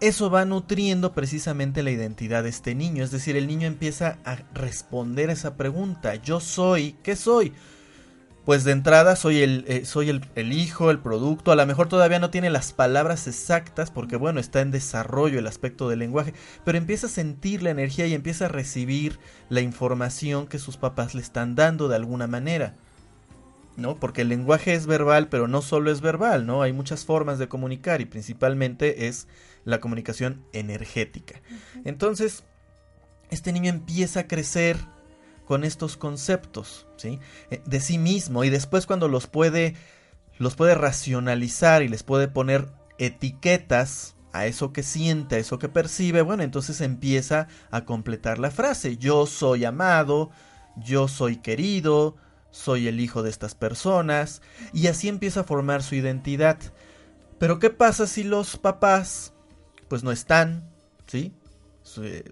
Eso 0.00 0.30
va 0.30 0.44
nutriendo 0.44 1.12
precisamente 1.12 1.82
la 1.82 1.90
identidad 1.90 2.44
de 2.44 2.50
este 2.50 2.74
niño, 2.74 3.02
es 3.02 3.10
decir, 3.10 3.36
el 3.36 3.48
niño 3.48 3.66
empieza 3.66 4.18
a 4.24 4.36
responder 4.54 5.30
a 5.30 5.32
esa 5.32 5.56
pregunta, 5.56 6.14
yo 6.14 6.38
soy, 6.38 6.96
¿qué 7.02 7.16
soy? 7.16 7.52
pues 8.48 8.64
de 8.64 8.72
entrada 8.72 9.14
soy 9.14 9.42
el, 9.42 9.66
eh, 9.68 9.84
soy 9.84 10.08
el, 10.08 10.52
hijo, 10.54 10.90
el 10.90 11.00
producto, 11.00 11.52
a 11.52 11.54
lo 11.54 11.66
mejor 11.66 11.86
todavía 11.86 12.18
no 12.18 12.30
tiene 12.30 12.48
las 12.48 12.72
palabras 12.72 13.26
exactas 13.26 13.90
porque 13.90 14.16
bueno, 14.16 14.40
está 14.40 14.62
en 14.62 14.70
desarrollo 14.70 15.38
el 15.38 15.46
aspecto 15.46 15.86
del 15.90 15.98
lenguaje, 15.98 16.32
pero 16.64 16.78
empieza 16.78 17.08
a 17.08 17.10
sentir 17.10 17.62
la 17.62 17.68
energía 17.68 18.06
y 18.06 18.14
empieza 18.14 18.46
a 18.46 18.48
recibir 18.48 19.18
la 19.50 19.60
información 19.60 20.46
que 20.46 20.58
sus 20.58 20.78
papás 20.78 21.14
le 21.14 21.20
están 21.20 21.56
dando 21.56 21.88
de 21.88 21.96
alguna 21.96 22.26
manera. 22.26 22.74
¿No? 23.76 23.96
Porque 23.96 24.22
el 24.22 24.30
lenguaje 24.30 24.72
es 24.72 24.86
verbal, 24.86 25.28
pero 25.28 25.46
no 25.46 25.60
solo 25.60 25.90
es 25.90 26.00
verbal, 26.00 26.46
¿no? 26.46 26.62
Hay 26.62 26.72
muchas 26.72 27.04
formas 27.04 27.38
de 27.38 27.48
comunicar 27.48 28.00
y 28.00 28.06
principalmente 28.06 29.08
es 29.08 29.28
la 29.64 29.80
comunicación 29.80 30.44
energética. 30.52 31.40
Entonces, 31.84 32.44
este 33.30 33.52
niño 33.52 33.70
empieza 33.70 34.20
a 34.20 34.26
crecer 34.26 34.76
con 35.44 35.64
estos 35.64 35.96
conceptos, 35.96 36.86
¿sí? 36.96 37.20
Eh, 37.50 37.62
de 37.64 37.80
sí 37.80 37.98
mismo 37.98 38.44
y 38.44 38.50
después 38.50 38.86
cuando 38.86 39.08
los 39.08 39.26
puede 39.26 39.74
los 40.38 40.54
puede 40.54 40.74
racionalizar 40.74 41.82
y 41.82 41.88
les 41.88 42.02
puede 42.02 42.28
poner 42.28 42.68
etiquetas 42.98 44.14
a 44.32 44.46
eso 44.46 44.72
que 44.72 44.82
siente, 44.82 45.36
a 45.36 45.38
eso 45.38 45.58
que 45.58 45.68
percibe, 45.68 46.22
bueno, 46.22 46.42
entonces 46.42 46.80
empieza 46.80 47.48
a 47.70 47.84
completar 47.84 48.38
la 48.38 48.50
frase. 48.50 48.98
Yo 48.98 49.26
soy 49.26 49.64
amado, 49.64 50.30
yo 50.76 51.08
soy 51.08 51.38
querido, 51.38 52.16
soy 52.50 52.88
el 52.88 53.00
hijo 53.00 53.22
de 53.22 53.30
estas 53.30 53.54
personas, 53.54 54.42
y 54.72 54.86
así 54.86 55.08
empieza 55.08 55.40
a 55.40 55.44
formar 55.44 55.82
su 55.82 55.94
identidad. 55.94 56.58
Pero 57.38 57.58
¿qué 57.58 57.70
pasa 57.70 58.06
si 58.06 58.22
los 58.22 58.56
papás 58.56 59.32
pues 59.88 60.04
no 60.04 60.12
están? 60.12 60.70
¿Sí? 61.06 61.34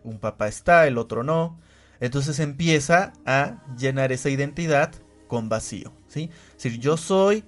Un 0.04 0.18
papá 0.18 0.48
está, 0.48 0.86
el 0.86 0.98
otro 0.98 1.22
no. 1.22 1.58
Entonces 2.00 2.40
empieza 2.40 3.12
a 3.24 3.62
llenar 3.76 4.12
esa 4.12 4.28
identidad 4.28 4.92
con 5.28 5.48
vacío, 5.48 5.92
¿sí? 6.08 6.30
Es 6.56 6.62
decir, 6.62 6.78
yo 6.78 6.96
soy 6.96 7.44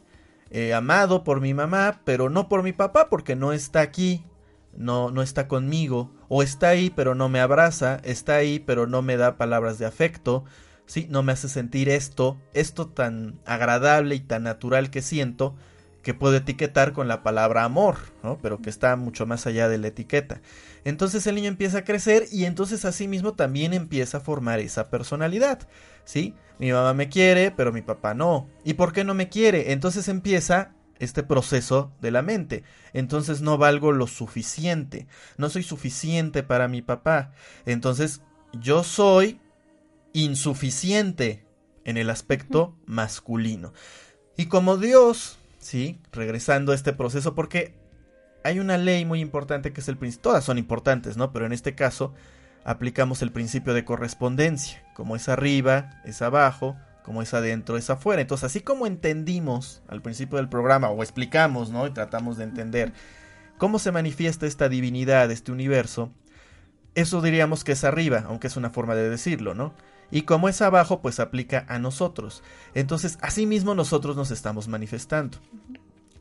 eh, 0.51 0.73
amado 0.73 1.23
por 1.23 1.41
mi 1.41 1.55
mamá, 1.55 2.01
pero 2.05 2.31
no 2.31 2.49
por 2.49 2.63
mi 2.63 2.73
papá 2.73 3.09
porque 3.11 3.37
no 3.37 3.53
está 3.53 3.81
aquí, 3.81 4.25
no, 4.75 5.11
no 5.11 5.23
está 5.23 5.49
conmigo, 5.49 6.11
o 6.29 6.43
está 6.43 6.71
ahí 6.71 6.91
pero 6.91 7.15
no 7.15 7.29
me 7.29 7.41
abraza, 7.41 8.01
está 8.05 8.37
ahí 8.37 8.59
pero 8.59 8.87
no 8.87 9.03
me 9.03 9.17
da 9.17 9.37
palabras 9.37 9.79
de 9.79 9.87
afecto, 9.87 10.45
¿sí? 10.87 11.07
No 11.11 11.23
me 11.23 11.33
hace 11.33 11.49
sentir 11.49 11.91
esto, 11.91 12.39
esto 12.55 12.89
tan 12.89 13.39
agradable 13.45 14.15
y 14.15 14.21
tan 14.21 14.45
natural 14.45 14.91
que 14.91 15.03
siento, 15.03 15.55
que 16.09 16.15
puedo 16.15 16.37
etiquetar 16.37 16.95
con 16.95 17.07
la 17.07 17.23
palabra 17.23 17.65
amor, 17.65 17.99
¿no? 18.23 18.39
Pero 18.41 18.63
que 18.63 18.71
está 18.71 18.97
mucho 18.97 19.27
más 19.27 19.47
allá 19.47 19.69
de 19.69 19.77
la 19.77 19.89
etiqueta. 19.89 20.41
Entonces 20.85 21.27
el 21.27 21.35
niño 21.35 21.49
empieza 21.49 21.81
a 21.81 21.85
crecer 21.85 22.25
y 22.33 22.47
entonces 22.47 22.87
así 22.87 23.07
mismo 23.07 23.35
también 23.35 23.75
empieza 23.75 24.17
a 24.17 24.21
formar 24.23 24.59
esa 24.59 24.89
personalidad, 24.89 25.69
¿sí? 26.07 26.35
Mi 26.59 26.73
mamá 26.73 26.95
me 26.95 27.11
quiere, 27.11 27.51
pero 27.51 27.75
mi 27.75 27.83
papá 27.83 28.15
no. 28.15 28.49
¿Y 28.65 28.73
por 28.73 28.95
qué 28.95 29.05
no 29.05 29.13
me 29.13 29.29
quiere? 29.29 29.73
Entonces 29.73 30.09
empieza 30.09 30.73
este 30.99 31.23
proceso 31.23 31.93
de 32.01 32.11
la 32.11 32.23
mente. 32.23 32.65
Entonces 32.95 33.43
no 33.43 33.59
valgo 33.59 33.93
lo 33.93 34.07
suficiente. 34.07 35.09
No 35.37 35.51
soy 35.51 35.63
suficiente 35.63 36.43
para 36.43 36.69
mi 36.69 36.81
papá. 36.81 37.33
Entonces 37.67 38.23
yo 38.55 38.83
soy 38.83 39.43
insuficiente 40.15 41.45
en 41.85 41.99
el 41.99 42.09
aspecto 42.09 42.79
masculino. 42.87 43.75
Y 44.39 44.47
como 44.47 44.79
Dios 44.79 45.38
¿sí? 45.69 46.01
Regresando 46.13 46.73
a 46.73 46.75
este 46.75 46.95
proceso 46.95 47.35
porque 47.35 47.75
hay 48.43 48.59
una 48.59 48.79
ley 48.79 49.05
muy 49.05 49.21
importante 49.21 49.71
que 49.71 49.83
es 49.83 49.89
el 49.89 49.99
principio, 49.99 50.31
todas 50.31 50.45
son 50.45 50.57
importantes, 50.57 51.19
¿no? 51.19 51.31
Pero 51.31 51.45
en 51.45 51.53
este 51.53 51.75
caso 51.75 52.15
aplicamos 52.65 53.21
el 53.21 53.33
principio 53.33 53.75
de 53.75 53.85
correspondencia, 53.85 54.83
como 54.95 55.15
es 55.15 55.29
arriba, 55.29 55.91
es 56.07 56.23
abajo, 56.23 56.79
como 57.05 57.21
es 57.21 57.35
adentro, 57.35 57.77
es 57.77 57.91
afuera. 57.91 58.23
Entonces, 58.23 58.45
así 58.45 58.61
como 58.63 58.87
entendimos 58.87 59.83
al 59.89 60.01
principio 60.01 60.39
del 60.39 60.49
programa, 60.49 60.89
o 60.89 61.03
explicamos, 61.03 61.71
¿no? 61.71 61.87
Y 61.87 61.91
tratamos 61.91 62.39
de 62.39 62.45
entender 62.45 62.95
cómo 63.59 63.79
se 63.79 63.93
manifiesta 63.93 64.47
esta 64.47 64.71
divinidad, 64.71 65.31
este 65.31 65.53
universo, 65.53 66.11
eso 66.95 67.21
diríamos 67.21 67.63
que 67.63 67.73
es 67.73 67.85
arriba, 67.85 68.25
aunque 68.27 68.47
es 68.47 68.57
una 68.57 68.71
forma 68.71 68.95
de 68.95 69.11
decirlo, 69.11 69.55
¿no? 69.55 69.75
Y 70.11 70.23
como 70.23 70.49
es 70.49 70.63
abajo, 70.63 71.01
pues 71.01 71.21
aplica 71.21 71.67
a 71.69 71.79
nosotros. 71.79 72.43
Entonces, 72.75 73.19
mismo 73.47 73.75
nosotros 73.75 74.17
nos 74.17 74.31
estamos 74.31 74.69
manifestando. 74.69 75.39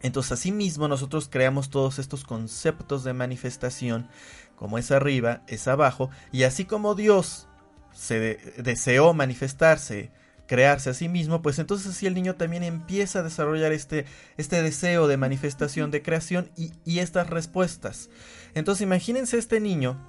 Entonces, 0.01 0.33
asimismo, 0.33 0.87
nosotros 0.87 1.29
creamos 1.31 1.69
todos 1.69 1.99
estos 1.99 2.23
conceptos 2.23 3.03
de 3.03 3.13
manifestación, 3.13 4.07
como 4.55 4.77
es 4.77 4.91
arriba, 4.91 5.43
es 5.47 5.67
abajo, 5.67 6.09
y 6.31 6.43
así 6.43 6.65
como 6.65 6.95
Dios 6.95 7.47
se 7.93 8.37
deseó 8.57 9.13
manifestarse, 9.13 10.11
crearse 10.47 10.91
a 10.91 10.93
sí 10.93 11.09
mismo, 11.09 11.41
pues 11.41 11.59
entonces 11.59 11.87
así 11.87 12.05
el 12.05 12.13
niño 12.13 12.35
también 12.35 12.63
empieza 12.63 13.19
a 13.19 13.23
desarrollar 13.23 13.73
este, 13.73 14.05
este 14.37 14.61
deseo 14.61 15.07
de 15.07 15.17
manifestación, 15.17 15.91
de 15.91 16.01
creación 16.01 16.51
y, 16.55 16.71
y 16.85 16.99
estas 16.99 17.29
respuestas. 17.29 18.09
Entonces 18.53 18.83
imagínense 18.83 19.37
este 19.37 19.59
niño, 19.59 19.99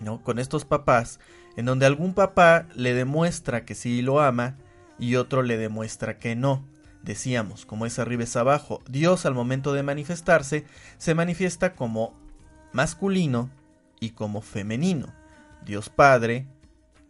¿no? 0.00 0.22
Con 0.22 0.38
estos 0.38 0.64
papás, 0.64 1.20
en 1.56 1.66
donde 1.66 1.86
algún 1.86 2.14
papá 2.14 2.66
le 2.74 2.94
demuestra 2.94 3.64
que 3.64 3.74
sí 3.74 4.02
lo 4.02 4.20
ama 4.20 4.56
y 4.98 5.16
otro 5.16 5.42
le 5.42 5.56
demuestra 5.56 6.18
que 6.18 6.36
no. 6.36 6.64
Decíamos, 7.02 7.66
como 7.66 7.84
es 7.84 7.98
arriba 7.98 8.22
es 8.22 8.36
abajo, 8.36 8.80
Dios 8.88 9.26
al 9.26 9.34
momento 9.34 9.72
de 9.72 9.82
manifestarse 9.82 10.64
se 10.98 11.14
manifiesta 11.14 11.74
como 11.74 12.14
masculino 12.72 13.50
y 13.98 14.10
como 14.10 14.40
femenino. 14.40 15.12
Dios 15.64 15.88
Padre, 15.88 16.46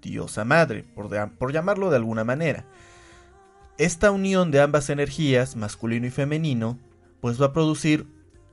Diosa 0.01 0.45
Madre, 0.45 0.85
por, 0.95 1.09
por 1.37 1.53
llamarlo 1.53 1.91
de 1.91 1.97
alguna 1.97 2.25
manera. 2.25 2.65
Esta 3.79 4.11
unión 4.11 4.51
de 4.51 4.61
ambas 4.61 4.91
energías, 4.91 5.57
masculino 5.57 6.07
y 6.07 6.11
femenino, 6.11 6.79
pues 7.21 7.41
va 7.41 7.47
a 7.47 7.53
producir 7.53 8.07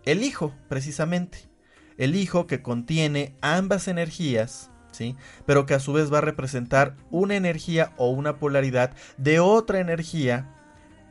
el 0.06 0.24
Hijo, 0.24 0.54
precisamente. 0.70 1.50
El 1.98 2.16
Hijo 2.16 2.48
que 2.48 2.62
contiene 2.62 3.36
ambas 3.42 3.88
energías, 3.88 4.72
¿sí? 4.92 5.16
Pero 5.46 5.66
que 5.66 5.74
a 5.74 5.80
su 5.80 5.94
vez 5.94 6.12
va 6.12 6.20
a 6.20 6.22
representar 6.22 6.96
una 7.12 7.36
energía 7.36 7.92
o 7.98 8.10
una 8.10 8.38
polaridad 8.38 8.92
de 9.18 9.40
otra 9.40 9.80
energía 9.80 10.50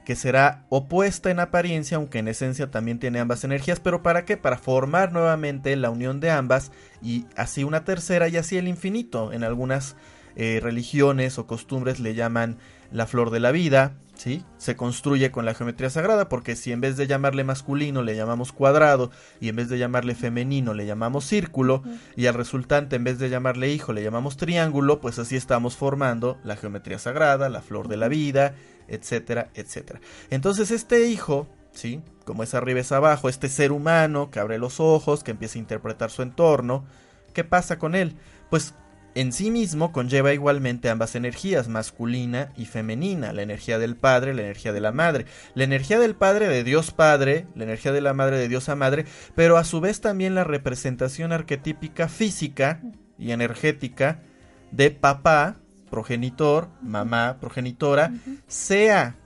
que 0.08 0.16
será 0.16 0.64
opuesta 0.70 1.30
en 1.30 1.38
apariencia, 1.38 1.98
aunque 1.98 2.20
en 2.20 2.28
esencia 2.28 2.70
también 2.70 2.98
tiene 2.98 3.20
ambas 3.20 3.44
energías, 3.44 3.78
pero 3.78 4.02
¿para 4.02 4.24
qué? 4.24 4.38
Para 4.38 4.56
formar 4.56 5.12
nuevamente 5.12 5.76
la 5.76 5.90
unión 5.90 6.18
de 6.18 6.30
ambas 6.30 6.72
y 7.02 7.26
así 7.36 7.62
una 7.62 7.84
tercera 7.84 8.26
y 8.28 8.38
así 8.38 8.56
el 8.56 8.68
infinito. 8.68 9.34
En 9.34 9.44
algunas 9.44 9.96
eh, 10.34 10.60
religiones 10.62 11.38
o 11.38 11.46
costumbres 11.46 12.00
le 12.00 12.14
llaman 12.14 12.56
la 12.90 13.06
flor 13.06 13.28
de 13.28 13.40
la 13.40 13.52
vida, 13.52 13.98
¿sí? 14.18 14.44
Se 14.58 14.76
construye 14.76 15.30
con 15.30 15.46
la 15.46 15.54
geometría 15.54 15.88
sagrada 15.88 16.28
porque 16.28 16.56
si 16.56 16.72
en 16.72 16.80
vez 16.80 16.96
de 16.96 17.06
llamarle 17.06 17.44
masculino 17.44 18.02
le 18.02 18.16
llamamos 18.16 18.52
cuadrado 18.52 19.10
y 19.40 19.48
en 19.48 19.56
vez 19.56 19.68
de 19.68 19.78
llamarle 19.78 20.14
femenino 20.14 20.74
le 20.74 20.84
llamamos 20.84 21.24
círculo 21.24 21.82
y 22.16 22.26
al 22.26 22.34
resultante 22.34 22.96
en 22.96 23.04
vez 23.04 23.18
de 23.18 23.30
llamarle 23.30 23.72
hijo 23.72 23.92
le 23.92 24.02
llamamos 24.02 24.36
triángulo, 24.36 25.00
pues 25.00 25.18
así 25.18 25.36
estamos 25.36 25.76
formando 25.76 26.36
la 26.44 26.56
geometría 26.56 26.98
sagrada, 26.98 27.48
la 27.48 27.62
flor 27.62 27.88
de 27.88 27.96
la 27.96 28.08
vida, 28.08 28.54
etcétera, 28.88 29.50
etcétera. 29.54 30.00
Entonces 30.30 30.72
este 30.72 31.06
hijo, 31.06 31.48
¿sí? 31.72 32.02
Como 32.24 32.42
es 32.42 32.54
arriba 32.54 32.80
es 32.80 32.92
abajo, 32.92 33.28
este 33.28 33.48
ser 33.48 33.70
humano 33.70 34.30
que 34.30 34.40
abre 34.40 34.58
los 34.58 34.80
ojos, 34.80 35.22
que 35.22 35.30
empieza 35.30 35.58
a 35.58 35.60
interpretar 35.60 36.10
su 36.10 36.22
entorno, 36.22 36.84
¿qué 37.32 37.44
pasa 37.44 37.78
con 37.78 37.94
él? 37.94 38.16
Pues 38.50 38.74
en 39.20 39.32
sí 39.32 39.50
mismo 39.50 39.90
conlleva 39.90 40.32
igualmente 40.32 40.88
ambas 40.88 41.16
energías, 41.16 41.66
masculina 41.66 42.52
y 42.56 42.66
femenina, 42.66 43.32
la 43.32 43.42
energía 43.42 43.80
del 43.80 43.96
Padre, 43.96 44.32
la 44.32 44.42
energía 44.42 44.72
de 44.72 44.80
la 44.80 44.92
Madre. 44.92 45.26
La 45.54 45.64
energía 45.64 45.98
del 45.98 46.14
Padre 46.14 46.46
de 46.46 46.62
Dios 46.62 46.92
Padre, 46.92 47.48
la 47.56 47.64
energía 47.64 47.90
de 47.90 48.00
la 48.00 48.14
Madre 48.14 48.38
de 48.38 48.46
Dios 48.46 48.68
a 48.68 48.76
Madre, 48.76 49.06
pero 49.34 49.56
a 49.56 49.64
su 49.64 49.80
vez 49.80 50.00
también 50.00 50.36
la 50.36 50.44
representación 50.44 51.32
arquetípica 51.32 52.08
física 52.08 52.80
y 53.18 53.32
energética 53.32 54.22
de 54.70 54.92
papá, 54.92 55.56
progenitor, 55.90 56.68
mamá, 56.80 57.38
progenitora, 57.40 58.12
sea 58.46 59.16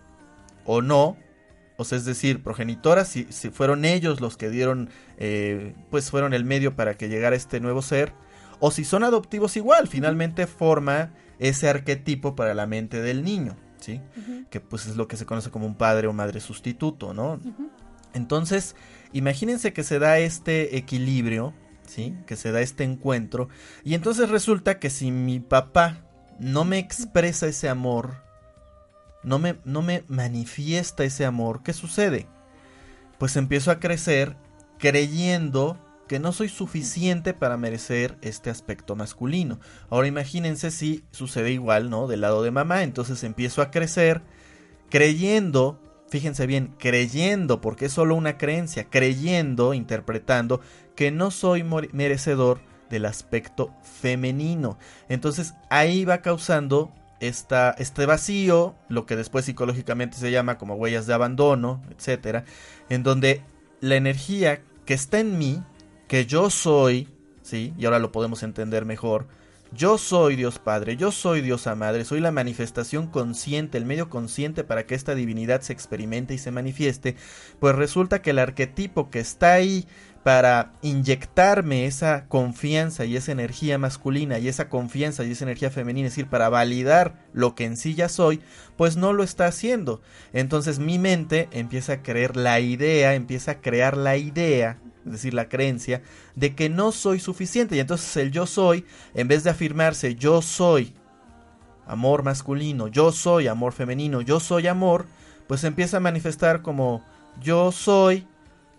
o 0.65 0.81
no, 0.81 1.19
o 1.77 1.85
sea, 1.85 1.99
es 1.99 2.07
decir, 2.07 2.43
progenitora, 2.43 3.05
si, 3.05 3.27
si 3.31 3.51
fueron 3.51 3.85
ellos 3.85 4.23
los 4.23 4.39
que 4.39 4.49
dieron, 4.49 4.89
eh, 5.19 5.75
pues 5.91 6.11
fueron 6.11 6.33
el 6.33 6.47
medio 6.47 6.77
para 6.77 6.95
que 6.95 7.11
llegara 7.11 7.37
este 7.37 7.61
nuevo 7.61 7.83
ser, 7.83 8.15
o 8.65 8.71
si 8.71 8.85
son 8.85 9.03
adoptivos 9.03 9.57
igual, 9.57 9.89
finalmente 9.89 10.47
forma 10.47 11.11
ese 11.41 11.69
arquetipo 11.69 12.37
para 12.37 12.55
la 12.55 12.65
mente 12.69 13.03
del 13.03 13.25
niño, 13.25 13.57
¿sí? 13.81 14.01
Que 14.51 14.61
pues 14.61 14.87
es 14.87 14.95
lo 14.95 15.09
que 15.09 15.17
se 15.17 15.27
conoce 15.27 15.51
como 15.51 15.67
un 15.67 15.75
padre 15.75 16.07
o 16.07 16.13
madre 16.13 16.39
sustituto, 16.39 17.13
¿no? 17.13 17.41
Entonces, 18.15 18.77
imagínense 19.13 19.73
que 19.73 19.83
se 19.83 19.99
da 19.99 20.21
este 20.21 20.77
equilibrio, 20.77 21.53
¿sí? 21.89 22.15
Que 22.25 22.37
se 22.37 22.53
da 22.53 22.61
este 22.61 22.85
encuentro, 22.85 23.49
y 23.83 23.95
entonces 23.95 24.29
resulta 24.29 24.79
que 24.79 24.91
si 24.91 25.11
mi 25.11 25.41
papá 25.41 25.99
no 26.39 26.65
me 26.65 26.79
expresa 26.79 27.49
ese 27.49 27.69
amor, 27.69 28.23
no 29.25 29.41
me, 29.41 29.57
no 29.65 29.83
me 29.83 30.05
manifiesta 30.07 31.03
ese 31.03 31.27
amor, 31.27 31.65
¿qué 31.65 31.73
sucede? 31.73 32.29
Pues 33.19 33.35
empiezo 33.35 33.73
a 33.73 33.81
crecer 33.81 34.37
creyendo 34.79 35.81
que 36.13 36.21
no 36.21 36.33
soy 36.33 36.51
suficiente 36.51 37.33
para 37.33 37.57
merecer 37.57 38.19
este 38.21 38.51
aspecto 38.51 38.95
masculino. 38.97 39.61
Ahora 39.89 40.09
imagínense 40.09 40.71
si 40.71 41.05
sucede 41.11 41.53
igual, 41.53 41.89
¿no? 41.89 42.07
Del 42.07 42.21
lado 42.21 42.43
de 42.43 42.51
mamá, 42.51 42.83
entonces 42.83 43.25
empiezo 43.25 43.63
a 43.63 43.71
crecer 43.71 44.21
creyendo, 44.91 45.81
fíjense 46.11 46.47
bien, 46.47 46.75
creyendo, 46.79 47.63
porque 47.63 47.87
es 47.87 47.93
solo 47.93 48.15
una 48.15 48.37
creencia, 48.37 48.91
creyendo, 48.91 49.73
interpretando 49.73 50.61
que 50.97 51.11
no 51.11 51.31
soy 51.31 51.63
merecedor 51.63 52.61
del 52.91 53.07
aspecto 53.07 53.75
femenino. 53.83 54.77
Entonces 55.09 55.55
ahí 55.71 56.05
va 56.05 56.21
causando 56.21 56.93
esta, 57.21 57.71
este 57.79 58.05
vacío, 58.05 58.75
lo 58.91 59.07
que 59.07 59.17
después 59.17 59.47
psicológicamente 59.47 60.19
se 60.19 60.31
llama 60.31 60.59
como 60.59 60.75
huellas 60.75 61.07
de 61.07 61.15
abandono, 61.15 61.83
etcétera, 61.89 62.45
en 62.91 63.03
donde 63.03 63.41
la 63.81 63.97
energía 63.97 64.61
que 64.85 64.95
está 64.95 65.21
en 65.21 65.39
mí, 65.39 65.63
que 66.13 66.27
yo 66.27 66.51
soy, 66.51 67.09
sí, 67.41 67.73
y 67.79 67.87
ahora 67.87 67.99
lo 67.99 68.13
podemos 68.13 68.43
entender 68.43 68.85
mejor, 68.85 69.29
yo 69.73 69.97
soy 69.97 70.37
Dios 70.37 70.59
Padre, 70.59 70.99
yo 70.99 71.11
soy 71.11 71.41
Diosa 71.41 71.75
Madre, 71.75 72.05
soy 72.05 72.21
la 72.21 72.31
manifestación 72.31 73.07
consciente, 73.07 73.79
el 73.79 73.87
medio 73.87 74.11
consciente 74.11 74.63
para 74.63 74.85
que 74.85 74.95
esta 74.95 75.15
divinidad 75.15 75.63
se 75.63 75.73
experimente 75.73 76.35
y 76.35 76.39
se 76.39 76.51
manifieste, 76.51 77.17
pues 77.61 77.75
resulta 77.77 78.21
que 78.21 78.29
el 78.29 78.41
arquetipo 78.41 79.09
que 79.09 79.21
está 79.21 79.55
ahí 79.55 79.87
para 80.23 80.75
inyectarme 80.83 81.87
esa 81.87 82.27
confianza 82.27 83.07
y 83.07 83.17
esa 83.17 83.33
energía 83.33 83.79
masculina 83.79 84.39
y 84.39 84.49
esa 84.49 84.69
confianza 84.69 85.25
y 85.25 85.31
esa 85.31 85.47
energía 85.47 85.71
femenina, 85.71 86.09
es 86.09 86.13
decir, 86.13 86.29
para 86.29 86.51
validar 86.51 87.25
lo 87.33 87.55
que 87.55 87.65
en 87.65 87.79
sí 87.79 87.95
ya 87.95 88.11
soy, 88.11 88.43
pues 88.77 88.99
no 88.99 89.15
lo 89.15 89.23
está 89.23 89.47
haciendo. 89.47 90.03
Entonces 90.35 90.79
mi 90.79 90.99
mente 90.99 91.49
empieza 91.53 91.95
a 91.95 92.03
creer 92.03 92.37
la 92.37 92.61
idea, 92.61 93.15
empieza 93.15 93.53
a 93.53 93.61
crear 93.63 93.97
la 93.97 94.19
idea, 94.19 94.79
es 95.05 95.13
decir, 95.13 95.35
la 95.35 95.49
creencia, 95.49 96.03
de 96.37 96.55
que 96.55 96.69
no 96.69 96.93
soy 96.93 97.19
suficiente. 97.21 97.77
Y 97.77 97.81
entonces 97.81 98.17
el 98.17 98.31
yo 98.31 98.47
soy, 98.47 98.85
en 99.15 99.29
vez 99.29 99.45
de 99.45 99.51
afirmarse 99.51 100.15
yo 100.15 100.43
soy 100.43 100.95
amor 101.87 102.23
masculino, 102.23 102.89
yo 102.89 103.13
soy 103.13 103.49
amor 103.49 103.73
femenino, 103.73 104.21
yo 104.21 104.41
soy 104.41 104.67
amor, 104.67 105.07
pues 105.47 105.65
empieza 105.65 105.99
a 105.99 106.01
manifestar 106.01 106.63
como 106.63 107.05
yo 107.41 107.73
soy 107.73 108.27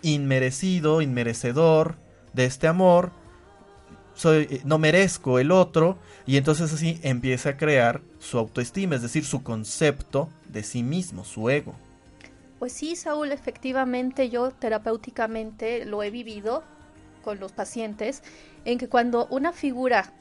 inmerecido, 0.01 1.01
inmerecedor 1.01 1.95
de 2.33 2.45
este 2.45 2.67
amor, 2.67 3.12
soy, 4.15 4.47
eh, 4.49 4.62
no 4.63 4.77
merezco 4.77 5.39
el 5.39 5.51
otro, 5.51 5.97
y 6.25 6.38
entonces 6.38 6.71
así 6.71 6.99
empieza 7.03 7.49
a 7.49 7.57
crear 7.57 8.01
su 8.19 8.38
autoestima, 8.38 8.95
es 8.95 9.01
decir, 9.01 9.25
su 9.25 9.43
concepto 9.43 10.29
de 10.49 10.63
sí 10.63 10.83
mismo, 10.83 11.23
su 11.25 11.49
ego. 11.49 11.75
Pues 12.63 12.71
sí, 12.71 12.95
Saúl, 12.95 13.34
efectivamente 13.34 14.30
yo 14.30 14.52
terapéuticamente 14.52 15.84
lo 15.84 16.02
he 16.02 16.10
vivido 16.10 16.63
con 17.21 17.38
los 17.38 17.52
pacientes, 17.52 18.23
en 18.63 18.78
que 18.78 18.88
cuando 18.88 19.28
una 19.28 19.52
figura, 19.52 20.13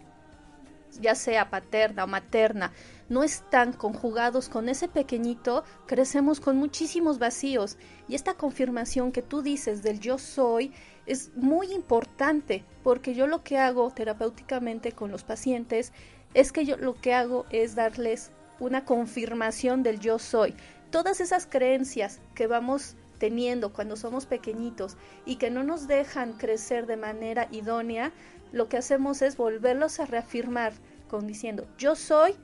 ya 1.00 1.14
sea 1.14 1.50
paterna 1.50 2.02
o 2.02 2.08
materna, 2.08 2.72
no 3.08 3.22
están 3.22 3.72
conjugados 3.72 4.48
con 4.48 4.68
ese 4.68 4.88
pequeñito, 4.88 5.62
crecemos 5.86 6.40
con 6.40 6.56
muchísimos 6.56 7.20
vacíos. 7.20 7.76
Y 8.08 8.16
esta 8.16 8.34
confirmación 8.34 9.12
que 9.12 9.22
tú 9.22 9.42
dices 9.42 9.84
del 9.84 10.00
yo 10.00 10.18
soy 10.18 10.72
es 11.06 11.30
muy 11.36 11.72
importante, 11.72 12.64
porque 12.82 13.14
yo 13.14 13.28
lo 13.28 13.44
que 13.44 13.58
hago 13.58 13.92
terapéuticamente 13.92 14.90
con 14.90 15.12
los 15.12 15.22
pacientes 15.22 15.92
es 16.34 16.50
que 16.50 16.64
yo 16.64 16.76
lo 16.76 16.94
que 16.94 17.14
hago 17.14 17.46
es 17.50 17.76
darles 17.76 18.32
una 18.58 18.84
confirmación 18.84 19.82
del 19.82 20.00
yo 20.00 20.18
soy. 20.18 20.54
Todas 20.92 21.22
esas 21.22 21.46
creencias 21.46 22.20
que 22.34 22.46
vamos 22.46 22.96
teniendo 23.18 23.72
cuando 23.72 23.96
somos 23.96 24.26
pequeñitos 24.26 24.98
y 25.24 25.36
que 25.36 25.50
no 25.50 25.64
nos 25.64 25.88
dejan 25.88 26.34
crecer 26.34 26.86
de 26.86 26.98
manera 26.98 27.48
idónea, 27.50 28.12
lo 28.52 28.68
que 28.68 28.76
hacemos 28.76 29.22
es 29.22 29.38
volverlos 29.38 30.00
a 30.00 30.04
reafirmar 30.04 30.74
con 31.08 31.26
diciendo, 31.26 31.66
yo 31.78 31.94
soy 31.94 32.34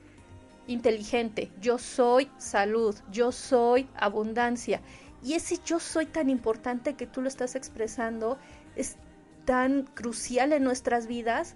inteligente, 0.65 1.51
yo 1.61 1.77
soy 1.77 2.31
salud, 2.39 2.95
yo 3.11 3.31
soy 3.31 3.87
abundancia. 3.93 4.81
Y 5.23 5.33
ese 5.35 5.59
yo 5.63 5.79
soy 5.79 6.07
tan 6.07 6.27
importante 6.27 6.95
que 6.95 7.05
tú 7.05 7.21
lo 7.21 7.27
estás 7.27 7.53
expresando 7.53 8.39
es 8.75 8.95
tan 9.45 9.83
crucial 9.83 10.53
en 10.53 10.63
nuestras 10.63 11.05
vidas 11.05 11.55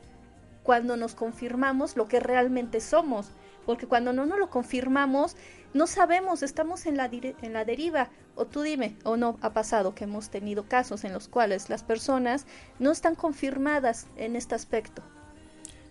cuando 0.62 0.96
nos 0.96 1.16
confirmamos 1.16 1.98
lo 1.98 2.08
que 2.08 2.20
realmente 2.20 2.80
somos. 2.82 3.32
Porque 3.66 3.88
cuando 3.88 4.14
no 4.14 4.26
nos 4.26 4.38
lo 4.38 4.50
confirmamos, 4.50 5.38
no 5.74 5.88
sabemos, 5.88 6.44
estamos 6.44 6.86
en 6.86 6.98
la, 6.98 7.10
en 7.12 7.54
la 7.54 7.66
deriva. 7.66 8.10
O 8.36 8.46
tú 8.46 8.62
dime, 8.62 8.96
o 9.04 9.18
no 9.18 9.38
ha 9.42 9.54
pasado 9.54 9.94
que 9.96 10.06
hemos 10.06 10.30
tenido 10.30 10.68
casos 10.68 11.04
en 11.04 11.14
los 11.14 11.28
cuales 11.28 11.70
las 11.70 11.84
personas 11.84 12.46
no 12.80 12.92
están 12.92 13.16
confirmadas 13.16 14.08
en 14.16 14.36
este 14.36 14.56
aspecto. 14.56 15.04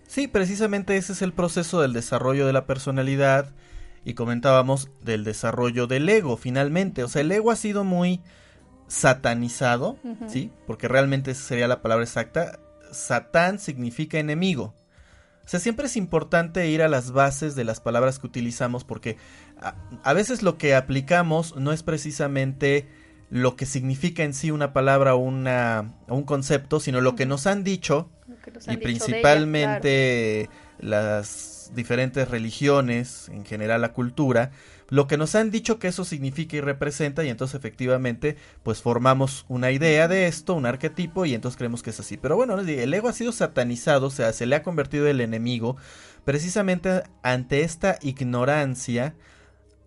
Sí, 0.07 0.27
precisamente 0.27 0.97
ese 0.97 1.13
es 1.13 1.21
el 1.21 1.33
proceso 1.33 1.81
del 1.81 1.93
desarrollo 1.93 2.45
de 2.45 2.53
la 2.53 2.65
personalidad 2.65 3.49
y 4.05 4.13
comentábamos 4.13 4.89
del 5.01 5.23
desarrollo 5.23 5.87
del 5.87 6.07
ego 6.09 6.37
finalmente. 6.37 7.03
O 7.03 7.07
sea, 7.07 7.21
el 7.21 7.31
ego 7.31 7.51
ha 7.51 7.55
sido 7.55 7.83
muy 7.83 8.21
satanizado, 8.87 9.97
¿sí? 10.27 10.51
Porque 10.67 10.87
realmente 10.87 11.31
esa 11.31 11.43
sería 11.43 11.67
la 11.67 11.81
palabra 11.81 12.03
exacta. 12.03 12.59
Satán 12.91 13.57
significa 13.59 14.19
enemigo. 14.19 14.73
O 15.45 15.49
sea, 15.49 15.59
siempre 15.59 15.87
es 15.87 15.97
importante 15.97 16.67
ir 16.69 16.81
a 16.81 16.87
las 16.87 17.11
bases 17.11 17.55
de 17.55 17.63
las 17.63 17.81
palabras 17.81 18.19
que 18.19 18.27
utilizamos 18.27 18.83
porque 18.83 19.17
a, 20.03 20.13
veces 20.13 20.43
lo 20.43 20.57
que 20.57 20.75
aplicamos 20.75 21.55
no 21.55 21.71
es 21.71 21.83
precisamente 21.83 22.87
lo 23.29 23.55
que 23.55 23.65
significa 23.65 24.23
en 24.23 24.33
sí 24.33 24.51
una 24.51 24.73
palabra 24.73 25.15
o 25.15 25.17
una, 25.17 25.95
un 26.07 26.23
concepto, 26.23 26.79
sino 26.79 27.01
lo 27.01 27.15
que 27.15 27.25
nos 27.25 27.47
han 27.47 27.63
dicho 27.63 28.09
y 28.67 28.77
principalmente 28.77 30.49
las 30.79 31.71
diferentes 31.73 32.29
religiones, 32.29 33.29
en 33.29 33.45
general 33.45 33.81
la 33.81 33.93
cultura, 33.93 34.51
lo 34.89 35.07
que 35.07 35.17
nos 35.17 35.33
han 35.33 35.49
dicho 35.49 35.79
que 35.79 35.87
eso 35.87 36.05
significa 36.05 36.57
y 36.57 36.61
representa 36.61 37.23
y 37.23 37.29
entonces 37.29 37.55
efectivamente 37.55 38.35
pues 38.61 38.81
formamos 38.81 39.45
una 39.47 39.71
idea 39.71 40.07
de 40.07 40.27
esto, 40.27 40.53
un 40.53 40.67
arquetipo 40.67 41.25
y 41.25 41.33
entonces 41.33 41.57
creemos 41.57 41.81
que 41.81 41.89
es 41.89 41.99
así. 41.99 42.17
Pero 42.17 42.35
bueno, 42.35 42.59
el 42.59 42.93
ego 42.93 43.07
ha 43.07 43.13
sido 43.13 43.31
satanizado, 43.31 44.07
o 44.07 44.11
sea, 44.11 44.33
se 44.33 44.45
le 44.45 44.55
ha 44.55 44.61
convertido 44.61 45.07
el 45.07 45.21
enemigo 45.21 45.77
precisamente 46.25 47.03
ante 47.23 47.61
esta 47.61 47.97
ignorancia 48.01 49.15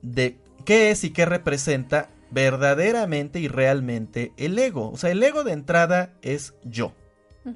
de 0.02 0.38
qué 0.64 0.90
es 0.90 1.04
y 1.04 1.10
qué 1.10 1.24
representa 1.24 2.10
verdaderamente 2.30 3.40
y 3.40 3.48
realmente 3.48 4.32
el 4.36 4.58
ego. 4.58 4.90
O 4.90 4.96
sea, 4.96 5.10
el 5.10 5.22
ego 5.22 5.44
de 5.44 5.52
entrada 5.52 6.12
es 6.22 6.54
yo. 6.64 6.92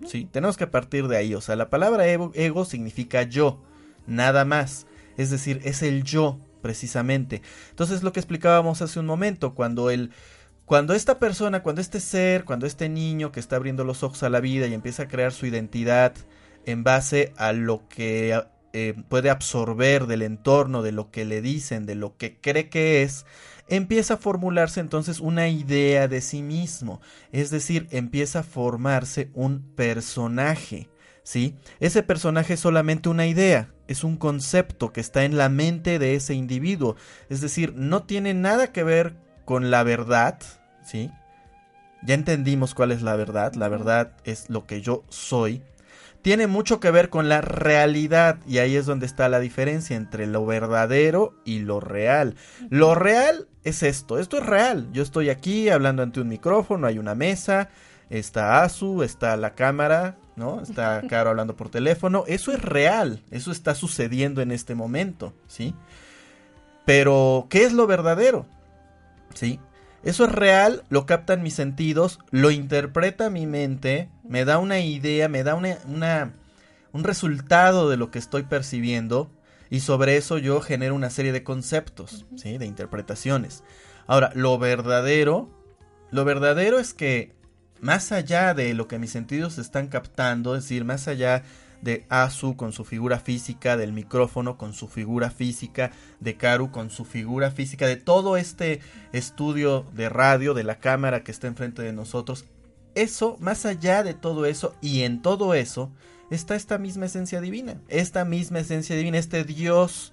Sí, 0.07 0.29
tenemos 0.31 0.57
que 0.57 0.69
partir 0.69 1.09
de 1.09 1.17
ahí. 1.17 1.35
O 1.35 1.41
sea, 1.41 1.57
la 1.57 1.69
palabra 1.69 2.07
ego, 2.07 2.31
ego 2.35 2.65
significa 2.65 3.25
yo, 3.25 3.61
nada 4.07 4.45
más. 4.45 4.87
Es 5.17 5.31
decir, 5.31 5.61
es 5.65 5.83
el 5.83 6.05
yo 6.05 6.39
precisamente. 6.63 7.43
Entonces 7.71 8.03
lo 8.03 8.13
que 8.13 8.21
explicábamos 8.21 8.83
hace 8.83 9.01
un 9.01 9.07
momento, 9.07 9.55
cuando 9.55 9.91
el 9.91 10.13
cuando 10.65 10.95
esta 10.95 11.19
persona, 11.19 11.65
cuando 11.65 11.81
este 11.81 11.99
ser, 11.99 12.45
cuando 12.45 12.65
este 12.65 12.89
niño 12.89 13.33
que 13.33 13.41
está 13.41 13.57
abriendo 13.57 13.83
los 13.83 14.05
ojos 14.05 14.23
a 14.23 14.31
la 14.31 14.39
vida 14.39 14.69
y 14.69 14.75
empieza 14.75 15.03
a 15.03 15.09
crear 15.09 15.33
su 15.33 15.47
identidad 15.47 16.15
en 16.65 16.85
base 16.85 17.33
a 17.37 17.53
lo 17.53 17.89
que 17.89 18.41
eh, 18.73 18.95
puede 19.09 19.31
absorber 19.31 20.07
del 20.07 20.23
entorno, 20.23 20.83
de 20.83 20.93
lo 20.93 21.11
que 21.11 21.25
le 21.25 21.43
dicen, 21.43 21.87
de 21.87 21.95
lo 21.95 22.17
que 22.17 22.39
cree 22.41 22.69
que 22.69 23.03
es, 23.03 23.27
empieza 23.69 24.15
a 24.15 24.19
formularse 24.19 24.81
entonces 24.81 25.21
una 25.21 25.49
idea 25.49 26.09
de 26.09 26.21
sí 26.21 26.43
mismo, 26.43 27.01
es 27.33 27.51
decir, 27.51 27.87
empieza 27.91 28.41
a 28.41 28.45
formarse 28.45 29.31
un 29.35 29.63
personaje. 29.75 30.89
¿sí? 31.23 31.57
Ese 31.79 32.03
personaje 32.03 32.55
es 32.55 32.61
solamente 32.61 33.09
una 33.09 33.27
idea, 33.27 33.73
es 33.89 34.05
un 34.05 34.17
concepto 34.17 34.93
que 34.93 35.01
está 35.01 35.25
en 35.25 35.37
la 35.37 35.49
mente 35.49 35.99
de 35.99 36.15
ese 36.15 36.35
individuo, 36.35 36.97
es 37.29 37.41
decir, 37.41 37.75
no 37.75 38.03
tiene 38.05 38.35
nada 38.35 38.73
que 38.73 38.85
ver 38.85 39.17
con 39.45 39.71
la 39.71 39.83
verdad, 39.83 40.39
¿sí? 40.85 41.11
Ya 42.03 42.15
entendimos 42.15 42.75
cuál 42.75 42.93
es 42.93 43.03
la 43.03 43.15
verdad, 43.17 43.55
la 43.55 43.69
verdad 43.69 44.13
es 44.25 44.49
lo 44.49 44.67
que 44.67 44.81
yo 44.81 45.05
soy. 45.09 45.63
Tiene 46.23 46.47
mucho 46.47 46.81
que 46.81 46.91
ver 46.91 47.09
con 47.09 47.29
la 47.29 47.41
realidad 47.41 48.39
y 48.47 48.59
ahí 48.59 48.77
es 48.77 48.85
donde 48.87 49.07
está 49.07 49.29
la 49.29 49.41
diferencia 49.41 49.97
entre 49.97 50.27
lo 50.27 50.45
verdadero 50.45 51.35
y 51.45 51.61
lo 51.61 51.81
real. 51.81 52.37
Lo 52.69 52.95
real 52.95 53.49
es 53.65 53.83
esto, 53.83 54.19
esto 54.19 54.39
es 54.39 54.47
real. 54.47 54.89
Yo 54.93 55.03
estoy 55.03 55.31
aquí 55.31 55.71
hablando 55.71 56.03
ante 56.03 56.21
un 56.21 56.29
micrófono, 56.29 56.87
hay 56.87 56.99
una 56.99 57.15
mesa, 57.15 57.71
está 58.11 58.63
Asu, 58.63 59.03
está 59.03 59.37
la 59.37 59.55
cámara, 59.55 60.19
¿no? 60.37 60.61
Está 60.61 61.03
Caro 61.09 61.31
hablando 61.31 61.57
por 61.57 61.71
teléfono. 61.71 62.25
Eso 62.27 62.53
es 62.53 62.61
real, 62.61 63.23
eso 63.31 63.51
está 63.51 63.75
sucediendo 63.75 64.43
en 64.43 64.53
este 64.53 64.75
momento, 64.75 65.33
¿sí? 65.47 65.75
Pero, 66.85 67.47
¿qué 67.49 67.65
es 67.65 67.73
lo 67.73 67.87
verdadero? 67.87 68.47
¿Sí? 69.35 69.61
Eso 70.03 70.25
es 70.25 70.33
real, 70.33 70.83
lo 70.89 71.05
captan 71.05 71.43
mis 71.43 71.55
sentidos, 71.55 72.21
lo 72.31 72.51
interpreta 72.51 73.29
mi 73.29 73.47
mente, 73.47 74.09
me 74.27 74.47
da 74.47 74.59
una 74.59 74.81
idea, 74.81 75.29
me 75.29 75.43
da 75.43 75.55
una, 75.55 75.77
una, 75.87 76.33
un 76.93 77.05
resultado 77.05 77.91
de 77.91 77.99
lo 77.99 78.11
que 78.11 78.19
estoy 78.19 78.45
percibiendo 78.45 79.31
y 79.69 79.81
sobre 79.81 80.17
eso 80.17 80.39
yo 80.39 80.61
genero 80.63 80.95
una 80.95 81.11
serie 81.11 81.33
de 81.33 81.45
conceptos, 81.45 82.27
¿sí? 82.37 82.57
De 82.57 82.67
interpretaciones. 82.67 83.63
Ahora, 84.07 84.33
lo 84.35 84.59
verdadero, 84.59 85.51
lo 86.11 86.25
verdadero 86.25 86.79
es 86.79 86.95
que 86.95 87.35
más 87.81 88.11
allá 88.11 88.55
de 88.55 88.75
lo 88.75 88.89
que 88.89 88.99
mis 88.99 89.11
sentidos 89.11 89.59
están 89.59 89.89
captando, 89.89 90.57
es 90.57 90.65
decir, 90.65 90.85
más 90.85 91.09
allá 91.09 91.43
de 91.83 92.05
Asu 92.09 92.57
con 92.57 92.73
su 92.73 92.85
figura 92.85 93.19
física, 93.19 93.77
del 93.77 93.93
micrófono 93.93 94.59
con 94.59 94.73
su 94.73 94.89
figura 94.89 95.31
física, 95.31 95.93
de 96.21 96.37
Karu 96.37 96.71
con 96.71 96.91
su 96.91 97.05
figura 97.05 97.51
física, 97.51 97.87
de 97.87 97.97
todo 97.97 98.37
este 98.37 98.81
estudio 99.13 99.87
de 99.95 100.09
radio, 100.09 100.55
de 100.55 100.65
la 100.65 100.79
cámara 100.79 101.25
que 101.25 101.31
está 101.31 101.47
enfrente 101.47 101.83
de 101.83 101.93
nosotros, 101.93 102.45
eso, 102.95 103.37
más 103.41 103.67
allá 103.67 104.03
de 104.03 104.15
todo 104.15 104.47
eso 104.47 104.75
y 104.81 105.03
en 105.03 105.23
todo 105.23 105.55
eso, 105.55 105.91
está 106.31 106.55
esta 106.55 106.79
misma 106.79 107.07
esencia 107.07 107.41
divina, 107.41 107.81
esta 107.89 108.25
misma 108.25 108.61
esencia 108.61 108.97
divina, 108.97 109.19
este 109.19 109.45
Dios 109.45 110.13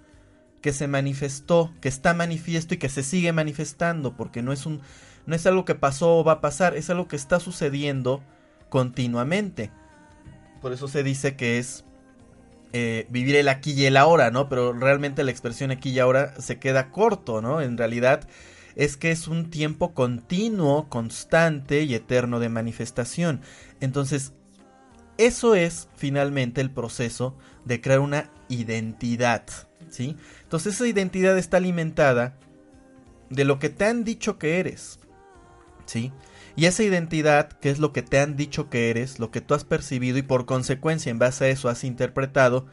que 0.62 0.74
se 0.74 0.88
manifestó, 0.88 1.74
que 1.82 1.90
está 1.90 2.14
manifiesto 2.14 2.74
y 2.74 2.78
que 2.78 2.90
se 2.90 3.04
sigue 3.04 3.32
manifestando, 3.34 4.16
porque 4.16 4.42
no 4.42 4.52
es 4.52 4.66
un 4.66 4.82
no 5.26 5.36
es 5.36 5.46
algo 5.46 5.66
que 5.66 5.76
pasó 5.76 6.18
o 6.18 6.24
va 6.24 6.34
a 6.34 6.42
pasar, 6.42 6.76
es 6.76 6.90
algo 6.90 7.10
que 7.10 7.18
está 7.18 7.40
sucediendo 7.42 8.24
continuamente. 8.70 9.72
Por 10.62 10.74
eso 10.74 10.88
se 10.88 11.04
dice 11.04 11.36
que 11.36 11.58
es 11.58 11.86
eh, 12.74 13.08
vivir 13.10 13.36
el 13.36 13.50
aquí 13.50 13.74
y 13.74 13.86
el 13.86 13.98
ahora, 13.98 14.32
¿no? 14.32 14.50
Pero 14.50 14.74
realmente 14.74 15.24
la 15.24 15.32
expresión 15.32 15.72
aquí 15.72 15.92
y 15.92 16.00
ahora 16.00 16.40
se 16.40 16.60
queda 16.60 16.92
corto, 16.92 17.42
¿no? 17.42 17.62
En 17.62 17.78
realidad 17.78 18.28
es 18.76 18.98
que 18.98 19.12
es 19.12 19.28
un 19.28 19.50
tiempo 19.50 19.94
continuo, 19.94 20.88
constante 20.90 21.84
y 21.84 21.96
eterno 21.96 22.40
de 22.40 22.50
manifestación. 22.50 23.42
Entonces, 23.80 24.34
eso 25.18 25.56
es 25.56 25.90
finalmente 25.96 26.62
el 26.62 26.70
proceso 26.70 27.36
de 27.66 27.82
crear 27.82 28.00
una 28.00 28.30
identidad, 28.50 29.46
¿sí? 29.90 30.16
Entonces 30.44 30.76
esa 30.76 30.88
identidad 30.88 31.38
está 31.38 31.58
alimentada 31.58 32.38
de 33.30 33.46
lo 33.46 33.60
que 33.60 33.70
te 33.70 33.86
han 33.86 34.04
dicho 34.04 34.38
que 34.38 34.60
eres. 34.60 35.00
¿sí? 35.88 36.12
Y 36.58 36.66
esa 36.66 36.82
identidad, 36.82 37.50
que 37.50 37.70
es 37.70 37.78
lo 37.78 37.94
que 37.94 38.02
te 38.02 38.20
han 38.20 38.36
dicho 38.36 38.68
que 38.68 38.90
eres, 38.90 39.20
lo 39.20 39.30
que 39.30 39.42
tú 39.42 39.54
has 39.54 39.64
percibido 39.64 40.18
y 40.18 40.24
por 40.24 40.48
consecuencia 40.48 41.12
en 41.12 41.20
base 41.20 41.46
a 41.46 41.50
eso 41.50 41.70
has 41.70 41.84
interpretado, 41.84 42.66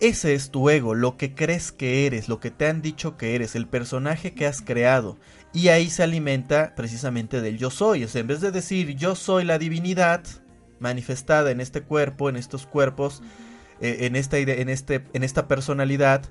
ese 0.00 0.32
es 0.32 0.50
tu 0.50 0.70
ego, 0.70 0.94
lo 0.94 1.18
que 1.18 1.34
crees 1.34 1.72
que 1.72 2.06
eres, 2.06 2.30
lo 2.30 2.40
que 2.40 2.50
te 2.50 2.66
han 2.66 2.80
dicho 2.80 3.18
que 3.18 3.34
eres, 3.34 3.54
el 3.54 3.68
personaje 3.68 4.32
que 4.32 4.46
has 4.46 4.62
creado. 4.62 5.18
Y 5.52 5.68
ahí 5.68 5.90
se 5.90 6.02
alimenta 6.02 6.74
precisamente 6.74 7.42
del 7.42 7.58
yo 7.58 7.68
soy. 7.68 8.02
O 8.02 8.08
sea, 8.08 8.22
en 8.22 8.28
vez 8.28 8.40
de 8.40 8.50
decir 8.50 8.96
yo 8.96 9.14
soy 9.14 9.44
la 9.44 9.58
divinidad 9.58 10.24
manifestada 10.80 11.50
en 11.50 11.60
este 11.60 11.82
cuerpo, 11.82 12.30
en 12.30 12.36
estos 12.36 12.66
cuerpos, 12.66 13.22
eh, 13.82 14.06
en, 14.06 14.16
esta, 14.16 14.38
en, 14.38 14.70
este, 14.70 15.04
en 15.12 15.22
esta 15.22 15.48
personalidad, 15.48 16.24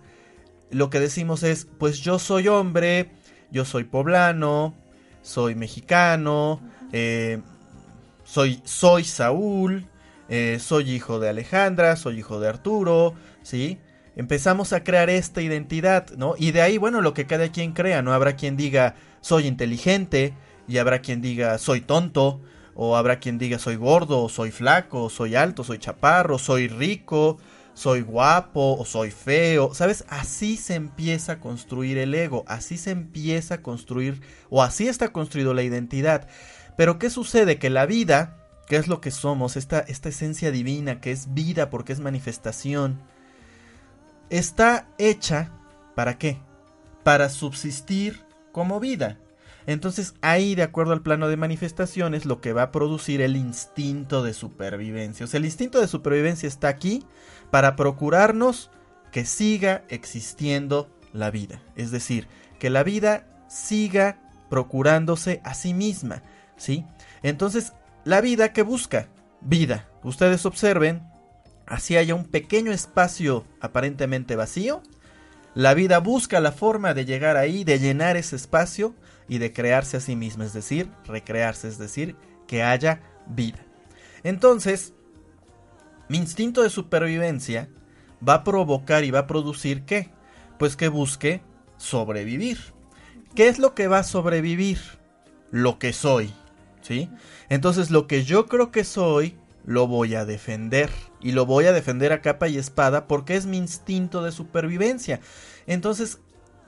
lo 0.72 0.90
que 0.90 1.00
decimos 1.00 1.44
es, 1.44 1.68
pues 1.78 2.00
yo 2.00 2.18
soy 2.18 2.48
hombre, 2.48 3.12
yo 3.52 3.66
soy 3.66 3.84
poblano, 3.84 4.76
soy 5.22 5.56
mexicano, 5.56 6.62
eh, 6.92 7.42
soy, 8.24 8.62
soy 8.64 9.04
Saúl, 9.04 9.86
eh, 10.30 10.58
soy 10.60 10.92
hijo 10.92 11.20
de 11.20 11.30
Alejandra, 11.30 11.96
soy 11.96 12.20
hijo 12.20 12.40
de 12.40 12.48
Arturo, 12.48 13.14
¿sí? 13.44 13.80
Empezamos 14.16 14.74
a 14.74 14.84
crear 14.84 15.10
esta 15.10 15.42
identidad, 15.42 16.10
¿no? 16.18 16.36
Y 16.38 16.52
de 16.52 16.62
ahí, 16.62 16.78
bueno, 16.78 17.02
lo 17.02 17.14
que 17.14 17.28
cada 17.28 17.50
quien 17.52 17.74
crea, 17.74 18.02
¿no? 18.02 18.14
Habrá 18.14 18.36
quien 18.36 18.58
diga 18.58 18.96
soy 19.22 19.48
inteligente 19.48 20.34
y 20.68 20.78
habrá 20.78 21.00
quien 21.00 21.22
diga 21.22 21.58
soy 21.58 21.82
tonto 21.82 22.42
o 22.76 22.96
habrá 22.96 23.20
quien 23.20 23.38
diga 23.38 23.60
soy 23.60 23.76
gordo, 23.76 24.30
soy 24.30 24.52
flaco, 24.52 25.10
soy 25.10 25.36
alto, 25.36 25.64
soy 25.64 25.80
chaparro, 25.80 26.38
soy 26.38 26.68
rico, 26.68 27.38
soy 27.74 28.02
guapo 28.02 28.76
o 28.78 28.86
soy 28.86 29.12
feo, 29.12 29.74
¿sabes? 29.74 30.06
Así 30.10 30.58
se 30.58 30.76
empieza 30.76 31.34
a 31.34 31.40
construir 31.40 31.98
el 31.98 32.14
ego, 32.14 32.44
así 32.48 32.78
se 32.78 32.92
empieza 32.92 33.56
a 33.56 33.62
construir 33.62 34.22
o 34.50 34.62
así 34.62 34.88
está 34.88 35.10
construido 35.10 35.54
la 35.54 35.64
identidad. 35.64 36.28
Pero 36.78 37.00
¿qué 37.00 37.10
sucede? 37.10 37.58
Que 37.58 37.70
la 37.70 37.86
vida, 37.86 38.38
que 38.68 38.78
es 38.78 38.88
lo 38.88 39.02
que 39.02 39.12
somos, 39.12 39.58
esta, 39.58 39.80
esta 39.80 40.10
esencia 40.10 40.52
divina 40.52 41.02
que 41.02 41.12
es 41.12 41.34
vida 41.34 41.70
porque 41.70 41.94
es 41.94 42.00
manifestación, 42.00 43.02
está 44.30 44.88
hecha 44.98 45.52
¿para 45.96 46.18
qué? 46.18 46.40
Para 47.04 47.30
subsistir 47.30 48.24
como 48.52 48.80
vida. 48.80 49.18
Entonces 49.68 50.16
ahí, 50.22 50.56
de 50.56 50.64
acuerdo 50.64 50.94
al 50.94 51.04
plano 51.04 51.28
de 51.28 51.38
manifestaciones, 51.38 52.26
lo 52.26 52.42
que 52.42 52.54
va 52.54 52.64
a 52.64 52.72
producir 52.72 53.22
el 53.22 53.36
instinto 53.36 54.24
de 54.24 54.34
supervivencia. 54.34 55.26
O 55.26 55.28
sea, 55.28 55.38
el 55.38 55.46
instinto 55.46 55.80
de 55.80 55.88
supervivencia 55.88 56.48
está 56.48 56.68
aquí 56.68 57.06
para 57.52 57.76
procurarnos 57.76 58.72
que 59.12 59.26
siga 59.26 59.84
existiendo 59.90 60.90
la 61.14 61.30
vida. 61.30 61.62
Es 61.76 61.92
decir, 61.92 62.28
que 62.60 62.70
la 62.70 62.84
vida 62.84 63.28
siga 63.48 64.20
procurándose 64.50 65.42
a 65.44 65.54
sí 65.54 65.74
misma. 65.74 66.24
¿Sí? 66.62 66.86
Entonces, 67.24 67.74
la 68.04 68.22
vida 68.22 68.54
que 68.54 68.62
busca, 68.62 69.08
vida. 69.42 69.90
Ustedes 70.04 70.46
observen, 70.46 71.02
así 71.66 71.98
haya 71.98 72.14
un 72.14 72.26
pequeño 72.26 72.72
espacio 72.72 73.48
aparentemente 73.60 74.36
vacío. 74.36 74.84
La 75.56 75.74
vida 75.74 75.98
busca 75.98 76.40
la 76.40 76.52
forma 76.52 76.94
de 76.94 77.06
llegar 77.06 77.36
ahí, 77.36 77.64
de 77.64 77.80
llenar 77.80 78.16
ese 78.16 78.36
espacio 78.36 78.94
y 79.28 79.40
de 79.40 79.52
crearse 79.52 79.98
a 79.98 80.02
sí 80.02 80.16
misma, 80.16 80.46
es 80.46 80.54
decir, 80.54 80.92
recrearse, 81.08 81.68
es 81.68 81.80
decir, 81.80 82.16
que 82.46 82.62
haya 82.62 83.02
vida. 83.26 83.66
Entonces, 84.22 84.94
mi 86.10 86.20
instinto 86.20 86.62
de 86.62 86.70
supervivencia 86.70 87.70
va 88.28 88.36
a 88.36 88.44
provocar 88.44 89.04
y 89.04 89.10
va 89.10 89.20
a 89.20 89.28
producir 89.28 89.84
qué? 89.86 90.12
Pues 90.60 90.76
que 90.76 90.90
busque 90.90 91.42
sobrevivir. 91.78 92.60
¿Qué 93.34 93.48
es 93.48 93.58
lo 93.58 93.74
que 93.74 93.88
va 93.88 93.98
a 94.00 94.04
sobrevivir? 94.04 94.78
Lo 95.50 95.80
que 95.80 95.92
soy, 95.92 96.32
¿sí? 96.82 97.10
Entonces 97.50 97.92
lo 97.92 98.08
que 98.08 98.24
yo 98.24 98.48
creo 98.48 98.72
que 98.72 98.84
soy, 98.84 99.36
lo 99.66 99.88
voy 99.88 100.16
a 100.16 100.26
defender. 100.26 100.90
Y 101.22 101.34
lo 101.34 101.46
voy 101.46 101.66
a 101.66 101.74
defender 101.74 102.12
a 102.14 102.22
capa 102.22 102.48
y 102.48 102.58
espada 102.58 103.08
porque 103.08 103.36
es 103.36 103.46
mi 103.46 103.58
instinto 103.58 104.24
de 104.24 104.32
supervivencia. 104.32 105.20
Entonces, 105.68 106.20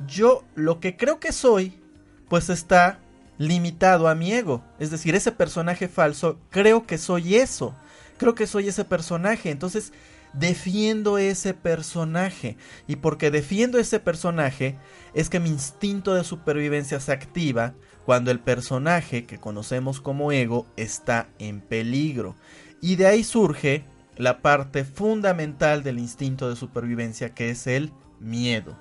yo 0.08 0.44
lo 0.54 0.80
que 0.80 0.96
creo 0.96 1.20
que 1.20 1.32
soy, 1.32 1.82
pues 2.30 2.50
está 2.50 3.00
limitado 3.40 4.08
a 4.08 4.16
mi 4.16 4.32
ego. 4.32 4.64
Es 4.80 4.92
decir, 4.92 5.16
ese 5.16 5.32
personaje 5.32 5.88
falso, 5.88 6.38
creo 6.52 6.86
que 6.86 7.00
soy 7.00 7.36
eso 7.36 7.76
creo 8.18 8.36
que 8.36 8.48
soy 8.48 8.70
ese 8.70 8.86
personaje. 8.86 9.52
Entonces 9.52 9.92
defiendo 10.34 11.18
ese 11.18 11.54
personaje. 11.54 12.58
Y 12.88 12.98
porque 12.98 13.32
defiendo 13.32 13.78
ese 13.78 14.00
personaje 14.00 14.78
es 15.14 15.30
que 15.30 15.40
mi 15.40 15.50
instinto 15.50 16.14
de 16.14 16.24
supervivencia 16.24 17.00
se 17.00 17.12
activa 17.12 17.76
cuando 18.06 18.32
el 18.32 18.40
personaje 18.40 19.26
que 19.26 19.40
conocemos 19.40 20.02
como 20.02 20.32
ego 20.32 20.66
está 20.76 21.28
en 21.40 21.62
peligro. 21.62 22.36
Y 22.82 22.96
de 22.96 23.08
ahí 23.08 23.24
surge 23.24 23.86
la 24.18 24.42
parte 24.42 24.84
fundamental 24.84 25.84
del 25.84 26.00
instinto 26.00 26.50
de 26.50 26.56
supervivencia 26.56 27.34
que 27.34 27.50
es 27.50 27.68
el 27.68 27.92
miedo. 28.20 28.78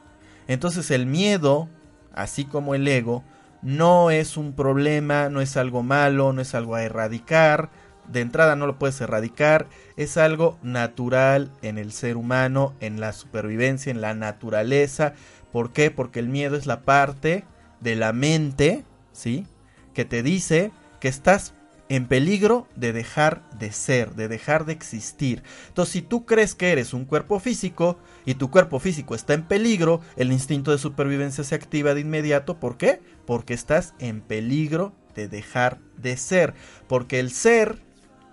Entonces 0.49 0.91
el 0.91 1.07
miedo, 1.07 1.69
así 2.13 2.45
como 2.45 2.75
el 2.75 2.87
ego, 2.87 3.23
no 3.63 4.11
es 4.11 4.37
un 4.37 4.55
problema, 4.55 5.29
no 5.29 5.41
es 5.41 5.57
algo 5.57 5.83
malo, 5.83 6.33
no 6.33 6.43
es 6.43 6.55
algo 6.55 6.75
a 6.75 6.83
erradicar, 6.83 7.71
de 8.09 8.21
entrada 8.21 8.57
no 8.57 8.67
lo 8.67 8.79
puedes 8.79 9.01
erradicar, 9.01 9.69
es 9.97 10.17
algo 10.17 10.59
natural 10.63 11.53
en 11.63 11.79
el 11.79 11.93
ser 11.93 12.17
humano, 12.17 12.75
en 12.81 13.01
la 13.01 13.13
supervivencia, 13.13 13.91
en 13.91 14.01
la 14.01 14.15
naturaleza. 14.15 15.15
¿Por 15.53 15.73
qué? 15.73 15.91
Porque 15.91 16.19
el 16.19 16.29
miedo 16.29 16.57
es 16.57 16.67
la 16.67 16.83
parte 16.83 17.45
de 17.81 17.95
la 17.97 18.13
mente, 18.13 18.85
¿sí? 19.13 19.47
Que 19.95 20.05
te 20.05 20.23
dice 20.23 20.73
que 21.01 21.09
estás 21.09 21.55
en 21.89 22.07
peligro 22.07 22.69
de 22.75 22.95
dejar 22.95 23.43
de 23.59 23.71
ser, 23.71 24.15
de 24.15 24.27
dejar 24.27 24.65
de 24.65 24.73
existir. 24.73 25.43
Entonces, 25.69 25.93
si 25.93 26.01
tú 26.01 26.25
crees 26.25 26.55
que 26.55 26.73
eres 26.73 26.95
un 26.95 27.05
cuerpo 27.05 27.39
físico 27.39 27.99
y 28.25 28.35
tu 28.35 28.51
cuerpo 28.51 28.79
físico 28.79 29.15
está 29.15 29.35
en 29.35 29.43
peligro, 29.43 30.01
el 30.17 30.33
instinto 30.33 30.71
de 30.71 30.79
supervivencia 30.79 31.45
se 31.45 31.55
activa 31.55 31.93
de 31.93 32.01
inmediato. 32.01 32.59
¿Por 32.59 32.79
qué? 32.79 33.01
Porque 33.27 33.53
estás 33.53 33.93
en 33.99 34.23
peligro 34.23 34.95
de 35.15 35.29
dejar 35.29 35.81
de 35.99 36.17
ser. 36.17 36.55
Porque 36.89 37.21
el 37.21 37.31
ser 37.31 37.83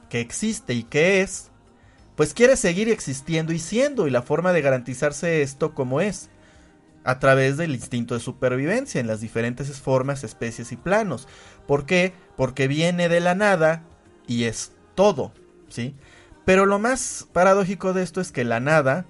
que 0.10 0.22
existe 0.22 0.74
y 0.74 0.84
que 0.84 1.22
es, 1.22 1.50
pues 2.16 2.34
quiere 2.34 2.56
seguir 2.56 2.88
existiendo 2.90 3.52
y 3.52 3.60
siendo, 3.60 4.08
y 4.08 4.12
la 4.12 4.22
forma 4.22 4.54
de 4.54 4.62
garantizarse 4.62 5.42
esto 5.42 5.74
como 5.74 6.00
es, 6.02 6.30
a 7.04 7.20
través 7.20 7.58
del 7.58 7.72
instinto 7.72 8.14
de 8.14 8.20
supervivencia 8.20 9.00
en 9.00 9.08
las 9.08 9.22
diferentes 9.22 9.70
formas, 9.80 10.24
especies 10.24 10.72
y 10.72 10.76
planos. 10.76 11.28
¿Por 11.68 11.86
qué? 11.86 12.14
Porque 12.36 12.68
viene 12.68 13.10
de 13.10 13.20
la 13.20 13.36
nada 13.36 13.84
y 14.28 14.44
es 14.46 14.74
todo, 14.96 15.32
¿sí? 15.70 15.96
Pero 16.46 16.66
lo 16.66 16.80
más 16.80 17.28
paradójico 17.32 17.94
de 17.94 18.04
esto 18.04 18.22
es 18.22 18.32
que 18.32 18.44
la 18.44 18.60
nada 18.60 19.06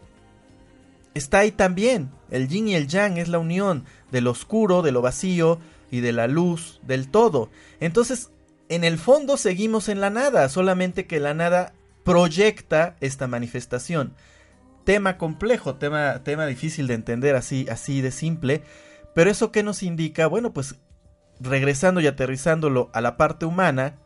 está 1.14 1.40
ahí 1.40 1.52
también. 1.52 2.12
El 2.30 2.48
yin 2.48 2.68
y 2.68 2.76
el 2.76 2.88
yang 2.88 3.18
es 3.18 3.28
la 3.28 3.40
unión 3.40 3.86
del 4.12 4.28
oscuro, 4.28 4.82
de 4.82 4.92
lo 4.92 5.02
vacío 5.02 5.60
y 5.92 6.02
de 6.02 6.12
la 6.12 6.28
luz, 6.28 6.80
del 6.84 7.10
todo. 7.10 7.50
Entonces, 7.80 8.30
en 8.70 8.84
el 8.84 8.98
fondo 8.98 9.38
seguimos 9.38 9.90
en 9.90 10.02
la 10.02 10.10
nada, 10.10 10.48
solamente 10.50 11.08
que 11.08 11.20
la 11.20 11.34
nada 11.34 11.74
proyecta 12.04 12.96
esta 13.02 13.28
manifestación. 13.28 14.14
Tema 14.90 15.20
complejo, 15.20 15.76
tema, 15.76 16.24
tema 16.24 16.48
difícil 16.48 16.88
de 16.88 16.96
entender 16.96 17.36
así, 17.36 17.68
así 17.70 18.02
de 18.02 18.10
simple, 18.10 18.64
pero 19.14 19.30
eso 19.30 19.52
que 19.52 19.62
nos 19.62 19.84
indica, 19.84 20.26
bueno, 20.26 20.52
pues 20.52 20.78
regresando 21.40 22.02
y 22.02 22.08
aterrizándolo 22.08 22.90
a 22.92 23.00
la 23.00 23.16
parte 23.16 23.46
humana, 23.46 24.00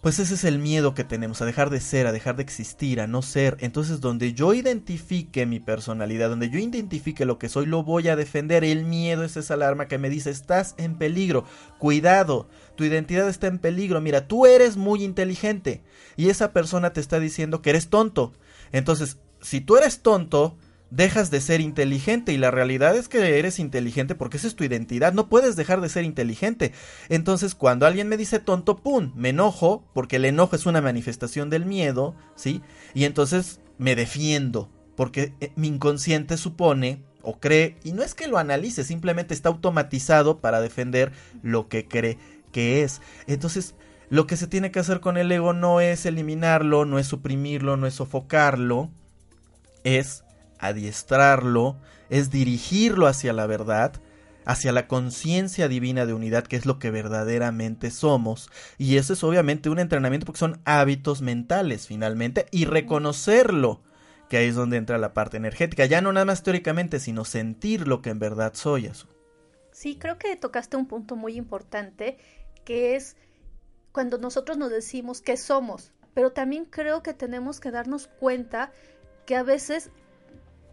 pues 0.00 0.18
ese 0.18 0.34
es 0.34 0.42
el 0.42 0.58
miedo 0.58 0.92
que 0.94 1.04
tenemos, 1.04 1.40
a 1.40 1.44
dejar 1.44 1.70
de 1.70 1.80
ser, 1.80 2.08
a 2.08 2.12
dejar 2.12 2.34
de 2.34 2.42
existir, 2.42 3.00
a 3.00 3.06
no 3.06 3.22
ser. 3.22 3.56
Entonces, 3.60 4.00
donde 4.00 4.32
yo 4.32 4.54
identifique 4.54 5.46
mi 5.46 5.60
personalidad, 5.60 6.30
donde 6.30 6.50
yo 6.50 6.58
identifique 6.58 7.24
lo 7.24 7.38
que 7.38 7.48
soy, 7.48 7.66
lo 7.66 7.84
voy 7.84 8.08
a 8.08 8.16
defender. 8.16 8.64
El 8.64 8.84
miedo 8.84 9.22
es 9.22 9.36
esa 9.36 9.54
alarma 9.54 9.86
que 9.86 9.98
me 9.98 10.10
dice, 10.10 10.30
estás 10.30 10.74
en 10.78 10.98
peligro, 10.98 11.44
cuidado, 11.78 12.48
tu 12.74 12.82
identidad 12.82 13.28
está 13.28 13.46
en 13.46 13.60
peligro. 13.60 14.00
Mira, 14.00 14.26
tú 14.26 14.46
eres 14.46 14.76
muy 14.76 15.04
inteligente 15.04 15.84
y 16.16 16.28
esa 16.28 16.52
persona 16.52 16.92
te 16.92 17.00
está 17.00 17.20
diciendo 17.20 17.62
que 17.62 17.70
eres 17.70 17.88
tonto. 17.88 18.32
Entonces, 18.72 19.18
si 19.42 19.60
tú 19.60 19.76
eres 19.76 20.00
tonto, 20.00 20.56
dejas 20.90 21.30
de 21.30 21.40
ser 21.40 21.60
inteligente 21.60 22.32
y 22.32 22.36
la 22.36 22.50
realidad 22.50 22.94
es 22.96 23.08
que 23.08 23.38
eres 23.38 23.58
inteligente 23.58 24.14
porque 24.14 24.36
esa 24.36 24.46
es 24.46 24.56
tu 24.56 24.64
identidad, 24.64 25.14
no 25.14 25.28
puedes 25.28 25.56
dejar 25.56 25.80
de 25.80 25.88
ser 25.88 26.04
inteligente. 26.04 26.72
Entonces, 27.08 27.54
cuando 27.54 27.86
alguien 27.86 28.08
me 28.08 28.16
dice 28.16 28.38
tonto, 28.38 28.76
pum, 28.76 29.12
me 29.16 29.30
enojo 29.30 29.84
porque 29.94 30.16
el 30.16 30.26
enojo 30.26 30.54
es 30.54 30.66
una 30.66 30.82
manifestación 30.82 31.50
del 31.50 31.64
miedo, 31.64 32.14
¿sí? 32.36 32.62
Y 32.94 33.04
entonces 33.04 33.60
me 33.78 33.96
defiendo 33.96 34.70
porque 34.94 35.32
eh, 35.40 35.52
mi 35.56 35.68
inconsciente 35.68 36.36
supone 36.36 37.02
o 37.22 37.38
cree, 37.38 37.76
y 37.84 37.92
no 37.92 38.02
es 38.02 38.14
que 38.14 38.26
lo 38.26 38.36
analice, 38.36 38.84
simplemente 38.84 39.32
está 39.32 39.48
automatizado 39.48 40.40
para 40.40 40.60
defender 40.60 41.12
lo 41.42 41.68
que 41.68 41.86
cree 41.86 42.18
que 42.50 42.82
es. 42.82 43.00
Entonces, 43.26 43.74
lo 44.10 44.26
que 44.26 44.36
se 44.36 44.46
tiene 44.46 44.70
que 44.70 44.80
hacer 44.80 45.00
con 45.00 45.16
el 45.16 45.32
ego 45.32 45.52
no 45.52 45.80
es 45.80 46.04
eliminarlo, 46.04 46.84
no 46.84 46.98
es 46.98 47.06
suprimirlo, 47.06 47.76
no 47.76 47.86
es 47.86 47.94
sofocarlo, 47.94 48.90
es 49.84 50.24
adiestrarlo, 50.58 51.76
es 52.08 52.30
dirigirlo 52.30 53.06
hacia 53.06 53.32
la 53.32 53.46
verdad, 53.46 53.92
hacia 54.44 54.72
la 54.72 54.88
conciencia 54.88 55.68
divina 55.68 56.06
de 56.06 56.14
unidad, 56.14 56.44
que 56.44 56.56
es 56.56 56.66
lo 56.66 56.78
que 56.78 56.90
verdaderamente 56.90 57.90
somos. 57.90 58.50
Y 58.78 58.96
eso 58.96 59.12
es 59.12 59.24
obviamente 59.24 59.70
un 59.70 59.78
entrenamiento 59.78 60.26
porque 60.26 60.38
son 60.38 60.60
hábitos 60.64 61.22
mentales 61.22 61.86
finalmente, 61.86 62.46
y 62.50 62.64
reconocerlo, 62.64 63.80
que 64.28 64.38
ahí 64.38 64.48
es 64.48 64.54
donde 64.54 64.78
entra 64.78 64.98
la 64.98 65.14
parte 65.14 65.36
energética, 65.36 65.84
ya 65.84 66.00
no 66.00 66.12
nada 66.12 66.24
más 66.24 66.42
teóricamente, 66.42 67.00
sino 67.00 67.24
sentir 67.24 67.86
lo 67.86 68.02
que 68.02 68.10
en 68.10 68.18
verdad 68.18 68.54
soy. 68.54 68.86
Eso. 68.86 69.06
Sí, 69.72 69.96
creo 69.98 70.18
que 70.18 70.36
tocaste 70.36 70.76
un 70.76 70.86
punto 70.86 71.16
muy 71.16 71.36
importante, 71.36 72.18
que 72.64 72.96
es 72.96 73.16
cuando 73.90 74.18
nosotros 74.18 74.56
nos 74.56 74.70
decimos 74.70 75.20
que 75.20 75.36
somos, 75.36 75.92
pero 76.14 76.32
también 76.32 76.64
creo 76.64 77.02
que 77.02 77.14
tenemos 77.14 77.60
que 77.60 77.70
darnos 77.70 78.06
cuenta 78.06 78.72
que 79.26 79.36
a 79.36 79.42
veces 79.42 79.90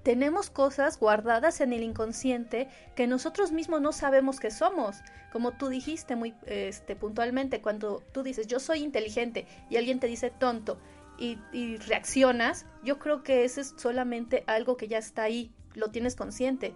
tenemos 0.03 0.49
cosas 0.49 0.99
guardadas 0.99 1.61
en 1.61 1.73
el 1.73 1.83
inconsciente 1.83 2.69
que 2.95 3.07
nosotros 3.07 3.51
mismos 3.51 3.81
no 3.81 3.91
sabemos 3.91 4.39
que 4.39 4.51
somos. 4.51 4.97
Como 5.31 5.51
tú 5.51 5.67
dijiste 5.67 6.15
muy 6.15 6.33
este, 6.45 6.95
puntualmente, 6.95 7.61
cuando 7.61 8.01
tú 8.11 8.23
dices 8.23 8.47
yo 8.47 8.59
soy 8.59 8.79
inteligente 8.79 9.45
y 9.69 9.77
alguien 9.77 9.99
te 9.99 10.07
dice 10.07 10.31
tonto 10.31 10.79
y, 11.17 11.37
y 11.51 11.77
reaccionas, 11.77 12.65
yo 12.83 12.97
creo 12.97 13.23
que 13.23 13.43
eso 13.43 13.61
es 13.61 13.73
solamente 13.77 14.43
algo 14.47 14.77
que 14.77 14.87
ya 14.87 14.97
está 14.97 15.23
ahí, 15.23 15.51
lo 15.75 15.91
tienes 15.91 16.15
consciente. 16.15 16.73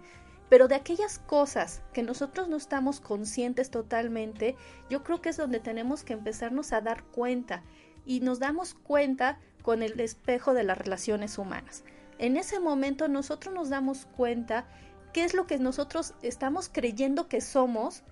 Pero 0.50 0.68
de 0.68 0.74
aquellas 0.74 1.18
cosas 1.18 1.82
que 1.92 2.02
nosotros 2.02 2.48
no 2.48 2.56
estamos 2.56 3.00
conscientes 3.00 3.70
totalmente, 3.70 4.54
yo 4.90 5.02
creo 5.02 5.22
que 5.22 5.30
es 5.30 5.36
donde 5.36 5.58
tenemos 5.58 6.04
que 6.04 6.12
empezarnos 6.12 6.72
a 6.72 6.82
dar 6.82 7.02
cuenta. 7.04 7.64
Y 8.06 8.20
nos 8.20 8.38
damos 8.38 8.74
cuenta 8.74 9.40
con 9.64 9.82
el 9.82 9.98
espejo 9.98 10.52
de 10.52 10.62
las 10.62 10.76
relaciones 10.76 11.38
humanas. 11.38 11.84
en 12.18 12.36
ese 12.36 12.60
momento 12.60 13.08
nosotros 13.08 13.52
nos 13.52 13.70
damos 13.70 14.06
cuenta 14.14 14.66
qué 15.14 15.24
es 15.24 15.32
lo 15.32 15.46
que 15.46 15.58
nosotros 15.58 16.12
estamos 16.20 16.68
creyendo 16.70 17.28
que 17.28 17.40
somos 17.40 18.02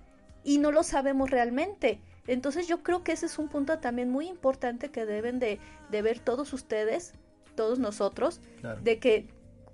y 0.43 0.57
no 0.57 0.71
lo 0.71 0.81
sabemos 0.81 1.29
realmente. 1.29 2.01
Entonces 2.25 2.67
yo 2.67 2.81
creo 2.81 3.03
que 3.03 3.11
ese 3.11 3.27
es 3.27 3.37
un 3.37 3.49
punto 3.49 3.77
también 3.77 4.09
muy 4.09 4.27
importante 4.27 4.89
que 4.89 5.05
deben 5.05 5.37
de, 5.37 5.59
de 5.91 6.01
ver 6.01 6.19
todos 6.19 6.53
ustedes, 6.53 7.13
todos 7.55 7.77
nosotros, 7.77 8.41
de 8.81 8.97
que 8.97 9.27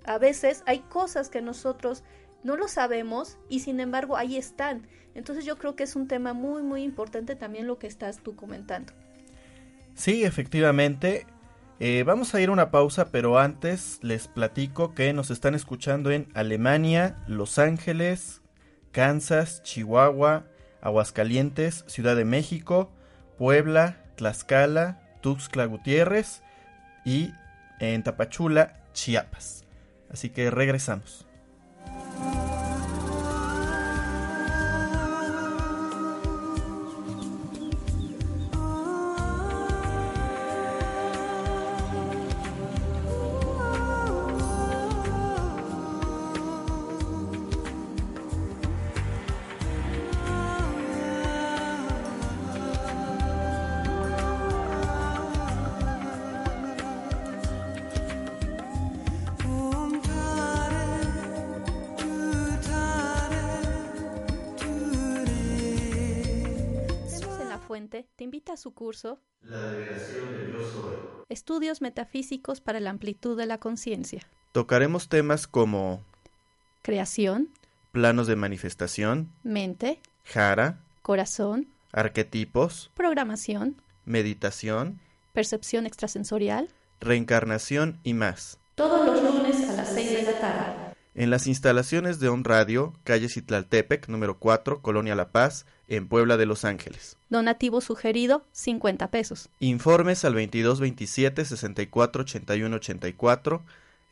a 0.04 0.18
veces 0.18 0.62
hay 0.66 0.80
cosas 0.80 1.30
que 1.30 1.40
nosotros 1.40 2.04
no 2.44 2.56
lo 2.56 2.68
sabemos 2.68 3.38
y 3.48 3.60
sin 3.60 3.80
embargo 3.80 4.18
ahí 4.18 4.36
están. 4.36 4.86
Entonces 5.14 5.46
yo 5.46 5.56
creo 5.56 5.76
que 5.76 5.84
es 5.84 5.96
un 5.96 6.08
tema 6.08 6.34
muy 6.34 6.62
muy 6.62 6.82
importante 6.82 7.36
también 7.36 7.66
lo 7.66 7.78
que 7.78 7.86
estás 7.86 8.18
tú 8.18 8.36
comentando. 8.36 8.92
Sí, 9.94 10.24
efectivamente. 10.24 11.26
Eh, 11.82 12.02
vamos 12.04 12.34
a 12.34 12.40
ir 12.42 12.50
a 12.50 12.52
una 12.52 12.70
pausa, 12.70 13.10
pero 13.10 13.38
antes 13.38 14.00
les 14.02 14.28
platico 14.28 14.94
que 14.94 15.14
nos 15.14 15.30
están 15.30 15.54
escuchando 15.54 16.10
en 16.10 16.28
Alemania, 16.34 17.16
Los 17.26 17.58
Ángeles, 17.58 18.42
Kansas, 18.92 19.62
Chihuahua, 19.62 20.44
Aguascalientes, 20.82 21.84
Ciudad 21.86 22.16
de 22.16 22.26
México, 22.26 22.92
Puebla, 23.38 24.04
Tlaxcala, 24.16 25.00
Tuxtla 25.22 25.64
Gutiérrez 25.64 26.42
y 27.06 27.30
en 27.78 28.02
Tapachula, 28.02 28.84
Chiapas. 28.92 29.64
Así 30.10 30.28
que 30.28 30.50
regresamos. 30.50 31.29
Estudios 71.70 71.82
Metafísicos 71.82 72.60
para 72.60 72.80
la 72.80 72.90
Amplitud 72.90 73.36
de 73.36 73.46
la 73.46 73.58
Conciencia. 73.58 74.26
Tocaremos 74.50 75.08
temas 75.08 75.46
como 75.46 76.02
creación, 76.82 77.48
planos 77.92 78.26
de 78.26 78.34
manifestación, 78.34 79.30
mente, 79.44 80.00
jara, 80.24 80.80
corazón, 81.02 81.68
arquetipos, 81.92 82.90
programación, 82.94 83.80
meditación, 84.04 84.98
percepción 85.32 85.86
extrasensorial, 85.86 86.70
reencarnación 86.98 88.00
y 88.02 88.14
más. 88.14 88.58
Todos 88.74 89.06
los 89.06 89.22
lunes 89.22 89.68
a 89.68 89.74
las 89.74 89.94
6 89.94 90.10
de 90.10 90.22
la 90.24 90.40
tarde. 90.40 90.89
En 91.20 91.28
las 91.28 91.46
instalaciones 91.46 92.18
de 92.18 92.30
On 92.30 92.44
Radio, 92.44 92.94
calle 93.04 93.28
Citlaltepec, 93.28 94.08
número 94.08 94.38
4, 94.38 94.80
Colonia 94.80 95.14
La 95.14 95.28
Paz, 95.28 95.66
en 95.86 96.08
Puebla 96.08 96.38
de 96.38 96.46
Los 96.46 96.64
Ángeles. 96.64 97.18
Donativo 97.28 97.82
sugerido, 97.82 98.46
50 98.52 99.10
pesos. 99.10 99.50
Informes 99.58 100.24
al 100.24 100.32
2227 100.32 101.44
64 101.44 102.22
81 102.22 102.74
84, 102.74 103.62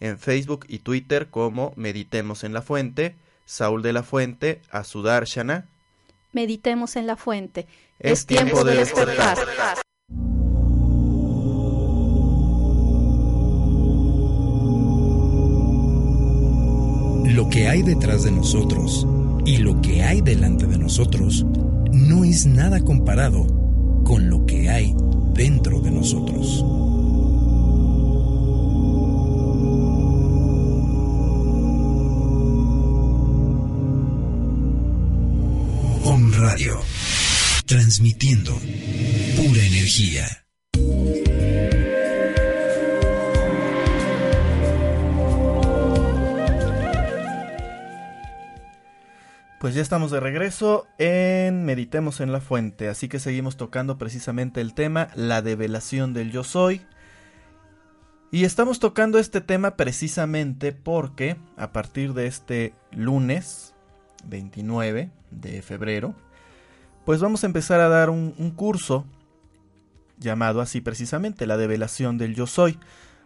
en 0.00 0.18
Facebook 0.18 0.66
y 0.68 0.80
Twitter 0.80 1.28
como 1.30 1.72
Meditemos 1.76 2.44
en 2.44 2.52
la 2.52 2.60
Fuente, 2.60 3.16
Saúl 3.46 3.80
de 3.80 3.94
la 3.94 4.02
Fuente, 4.02 4.60
Shana. 5.24 5.66
Meditemos 6.34 6.94
en 6.96 7.06
la 7.06 7.16
Fuente. 7.16 7.66
Es, 8.00 8.26
tiempo, 8.26 8.64
de 8.64 8.74
despertar. 8.74 9.38
Lo 17.48 17.54
que 17.54 17.66
hay 17.66 17.80
detrás 17.80 18.24
de 18.24 18.30
nosotros 18.30 19.06
y 19.46 19.56
lo 19.56 19.80
que 19.80 20.02
hay 20.02 20.20
delante 20.20 20.66
de 20.66 20.76
nosotros 20.76 21.46
no 21.90 22.22
es 22.22 22.44
nada 22.44 22.78
comparado 22.78 23.46
con 24.04 24.28
lo 24.28 24.44
que 24.44 24.68
hay 24.68 24.94
dentro 25.32 25.80
de 25.80 25.90
nosotros. 25.90 26.62
Om 36.04 36.32
Radio, 36.34 36.78
transmitiendo 37.64 38.52
pura 39.38 39.64
energía. 39.64 40.47
Pues 49.58 49.74
ya 49.74 49.82
estamos 49.82 50.12
de 50.12 50.20
regreso 50.20 50.86
en 50.98 51.64
Meditemos 51.64 52.20
en 52.20 52.30
la 52.30 52.40
Fuente, 52.40 52.88
así 52.88 53.08
que 53.08 53.18
seguimos 53.18 53.56
tocando 53.56 53.98
precisamente 53.98 54.60
el 54.60 54.72
tema, 54.72 55.08
la 55.16 55.42
develación 55.42 56.14
del 56.14 56.30
yo 56.30 56.44
soy. 56.44 56.80
Y 58.30 58.44
estamos 58.44 58.78
tocando 58.78 59.18
este 59.18 59.40
tema 59.40 59.74
precisamente 59.74 60.70
porque 60.70 61.36
a 61.56 61.72
partir 61.72 62.14
de 62.14 62.28
este 62.28 62.72
lunes 62.92 63.74
29 64.26 65.10
de 65.32 65.62
febrero, 65.62 66.14
pues 67.04 67.20
vamos 67.20 67.42
a 67.42 67.48
empezar 67.48 67.80
a 67.80 67.88
dar 67.88 68.10
un, 68.10 68.36
un 68.38 68.52
curso 68.52 69.06
llamado 70.18 70.60
así 70.60 70.80
precisamente, 70.80 71.48
la 71.48 71.56
develación 71.56 72.16
del 72.16 72.36
yo 72.36 72.46
soy, 72.46 72.78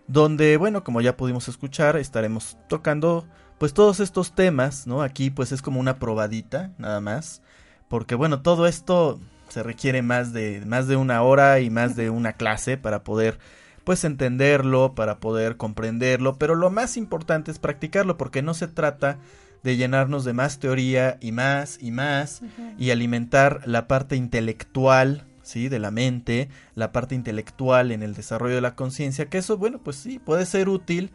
donde, 0.07 0.57
bueno, 0.57 0.83
como 0.83 1.03
ya 1.03 1.14
pudimos 1.14 1.49
escuchar, 1.49 1.99
estaremos 1.99 2.57
tocando 2.70 3.26
pues 3.62 3.74
todos 3.74 4.00
estos 4.00 4.34
temas, 4.34 4.88
¿no? 4.88 5.02
Aquí 5.02 5.30
pues 5.30 5.52
es 5.52 5.62
como 5.62 5.78
una 5.78 6.00
probadita, 6.00 6.72
nada 6.78 7.00
más, 7.00 7.42
porque 7.86 8.16
bueno, 8.16 8.42
todo 8.42 8.66
esto 8.66 9.20
se 9.50 9.62
requiere 9.62 10.02
más 10.02 10.32
de 10.32 10.64
más 10.66 10.88
de 10.88 10.96
una 10.96 11.22
hora 11.22 11.60
y 11.60 11.70
más 11.70 11.94
de 11.94 12.10
una 12.10 12.32
clase 12.32 12.76
para 12.76 13.04
poder 13.04 13.38
pues 13.84 14.02
entenderlo, 14.02 14.96
para 14.96 15.20
poder 15.20 15.58
comprenderlo, 15.58 16.38
pero 16.38 16.56
lo 16.56 16.70
más 16.70 16.96
importante 16.96 17.52
es 17.52 17.60
practicarlo 17.60 18.16
porque 18.16 18.42
no 18.42 18.52
se 18.52 18.66
trata 18.66 19.18
de 19.62 19.76
llenarnos 19.76 20.24
de 20.24 20.32
más 20.32 20.58
teoría 20.58 21.16
y 21.20 21.30
más 21.30 21.78
y 21.80 21.92
más 21.92 22.42
y 22.78 22.90
alimentar 22.90 23.60
la 23.64 23.86
parte 23.86 24.16
intelectual, 24.16 25.24
¿sí? 25.44 25.68
de 25.68 25.78
la 25.78 25.92
mente, 25.92 26.48
la 26.74 26.90
parte 26.90 27.14
intelectual 27.14 27.92
en 27.92 28.02
el 28.02 28.14
desarrollo 28.14 28.56
de 28.56 28.60
la 28.60 28.74
conciencia, 28.74 29.26
que 29.26 29.38
eso 29.38 29.56
bueno, 29.56 29.78
pues 29.78 29.94
sí, 29.98 30.18
puede 30.18 30.46
ser 30.46 30.68
útil, 30.68 31.12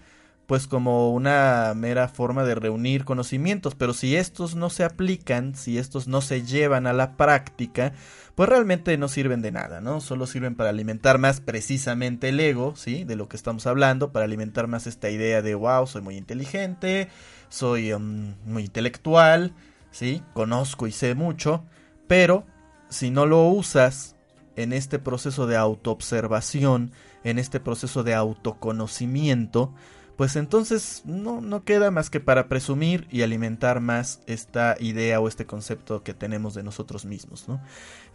pues 0.48 0.66
como 0.66 1.12
una 1.12 1.74
mera 1.76 2.08
forma 2.08 2.46
de 2.46 2.56
reunir 2.56 3.04
conocimientos, 3.04 3.76
pero 3.76 3.94
si 3.94 4.16
estos 4.16 4.56
no 4.56 4.70
se 4.70 4.86
aplican, 4.86 5.56
si 5.56 5.78
estos 5.78 6.08
no 6.08 6.22
se 6.22 6.44
llevan 6.44 6.88
a 6.88 6.94
la 6.94 7.18
práctica, 7.18 7.92
pues 8.34 8.48
realmente 8.48 8.98
no 8.98 9.10
sirven 9.10 9.42
de 9.42 9.52
nada, 9.52 9.82
¿no? 9.82 10.00
Solo 10.00 10.26
sirven 10.26 10.56
para 10.56 10.70
alimentar 10.70 11.18
más 11.18 11.42
precisamente 11.42 12.30
el 12.30 12.40
ego, 12.40 12.78
¿sí? 12.78 13.04
De 13.04 13.18
lo 13.18 13.28
que 13.28 13.36
estamos 13.36 13.68
hablando, 13.68 14.14
para 14.14 14.24
alimentar 14.24 14.68
más 14.68 14.88
esta 14.88 15.10
idea 15.10 15.42
de, 15.42 15.54
wow, 15.54 15.86
soy 15.86 16.02
muy 16.02 16.16
inteligente, 16.16 17.10
soy 17.50 17.92
um, 17.92 18.36
muy 18.46 18.64
intelectual, 18.64 19.54
¿sí? 19.92 20.24
Conozco 20.34 20.88
y 20.88 20.94
sé 20.94 21.14
mucho, 21.14 21.66
pero 22.08 22.46
si 22.90 23.12
no 23.12 23.26
lo 23.26 23.44
usas 23.48 24.16
en 24.56 24.72
este 24.72 24.98
proceso 24.98 25.46
de 25.46 25.58
autoobservación, 25.58 26.94
en 27.26 27.38
este 27.38 27.60
proceso 27.60 28.04
de 28.04 28.14
autoconocimiento, 28.14 29.74
pues 30.18 30.36
entonces 30.36 31.04
no, 31.06 31.42
no 31.42 31.64
queda 31.64 31.92
más 31.92 32.10
que 32.10 32.20
para 32.20 32.50
presumir 32.50 33.08
y 33.12 33.22
alimentar 33.22 33.80
más 33.80 34.20
esta 34.26 34.76
idea 34.80 35.20
o 35.20 35.28
este 35.28 35.46
concepto 35.46 36.04
que 36.04 36.16
tenemos 36.16 36.56
de 36.56 36.64
nosotros 36.64 37.06
mismos, 37.06 37.48
¿no? 37.48 37.62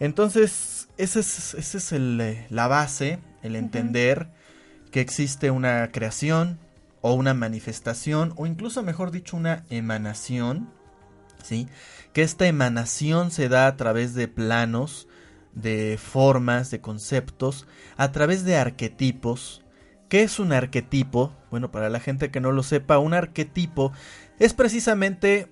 Entonces, 0.01 0.89
esa 0.99 1.21
es, 1.21 1.55
ese 1.55 1.79
es 1.79 1.93
el, 1.93 2.21
eh, 2.21 2.47
la 2.51 2.67
base, 2.67 3.21
el 3.43 3.55
entender 3.55 4.29
que 4.91 5.01
existe 5.01 5.53
una 5.53 5.93
creación 5.93 6.59
o 7.03 7.15
una 7.15 7.35
manifestación 7.35 8.33
o 8.37 8.47
incluso 8.47 8.83
mejor 8.83 9.13
dicho 9.13 9.37
una 9.37 9.65
emanación, 9.71 10.71
¿sí? 11.45 11.69
Que 12.13 12.23
esta 12.23 12.49
emanación 12.49 13.31
se 13.31 13.49
da 13.49 13.69
a 13.69 13.77
través 13.77 14.15
de 14.15 14.27
planos, 14.27 15.07
de 15.55 16.01
formas, 16.03 16.73
de 16.73 16.81
conceptos, 16.81 17.69
a 17.97 18.11
través 18.11 18.45
de 18.45 18.57
arquetipos, 18.57 19.62
¿Qué 20.13 20.23
es 20.23 20.39
un 20.39 20.53
arquetipo? 20.53 21.33
Bueno, 21.51 21.73
para 21.73 21.89
la 21.89 21.99
gente 21.99 22.31
que 22.31 22.39
no 22.39 22.53
lo 22.53 22.63
sepa, 22.63 22.99
un 22.99 23.15
arquetipo 23.15 23.95
es 24.39 24.53
precisamente 24.53 25.49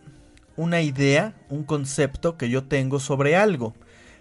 una 0.55 0.83
idea, 0.83 1.33
un 1.49 1.65
concepto 1.65 2.37
que 2.37 2.51
yo 2.51 2.65
tengo 2.65 3.01
sobre 3.01 3.37
algo. 3.37 3.73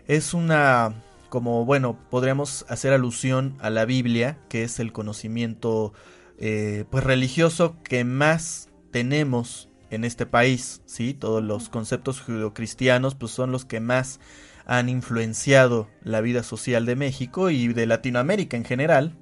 Es 0.07 0.33
una, 0.33 0.93
como 1.27 1.65
bueno, 1.65 1.99
podríamos 2.09 2.65
hacer 2.69 2.93
alusión 2.93 3.57
a 3.59 3.69
la 3.69 3.83
Biblia, 3.83 4.37
que 4.47 4.63
es 4.63 4.79
el 4.79 4.93
conocimiento 4.93 5.91
eh, 6.37 6.85
pues 6.89 7.03
religioso 7.03 7.75
que 7.83 8.05
más 8.05 8.69
tenemos 8.91 9.67
en 9.89 10.05
este 10.05 10.25
país, 10.25 10.81
¿sí? 10.85 11.13
Todos 11.13 11.43
los 11.43 11.67
conceptos 11.67 12.21
judeocristianos 12.21 13.13
pues 13.13 13.33
son 13.33 13.51
los 13.51 13.65
que 13.65 13.81
más 13.81 14.21
han 14.65 14.87
influenciado 14.87 15.89
la 16.01 16.21
vida 16.21 16.43
social 16.43 16.85
de 16.85 16.95
México 16.95 17.49
y 17.49 17.67
de 17.67 17.87
Latinoamérica 17.87 18.55
en 18.55 18.63
general. 18.63 19.17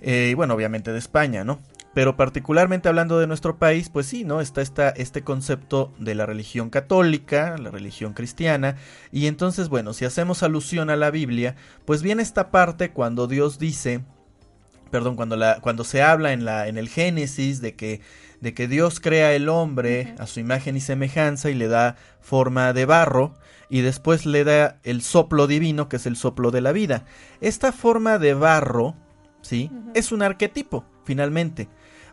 Eh, 0.00 0.28
y 0.30 0.34
bueno, 0.34 0.54
obviamente 0.54 0.92
de 0.92 0.98
España, 0.98 1.44
¿no? 1.44 1.60
Pero 1.94 2.16
particularmente 2.16 2.88
hablando 2.88 3.18
de 3.18 3.26
nuestro 3.26 3.58
país, 3.58 3.88
pues 3.88 4.06
sí, 4.06 4.24
¿no? 4.24 4.40
Está 4.40 4.60
esta, 4.60 4.90
este 4.90 5.22
concepto 5.22 5.92
de 5.98 6.14
la 6.14 6.26
religión 6.26 6.70
católica, 6.70 7.56
la 7.58 7.70
religión 7.70 8.12
cristiana, 8.12 8.76
y 9.10 9.26
entonces, 9.26 9.68
bueno, 9.68 9.92
si 9.92 10.04
hacemos 10.04 10.42
alusión 10.42 10.90
a 10.90 10.96
la 10.96 11.10
Biblia, 11.10 11.56
pues 11.84 12.02
viene 12.02 12.22
esta 12.22 12.50
parte 12.50 12.90
cuando 12.90 13.26
Dios 13.26 13.58
dice, 13.58 14.02
perdón, 14.90 15.16
cuando, 15.16 15.36
la, 15.36 15.58
cuando 15.60 15.82
se 15.82 16.02
habla 16.02 16.32
en, 16.32 16.44
la, 16.44 16.68
en 16.68 16.78
el 16.78 16.88
Génesis 16.88 17.60
de 17.60 17.74
que, 17.74 18.00
de 18.40 18.54
que 18.54 18.68
Dios 18.68 19.00
crea 19.00 19.32
el 19.32 19.48
hombre 19.48 20.14
a 20.18 20.26
su 20.26 20.38
imagen 20.38 20.76
y 20.76 20.80
semejanza 20.80 21.50
y 21.50 21.54
le 21.54 21.66
da 21.66 21.96
forma 22.20 22.72
de 22.72 22.86
barro, 22.86 23.34
y 23.70 23.80
después 23.80 24.24
le 24.24 24.44
da 24.44 24.78
el 24.84 25.02
soplo 25.02 25.46
divino, 25.46 25.88
que 25.88 25.96
es 25.96 26.06
el 26.06 26.16
soplo 26.16 26.50
de 26.50 26.60
la 26.60 26.72
vida. 26.72 27.04
Esta 27.40 27.72
forma 27.72 28.18
de 28.18 28.34
barro, 28.34 28.94
¿sí? 29.42 29.70
Es 29.94 30.12
un 30.12 30.22
arquetipo, 30.22 30.84
finalmente. 31.04 31.68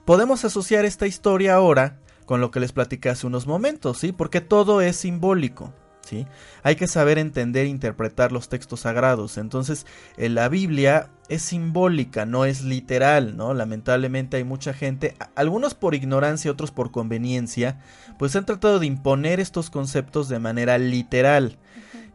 Podemos 0.06 0.46
asociar 0.46 0.86
esta 0.86 1.08
historia 1.08 1.56
ahora 1.56 2.00
con 2.26 2.42
lo 2.42 2.52
que 2.52 2.60
les 2.60 2.72
platicé 2.72 3.10
hace 3.10 3.28
unos 3.28 3.48
momentos, 3.48 4.00
¿sí? 4.00 4.12
Porque 4.12 4.42
todo 4.42 4.82
es 4.82 4.96
simbólico, 4.96 5.74
¿sí? 6.02 6.28
Hay 6.64 6.76
que 6.76 6.88
saber 6.88 7.18
entender 7.18 7.66
e 7.66 7.70
interpretar 7.70 8.32
los 8.32 8.50
textos 8.50 8.82
sagrados. 8.82 9.38
Entonces, 9.38 9.86
eh, 10.18 10.30
la 10.30 10.50
Biblia 10.50 11.10
es 11.30 11.42
simbólica, 11.42 12.26
no 12.26 12.46
es 12.46 12.64
literal, 12.64 13.38
¿no? 13.38 13.54
Lamentablemente 13.54 14.38
hay 14.38 14.44
mucha 14.44 14.74
gente, 14.74 15.16
algunos 15.36 15.74
por 15.74 15.96
ignorancia, 15.96 16.52
otros 16.52 16.72
por 16.72 16.92
conveniencia, 16.92 17.82
pues 18.18 18.36
han 18.36 18.46
tratado 18.46 18.80
de 18.80 18.88
imponer 18.88 19.40
estos 19.40 19.70
conceptos 19.70 20.30
de 20.30 20.40
manera 20.40 20.78
literal. 20.78 21.58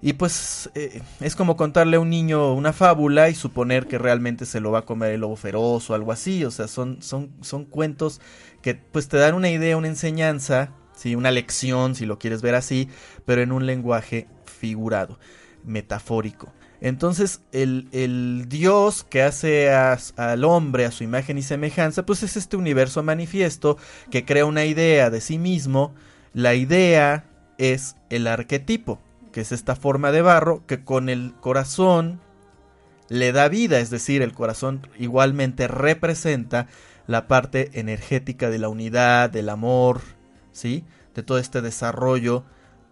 Y 0.03 0.15
pues 0.15 0.71
eh, 0.75 1.03
es 1.21 1.37
como 1.37 1.57
contarle 1.57 1.97
a 1.97 2.01
un 2.01 2.09
niño 2.09 2.55
una 2.55 2.73
fábula 2.73 3.29
y 3.29 3.35
suponer 3.35 3.87
que 3.87 3.99
realmente 3.99 4.47
se 4.47 4.61
lo 4.61 4.71
va 4.71 4.81
a 4.81 4.87
comer 4.87 5.13
el 5.13 5.21
lobo 5.21 5.37
feroz 5.37 5.91
o 5.91 5.95
algo 5.95 6.13
así. 6.13 6.45
O 6.45 6.51
sea, 6.51 6.69
son, 6.69 7.03
son, 7.03 7.31
son 7.43 7.67
cuentos 7.67 8.21
que 8.63 8.75
pues 8.75 9.09
te 9.09 9.19
dan 9.19 9.35
una 9.35 9.51
idea, 9.51 9.77
una 9.77 9.89
enseñanza, 9.89 10.73
¿sí? 10.97 11.15
una 11.17 11.31
lección, 11.31 11.95
si 11.95 12.07
lo 12.07 12.19
quieres 12.19 12.41
ver 12.41 12.55
así, 12.55 12.89
pero 13.27 13.43
en 13.43 13.53
un 13.53 13.67
lenguaje 13.67 14.27
figurado, 14.47 15.19
metafórico. 15.65 16.53
Entonces, 16.81 17.43
el, 17.53 17.89
el 17.93 18.47
Dios 18.49 19.05
que 19.05 19.23
hace 19.23 19.71
al 19.71 20.45
hombre 20.45 20.87
a 20.87 20.91
su 20.91 21.05
imagen 21.05 21.37
y 21.37 21.43
semejanza, 21.43 22.07
pues 22.07 22.23
es 22.23 22.39
este 22.39 22.57
universo 22.57 23.03
manifiesto 23.03 23.77
que 24.11 24.25
crea 24.25 24.47
una 24.47 24.65
idea 24.65 25.11
de 25.11 25.21
sí 25.21 25.37
mismo. 25.37 25.95
La 26.33 26.55
idea 26.55 27.27
es 27.59 27.97
el 28.09 28.27
arquetipo 28.27 28.99
que 29.33 29.41
es 29.41 29.53
esta 29.53 29.76
forma 29.76 30.12
de 30.12 30.22
barro 30.22 30.66
que 30.66 30.85
con 30.85 31.09
el 31.09 31.35
corazón 31.41 32.20
le 33.09 33.33
da 33.33 33.49
vida, 33.49 33.81
es 33.81 33.91
decir, 33.91 34.22
el 34.22 34.33
corazón 34.33 34.87
igualmente 34.99 35.68
representa 35.68 36.68
la 37.07 37.26
parte 37.26 37.70
energética 37.74 38.51
de 38.51 38.59
la 38.59 38.68
unidad, 38.68 39.31
del 39.31 39.49
amor, 39.49 40.01
¿sí? 40.53 40.85
De 41.14 41.24
todo 41.24 41.39
este 41.39 41.61
desarrollo 41.61 42.45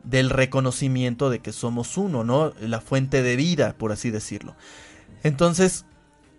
del 0.02 0.30
reconocimiento 0.30 1.30
de 1.30 1.38
que 1.38 1.52
somos 1.52 1.96
uno, 1.96 2.24
¿no? 2.24 2.52
La 2.60 2.80
fuente 2.80 3.22
de 3.22 3.36
vida, 3.36 3.74
por 3.78 3.92
así 3.92 4.10
decirlo. 4.10 4.56
Entonces, 5.22 5.86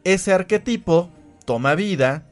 ese 0.04 0.34
arquetipo 0.34 1.10
toma 1.46 1.76
vida, 1.76 2.26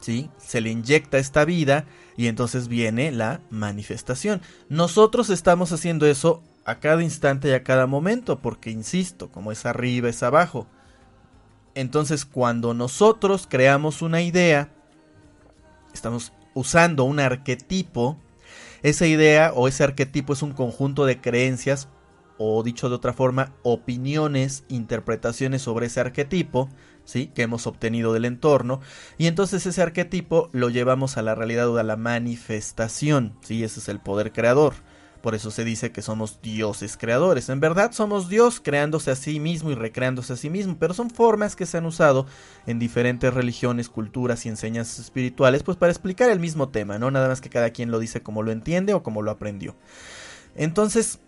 ¿sí? 0.00 0.30
Se 0.36 0.60
le 0.60 0.70
inyecta 0.70 1.16
esta 1.16 1.46
vida 1.46 1.86
y 2.18 2.26
entonces 2.26 2.68
viene 2.68 3.12
la 3.12 3.40
manifestación. 3.48 4.42
Nosotros 4.68 5.30
estamos 5.30 5.72
haciendo 5.72 6.04
eso 6.04 6.42
a 6.64 6.78
cada 6.78 7.02
instante 7.02 7.48
y 7.48 7.52
a 7.52 7.62
cada 7.62 7.86
momento, 7.86 8.40
porque 8.40 8.70
insisto, 8.70 9.30
como 9.30 9.52
es 9.52 9.66
arriba 9.66 10.08
es 10.08 10.22
abajo. 10.22 10.66
Entonces 11.74 12.24
cuando 12.24 12.74
nosotros 12.74 13.46
creamos 13.48 14.02
una 14.02 14.22
idea, 14.22 14.70
estamos 15.94 16.32
usando 16.54 17.04
un 17.04 17.20
arquetipo, 17.20 18.18
esa 18.82 19.06
idea 19.06 19.52
o 19.54 19.68
ese 19.68 19.84
arquetipo 19.84 20.32
es 20.32 20.42
un 20.42 20.52
conjunto 20.52 21.06
de 21.06 21.20
creencias 21.20 21.88
o 22.42 22.62
dicho 22.62 22.88
de 22.88 22.94
otra 22.94 23.12
forma, 23.12 23.52
opiniones, 23.62 24.64
interpretaciones 24.68 25.60
sobre 25.60 25.86
ese 25.86 26.00
arquetipo, 26.00 26.70
¿sí? 27.04 27.26
que 27.34 27.42
hemos 27.42 27.66
obtenido 27.66 28.14
del 28.14 28.24
entorno, 28.24 28.80
y 29.18 29.26
entonces 29.26 29.66
ese 29.66 29.82
arquetipo 29.82 30.48
lo 30.52 30.70
llevamos 30.70 31.18
a 31.18 31.22
la 31.22 31.34
realidad 31.34 31.68
o 31.68 31.76
a 31.76 31.82
la 31.82 31.96
manifestación, 31.96 33.36
¿sí? 33.42 33.62
ese 33.62 33.80
es 33.80 33.90
el 33.90 34.00
poder 34.00 34.32
creador. 34.32 34.72
Por 35.22 35.34
eso 35.34 35.50
se 35.50 35.64
dice 35.64 35.92
que 35.92 36.02
somos 36.02 36.40
dioses 36.40 36.96
creadores. 36.96 37.48
En 37.48 37.60
verdad 37.60 37.92
somos 37.92 38.28
Dios 38.28 38.60
creándose 38.60 39.10
a 39.10 39.16
sí 39.16 39.38
mismo 39.38 39.70
y 39.70 39.74
recreándose 39.74 40.32
a 40.32 40.36
sí 40.36 40.50
mismo, 40.50 40.76
pero 40.78 40.94
son 40.94 41.10
formas 41.10 41.56
que 41.56 41.66
se 41.66 41.78
han 41.78 41.86
usado 41.86 42.26
en 42.66 42.78
diferentes 42.78 43.32
religiones, 43.32 43.88
culturas 43.88 44.46
y 44.46 44.48
enseñanzas 44.48 44.98
espirituales, 44.98 45.62
pues 45.62 45.76
para 45.76 45.92
explicar 45.92 46.30
el 46.30 46.40
mismo 46.40 46.70
tema, 46.70 46.98
¿no? 46.98 47.10
Nada 47.10 47.28
más 47.28 47.40
que 47.40 47.50
cada 47.50 47.70
quien 47.70 47.90
lo 47.90 47.98
dice 47.98 48.22
como 48.22 48.42
lo 48.42 48.52
entiende 48.52 48.94
o 48.94 49.02
como 49.02 49.22
lo 49.22 49.30
aprendió. 49.30 49.76
Entonces, 50.54 51.20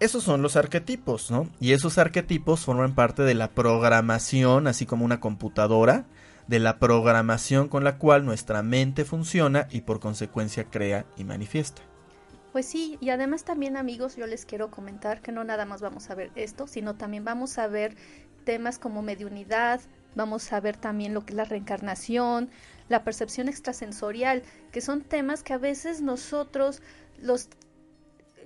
esos 0.00 0.22
son 0.22 0.42
los 0.42 0.56
arquetipos, 0.56 1.30
¿no? 1.30 1.48
Y 1.60 1.72
esos 1.72 1.98
arquetipos 1.98 2.60
forman 2.60 2.94
parte 2.94 3.22
de 3.22 3.34
la 3.34 3.50
programación, 3.50 4.66
así 4.66 4.86
como 4.86 5.04
una 5.04 5.20
computadora, 5.20 6.06
de 6.46 6.58
la 6.58 6.78
programación 6.78 7.68
con 7.68 7.84
la 7.84 7.98
cual 7.98 8.24
nuestra 8.24 8.62
mente 8.62 9.04
funciona 9.04 9.66
y 9.70 9.80
por 9.80 10.00
consecuencia 10.00 10.64
crea 10.64 11.06
y 11.16 11.24
manifiesta. 11.24 11.82
Pues 12.54 12.66
sí, 12.66 12.98
y 13.00 13.10
además 13.10 13.42
también 13.42 13.76
amigos, 13.76 14.14
yo 14.14 14.28
les 14.28 14.46
quiero 14.46 14.70
comentar 14.70 15.20
que 15.22 15.32
no 15.32 15.42
nada 15.42 15.64
más 15.64 15.80
vamos 15.80 16.08
a 16.08 16.14
ver 16.14 16.30
esto, 16.36 16.68
sino 16.68 16.94
también 16.94 17.24
vamos 17.24 17.58
a 17.58 17.66
ver 17.66 17.96
temas 18.44 18.78
como 18.78 19.02
mediunidad, 19.02 19.80
vamos 20.14 20.52
a 20.52 20.60
ver 20.60 20.76
también 20.76 21.14
lo 21.14 21.26
que 21.26 21.32
es 21.32 21.36
la 21.36 21.46
reencarnación, 21.46 22.48
la 22.88 23.02
percepción 23.02 23.48
extrasensorial, 23.48 24.44
que 24.70 24.80
son 24.80 25.00
temas 25.00 25.42
que 25.42 25.52
a 25.52 25.58
veces 25.58 26.00
nosotros 26.00 26.80
los 27.18 27.48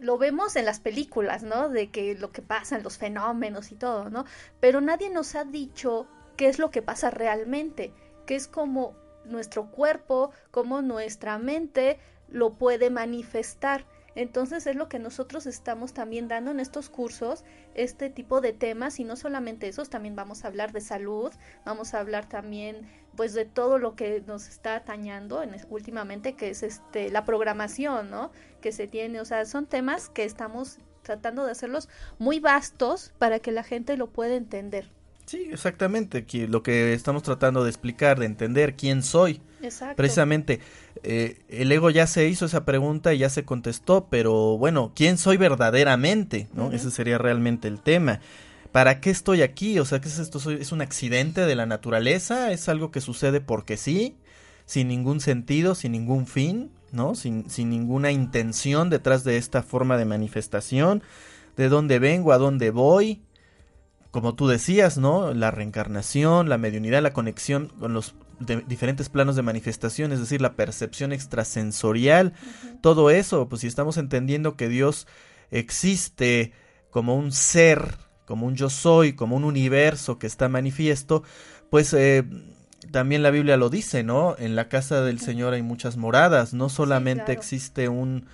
lo 0.00 0.16
vemos 0.16 0.56
en 0.56 0.64
las 0.64 0.80
películas, 0.80 1.42
¿no? 1.42 1.68
De 1.68 1.90
que 1.90 2.14
lo 2.14 2.32
que 2.32 2.40
pasa, 2.40 2.78
los 2.78 2.96
fenómenos 2.96 3.72
y 3.72 3.74
todo, 3.74 4.08
¿no? 4.08 4.24
Pero 4.58 4.80
nadie 4.80 5.10
nos 5.10 5.34
ha 5.34 5.44
dicho 5.44 6.06
qué 6.38 6.48
es 6.48 6.58
lo 6.58 6.70
que 6.70 6.80
pasa 6.80 7.10
realmente, 7.10 7.92
que 8.24 8.36
es 8.36 8.48
como 8.48 8.96
nuestro 9.26 9.70
cuerpo, 9.70 10.30
como 10.50 10.80
nuestra 10.80 11.36
mente 11.36 11.98
lo 12.30 12.54
puede 12.54 12.88
manifestar. 12.88 13.84
Entonces 14.14 14.66
es 14.66 14.74
lo 14.74 14.88
que 14.88 14.98
nosotros 14.98 15.46
estamos 15.46 15.92
también 15.92 16.28
dando 16.28 16.50
en 16.50 16.60
estos 16.60 16.90
cursos, 16.90 17.44
este 17.74 18.10
tipo 18.10 18.40
de 18.40 18.52
temas 18.52 18.98
y 18.98 19.04
no 19.04 19.16
solamente 19.16 19.68
esos, 19.68 19.90
también 19.90 20.16
vamos 20.16 20.44
a 20.44 20.48
hablar 20.48 20.72
de 20.72 20.80
salud, 20.80 21.32
vamos 21.64 21.94
a 21.94 22.00
hablar 22.00 22.28
también 22.28 22.88
pues 23.16 23.34
de 23.34 23.44
todo 23.44 23.78
lo 23.78 23.96
que 23.96 24.22
nos 24.26 24.48
está 24.48 24.76
atañando 24.76 25.42
en, 25.42 25.54
últimamente 25.70 26.34
que 26.34 26.50
es 26.50 26.62
este 26.62 27.10
la 27.10 27.24
programación, 27.24 28.10
¿no? 28.10 28.30
Que 28.60 28.72
se 28.72 28.86
tiene, 28.86 29.20
o 29.20 29.24
sea, 29.24 29.44
son 29.44 29.66
temas 29.66 30.08
que 30.08 30.24
estamos 30.24 30.78
tratando 31.02 31.44
de 31.44 31.52
hacerlos 31.52 31.88
muy 32.18 32.38
vastos 32.38 33.12
para 33.18 33.38
que 33.40 33.52
la 33.52 33.62
gente 33.62 33.96
lo 33.96 34.10
pueda 34.10 34.34
entender. 34.34 34.90
Sí, 35.28 35.50
exactamente, 35.52 36.24
lo 36.48 36.62
que 36.62 36.94
estamos 36.94 37.22
tratando 37.22 37.62
de 37.62 37.68
explicar, 37.68 38.18
de 38.18 38.24
entender 38.24 38.76
quién 38.76 39.02
soy. 39.02 39.42
Exacto. 39.62 39.96
Precisamente, 39.96 40.60
eh, 41.02 41.40
el 41.50 41.70
ego 41.70 41.90
ya 41.90 42.06
se 42.06 42.26
hizo 42.26 42.46
esa 42.46 42.64
pregunta 42.64 43.12
y 43.12 43.18
ya 43.18 43.28
se 43.28 43.44
contestó, 43.44 44.06
pero 44.08 44.56
bueno, 44.56 44.92
¿quién 44.96 45.18
soy 45.18 45.36
verdaderamente? 45.36 46.48
¿no? 46.54 46.72
Ese 46.72 46.90
sería 46.90 47.18
realmente 47.18 47.68
el 47.68 47.82
tema. 47.82 48.20
¿Para 48.72 49.00
qué 49.00 49.10
estoy 49.10 49.42
aquí? 49.42 49.78
O 49.78 49.84
sea, 49.84 50.00
¿qué 50.00 50.08
es 50.08 50.18
esto? 50.18 50.38
¿Es 50.50 50.72
un 50.72 50.80
accidente 50.80 51.44
de 51.44 51.54
la 51.54 51.66
naturaleza? 51.66 52.50
¿Es 52.50 52.70
algo 52.70 52.90
que 52.90 53.02
sucede 53.02 53.42
porque 53.42 53.76
sí? 53.76 54.16
Sin 54.64 54.88
ningún 54.88 55.20
sentido, 55.20 55.74
sin 55.74 55.92
ningún 55.92 56.26
fin, 56.26 56.70
¿no? 56.90 57.14
Sin, 57.14 57.50
sin 57.50 57.68
ninguna 57.68 58.12
intención 58.12 58.88
detrás 58.88 59.24
de 59.24 59.36
esta 59.36 59.62
forma 59.62 59.98
de 59.98 60.06
manifestación. 60.06 61.02
¿De 61.54 61.68
dónde 61.68 61.98
vengo? 61.98 62.32
¿A 62.32 62.38
dónde 62.38 62.70
voy? 62.70 63.20
Como 64.10 64.34
tú 64.34 64.48
decías, 64.48 64.98
¿no? 64.98 65.34
La 65.34 65.50
reencarnación, 65.50 66.48
la 66.48 66.58
mediunidad, 66.58 67.02
la 67.02 67.12
conexión 67.12 67.68
con 67.78 67.92
los 67.92 68.14
diferentes 68.40 69.08
planos 69.08 69.36
de 69.36 69.42
manifestación, 69.42 70.12
es 70.12 70.20
decir, 70.20 70.40
la 70.40 70.54
percepción 70.54 71.12
extrasensorial, 71.12 72.34
todo 72.80 73.10
eso, 73.10 73.48
pues 73.48 73.62
si 73.62 73.66
estamos 73.66 73.96
entendiendo 73.96 74.56
que 74.56 74.68
Dios 74.68 75.06
existe 75.50 76.52
como 76.90 77.16
un 77.16 77.32
ser, 77.32 77.96
como 78.26 78.46
un 78.46 78.54
yo 78.54 78.70
soy, 78.70 79.14
como 79.14 79.36
un 79.36 79.44
universo 79.44 80.18
que 80.18 80.28
está 80.28 80.48
manifiesto, 80.48 81.24
pues 81.70 81.92
eh, 81.94 82.24
también 82.92 83.22
la 83.22 83.30
Biblia 83.30 83.56
lo 83.56 83.70
dice, 83.70 84.04
¿no? 84.04 84.36
En 84.38 84.54
la 84.54 84.68
casa 84.68 85.02
del 85.02 85.20
Señor 85.20 85.52
hay 85.52 85.62
muchas 85.62 85.96
moradas, 85.96 86.54
no 86.54 86.68
solamente 86.68 87.32
existe 87.32 87.88
un 87.88 88.26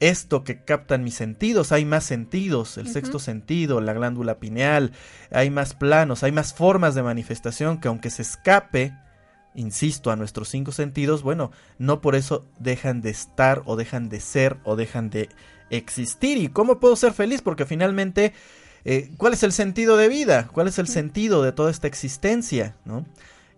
esto 0.00 0.44
que 0.44 0.64
captan 0.64 1.04
mis 1.04 1.14
sentidos, 1.14 1.72
hay 1.72 1.84
más 1.84 2.04
sentidos, 2.04 2.78
el 2.78 2.88
sexto 2.88 3.18
sentido, 3.18 3.80
la 3.80 3.92
glándula 3.92 4.38
pineal, 4.38 4.92
hay 5.30 5.50
más 5.50 5.74
planos, 5.74 6.22
hay 6.22 6.32
más 6.32 6.54
formas 6.54 6.94
de 6.94 7.02
manifestación 7.02 7.80
que 7.80 7.88
aunque 7.88 8.10
se 8.10 8.22
escape 8.22 8.94
insisto, 9.54 10.10
a 10.10 10.16
nuestros 10.16 10.48
cinco 10.48 10.72
sentidos, 10.72 11.22
bueno, 11.22 11.50
no 11.78 12.00
por 12.00 12.14
eso 12.14 12.46
dejan 12.58 13.00
de 13.00 13.10
estar 13.10 13.62
o 13.66 13.76
dejan 13.76 14.08
de 14.08 14.20
ser 14.20 14.58
o 14.64 14.76
dejan 14.76 15.10
de 15.10 15.28
existir. 15.70 16.38
¿Y 16.38 16.48
cómo 16.48 16.78
puedo 16.78 16.96
ser 16.96 17.12
feliz? 17.12 17.42
Porque 17.42 17.66
finalmente, 17.66 18.32
eh, 18.84 19.10
¿cuál 19.16 19.32
es 19.32 19.42
el 19.42 19.52
sentido 19.52 19.96
de 19.96 20.08
vida? 20.08 20.48
¿Cuál 20.52 20.68
es 20.68 20.78
el 20.78 20.86
sentido 20.86 21.42
de 21.42 21.52
toda 21.52 21.70
esta 21.70 21.88
existencia? 21.88 22.76
¿no? 22.84 23.04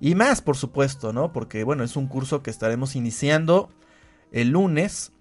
Y 0.00 0.14
más, 0.14 0.40
por 0.40 0.56
supuesto, 0.56 1.12
¿no? 1.12 1.32
Porque, 1.32 1.64
bueno, 1.64 1.84
es 1.84 1.96
un 1.96 2.06
curso 2.06 2.42
que 2.42 2.50
estaremos 2.50 2.96
iniciando 2.96 3.70
el 4.32 4.50
lunes, 4.50 5.12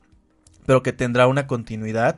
pero 0.69 0.83
que 0.83 0.93
tendrá 0.93 1.25
una 1.25 1.47
continuidad. 1.47 2.17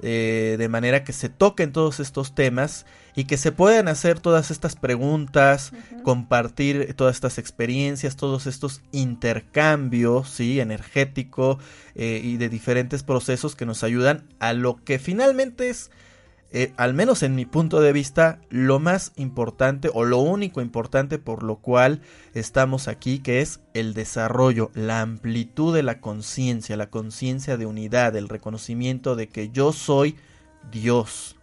Eh, 0.00 0.56
de 0.58 0.68
manera 0.70 1.04
que 1.04 1.12
se 1.12 1.28
toquen 1.28 1.72
todos 1.72 2.00
estos 2.00 2.34
temas 2.34 2.86
y 3.14 3.24
que 3.24 3.36
se 3.36 3.52
puedan 3.52 3.86
hacer 3.86 4.18
todas 4.18 4.50
estas 4.50 4.76
preguntas, 4.76 5.74
compartir 6.02 6.94
todas 6.94 7.16
estas 7.16 7.36
experiencias, 7.36 8.16
todos 8.16 8.46
estos 8.46 8.80
intercambios, 8.92 10.30
sí, 10.30 10.58
energético 10.58 11.58
eh, 11.94 12.22
y 12.24 12.38
de 12.38 12.48
diferentes 12.48 13.02
procesos 13.02 13.56
que 13.56 13.66
nos 13.66 13.84
ayudan 13.84 14.24
a 14.38 14.54
lo 14.54 14.82
que 14.82 14.98
finalmente 14.98 15.68
es 15.68 15.90
eh, 16.54 16.74
al 16.76 16.92
menos 16.92 17.22
en 17.22 17.34
mi 17.34 17.46
punto 17.46 17.80
de 17.80 17.92
vista, 17.92 18.38
lo 18.50 18.78
más 18.78 19.12
importante 19.16 19.90
o 19.92 20.04
lo 20.04 20.18
único 20.18 20.60
importante 20.60 21.18
por 21.18 21.42
lo 21.42 21.56
cual 21.56 22.02
estamos 22.34 22.88
aquí, 22.88 23.20
que 23.20 23.40
es 23.40 23.60
el 23.72 23.94
desarrollo, 23.94 24.70
la 24.74 25.00
amplitud 25.00 25.74
de 25.74 25.82
la 25.82 26.00
conciencia, 26.00 26.76
la 26.76 26.90
conciencia 26.90 27.56
de 27.56 27.64
unidad, 27.64 28.14
el 28.16 28.28
reconocimiento 28.28 29.16
de 29.16 29.28
que 29.28 29.48
yo 29.48 29.72
soy 29.72 30.16
Dios. 30.70 31.36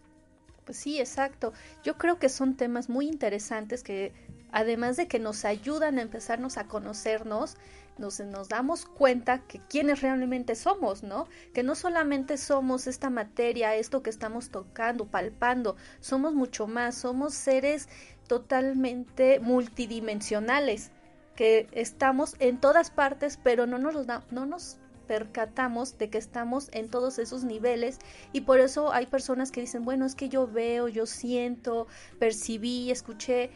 Pues 0.66 0.78
sí, 0.78 0.99
exacto. 0.99 1.53
Yo 1.84 1.97
creo 1.97 2.20
que 2.20 2.30
son 2.30 2.55
temas 2.55 2.89
muy 2.89 3.07
interesantes 3.07 3.82
que 3.82 4.14
además 4.51 4.95
de 4.97 5.07
que 5.07 5.18
nos 5.18 5.43
ayudan 5.43 5.97
a 5.97 6.03
empezarnos 6.03 6.57
a 6.57 6.66
conocernos, 6.66 7.57
nos, 7.98 8.20
damos 8.50 8.86
cuenta 8.86 9.40
que 9.40 9.60
quiénes 9.60 10.02
realmente 10.02 10.56
somos, 10.56 11.04
¿no? 11.04 11.28
Que 11.54 11.64
no 11.64 11.76
solamente 11.76 12.38
somos 12.38 12.88
esta 12.88 13.10
materia, 13.10 13.76
esto 13.76 14.02
que 14.04 14.10
estamos 14.10 14.50
tocando, 14.50 15.06
palpando, 15.06 15.76
somos 16.00 16.34
mucho 16.34 16.68
más, 16.68 16.96
somos 16.96 17.34
seres 17.34 17.90
totalmente 18.28 19.40
multidimensionales, 19.40 20.92
que 21.36 21.68
estamos 21.72 22.36
en 22.40 22.60
todas 22.60 22.92
partes, 22.92 23.40
pero 23.42 23.66
no 23.66 23.78
nos, 23.78 23.96
no 24.32 24.46
nos 24.46 24.78
percatamos 25.08 25.98
de 25.98 26.12
que 26.12 26.20
estamos 26.20 26.70
en 26.72 26.88
todos 26.88 27.18
esos 27.18 27.44
niveles 27.44 27.98
y 28.32 28.42
por 28.42 28.60
eso 28.60 28.94
hay 28.94 29.08
personas 29.08 29.52
que 29.52 29.62
dicen, 29.62 29.84
bueno, 29.84 30.06
es 30.06 30.14
que 30.14 30.30
yo 30.30 30.46
veo, 30.46 30.88
yo 30.88 31.08
siento, 31.08 31.88
percibí, 32.20 32.92
escuché, 32.92 33.50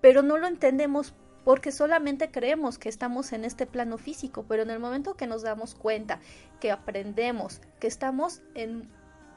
pero 0.00 0.22
no 0.22 0.38
lo 0.38 0.46
entendemos 0.46 1.14
porque 1.48 1.72
solamente 1.72 2.30
creemos 2.30 2.76
que 2.76 2.90
estamos 2.90 3.32
en 3.32 3.42
este 3.46 3.64
plano 3.64 3.96
físico, 3.96 4.44
pero 4.46 4.64
en 4.64 4.68
el 4.68 4.80
momento 4.80 5.14
que 5.14 5.26
nos 5.26 5.40
damos 5.40 5.74
cuenta, 5.74 6.20
que 6.60 6.70
aprendemos, 6.70 7.62
que 7.80 7.86
estamos 7.86 8.42
en 8.54 8.86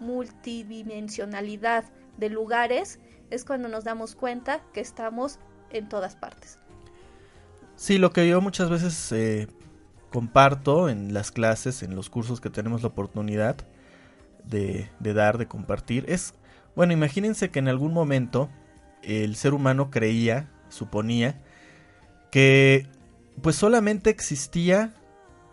multidimensionalidad 0.02 1.86
de 2.18 2.30
lugares, 2.30 3.00
es 3.30 3.46
cuando 3.46 3.70
nos 3.70 3.86
damos 3.86 4.16
cuenta 4.16 4.60
que 4.74 4.82
estamos 4.82 5.40
en 5.70 5.88
todas 5.88 6.18
partes. 6.18 6.60
Sí, 7.78 7.98
lo 7.98 8.12
que 8.12 8.28
yo 8.28 8.42
muchas 8.42 8.70
veces 8.70 9.10
eh, 9.14 9.48
comparto 10.12 10.90
en 10.90 11.14
las 11.14 11.32
clases, 11.32 11.82
en 11.82 11.96
los 11.96 12.10
cursos 12.10 12.42
que 12.42 12.50
tenemos 12.50 12.82
la 12.82 12.90
oportunidad 12.90 13.56
de, 14.44 14.90
de 15.00 15.14
dar, 15.14 15.38
de 15.38 15.48
compartir, 15.48 16.04
es, 16.10 16.34
bueno, 16.76 16.92
imagínense 16.92 17.52
que 17.52 17.60
en 17.60 17.70
algún 17.70 17.94
momento 17.94 18.50
el 19.02 19.38
ser 19.38 19.54
humano 19.54 19.90
creía, 19.90 20.52
suponía, 20.68 21.42
que 22.32 22.88
pues 23.42 23.56
solamente 23.56 24.10
existía 24.10 24.94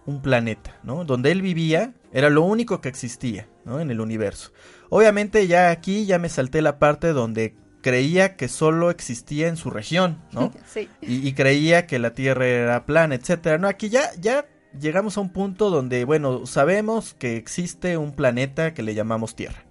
un 0.06 0.22
planeta, 0.22 0.78
¿no? 0.82 1.04
Donde 1.04 1.32
él 1.32 1.42
vivía 1.42 1.92
era 2.12 2.30
lo 2.30 2.42
único 2.42 2.80
que 2.80 2.88
existía, 2.88 3.46
¿no? 3.64 3.80
En 3.80 3.90
el 3.90 4.00
universo. 4.00 4.52
Obviamente 4.88 5.46
ya 5.46 5.70
aquí 5.70 6.06
ya 6.06 6.18
me 6.18 6.30
salté 6.30 6.62
la 6.62 6.78
parte 6.78 7.12
donde 7.12 7.54
creía 7.82 8.36
que 8.36 8.48
solo 8.48 8.90
existía 8.90 9.48
en 9.48 9.56
su 9.56 9.70
región, 9.70 10.22
¿no? 10.32 10.52
Sí. 10.66 10.88
Y, 11.00 11.32
creía 11.34 11.86
que 11.86 11.98
la 11.98 12.14
Tierra 12.14 12.46
era 12.46 12.86
plana, 12.86 13.14
etcétera. 13.14 13.58
No, 13.58 13.68
aquí 13.68 13.88
ya, 13.88 14.10
ya 14.18 14.46
llegamos 14.78 15.16
a 15.16 15.20
un 15.20 15.30
punto 15.30 15.70
donde, 15.70 16.04
bueno, 16.04 16.46
sabemos 16.46 17.14
que 17.14 17.36
existe 17.36 17.96
un 17.96 18.12
planeta 18.12 18.74
que 18.74 18.82
le 18.82 18.94
llamamos 18.94 19.34
Tierra. 19.34 19.64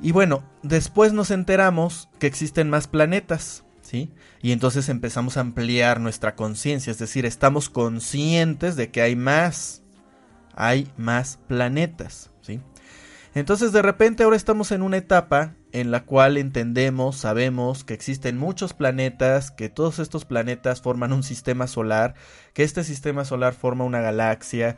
Y 0.00 0.12
bueno, 0.12 0.44
después 0.62 1.12
nos 1.12 1.30
enteramos 1.30 2.08
que 2.18 2.26
existen 2.26 2.70
más 2.70 2.86
planetas, 2.86 3.64
¿sí? 3.92 4.10
Y 4.40 4.52
entonces 4.52 4.88
empezamos 4.88 5.36
a 5.36 5.40
ampliar 5.40 6.00
nuestra 6.00 6.34
conciencia, 6.34 6.90
es 6.90 6.98
decir, 6.98 7.26
estamos 7.26 7.68
conscientes 7.68 8.74
de 8.74 8.90
que 8.90 9.02
hay 9.02 9.16
más, 9.16 9.82
hay 10.54 10.90
más 10.96 11.38
planetas, 11.46 12.30
¿sí? 12.40 12.60
Entonces 13.34 13.72
de 13.72 13.82
repente 13.82 14.22
ahora 14.22 14.36
estamos 14.36 14.72
en 14.72 14.82
una 14.82 14.96
etapa 14.96 15.54
en 15.72 15.90
la 15.90 16.04
cual 16.04 16.36
entendemos, 16.36 17.16
sabemos 17.16 17.84
que 17.84 17.94
existen 17.94 18.38
muchos 18.38 18.74
planetas, 18.74 19.50
que 19.50 19.70
todos 19.70 19.98
estos 19.98 20.24
planetas 20.24 20.82
forman 20.82 21.12
un 21.12 21.22
sistema 21.22 21.66
solar, 21.66 22.14
que 22.52 22.62
este 22.62 22.84
sistema 22.84 23.24
solar 23.24 23.54
forma 23.54 23.84
una 23.84 24.00
galaxia, 24.00 24.76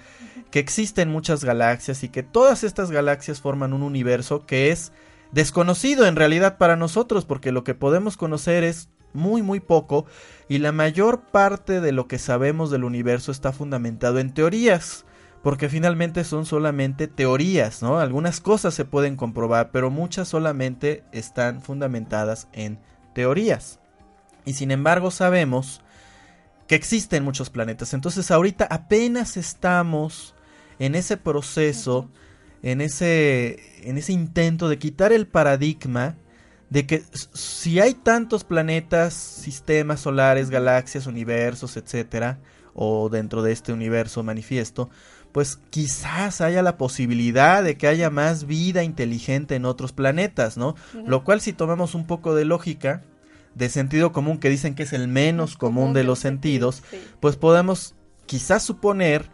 que 0.51 0.61
existen 0.61 1.09
muchas 1.09 1.45
galaxias 1.45 2.05
y 2.05 2.09
que 2.09 2.23
todas 2.23 2.63
estas 2.63 2.93
galaxias 2.93 3.41
forman 3.41 3.73
un 3.73 3.83
universo 3.83 4.47
que 4.47 4.71
es 4.71 4.93
desconocido 5.33 6.07
en 6.07 6.15
realidad 6.15 6.59
para 6.59 6.77
nosotros, 6.77 7.25
porque 7.25 7.51
lo 7.51 7.65
que 7.65 7.75
podemos 7.75 8.17
conocer 8.17 8.63
es 8.63 8.89
muy 9.15 9.43
muy 9.43 9.61
poco 9.61 10.05
y 10.49 10.59
la 10.59 10.73
mayor 10.73 11.23
parte 11.23 11.81
de 11.81 11.93
lo 11.93 12.07
que 12.07 12.19
sabemos 12.19 12.71
del 12.71 12.85
universo 12.85 13.33
está 13.33 13.53
fundamentado 13.53 14.19
en 14.19 14.35
teorías, 14.35 15.07
porque 15.43 15.69
finalmente 15.69 16.25
son 16.25 16.45
solamente 16.45 17.09
teorías, 17.09 17.83
¿no? 17.83 17.99
Algunas 17.99 18.41
cosas 18.41 18.75
se 18.75 18.85
pueden 18.85 19.17
comprobar, 19.17 19.71
pero 19.71 19.91
muchas 19.91 20.29
solamente 20.29 21.05
están 21.13 21.63
fundamentadas 21.63 22.49
en 22.53 22.79
teorías. 23.15 23.79
Y 24.45 24.55
sin 24.55 24.71
embargo 24.71 25.11
sabemos 25.11 25.81
que 26.67 26.75
existen 26.75 27.25
muchos 27.25 27.51
planetas, 27.51 27.95
entonces 27.95 28.31
ahorita 28.31 28.67
apenas 28.71 29.37
estamos 29.37 30.35
en 30.79 30.95
ese 30.95 31.17
proceso, 31.17 32.11
en 32.63 32.81
ese 32.81 33.61
en 33.89 33.99
ese 33.99 34.13
intento 34.13 34.69
de 34.69 34.79
quitar 34.79 35.13
el 35.13 35.27
paradigma 35.27 36.17
de 36.71 36.87
que 36.87 37.03
si 37.33 37.81
hay 37.81 37.95
tantos 37.95 38.45
planetas, 38.45 39.15
sistemas 39.15 40.01
solares, 40.01 40.51
galaxias, 40.51 41.07
universos, 41.07 41.77
etcétera, 41.77 42.39
o 42.75 43.09
dentro 43.09 43.43
de 43.43 43.53
este 43.53 43.73
universo 43.73 44.23
manifiesto, 44.23 44.91
pues 45.33 45.59
quizás 45.71 46.41
haya 46.41 46.63
la 46.63 46.77
posibilidad 46.77 47.63
de 47.63 47.77
que 47.77 47.89
haya 47.89 48.11
más 48.11 48.47
vida 48.47 48.85
inteligente 48.85 49.57
en 49.57 49.65
otros 49.65 49.93
planetas, 49.93 50.57
¿no? 50.57 50.75
Lo 51.07 51.25
cual 51.25 51.41
si 51.41 51.53
tomamos 51.53 51.95
un 51.95 52.07
poco 52.07 52.35
de 52.35 52.45
lógica, 52.45 53.03
de 53.55 53.69
sentido 53.69 54.13
común 54.13 54.39
que 54.39 54.51
dicen 54.51 54.75
que 54.75 54.85
es 54.85 54.93
el 54.93 55.09
menos 55.09 55.57
común 55.57 55.93
de 55.93 56.05
los 56.05 56.19
sentidos, 56.19 56.83
pues 57.21 57.37
podemos 57.37 57.95
quizás 58.27 58.63
suponer 58.63 59.29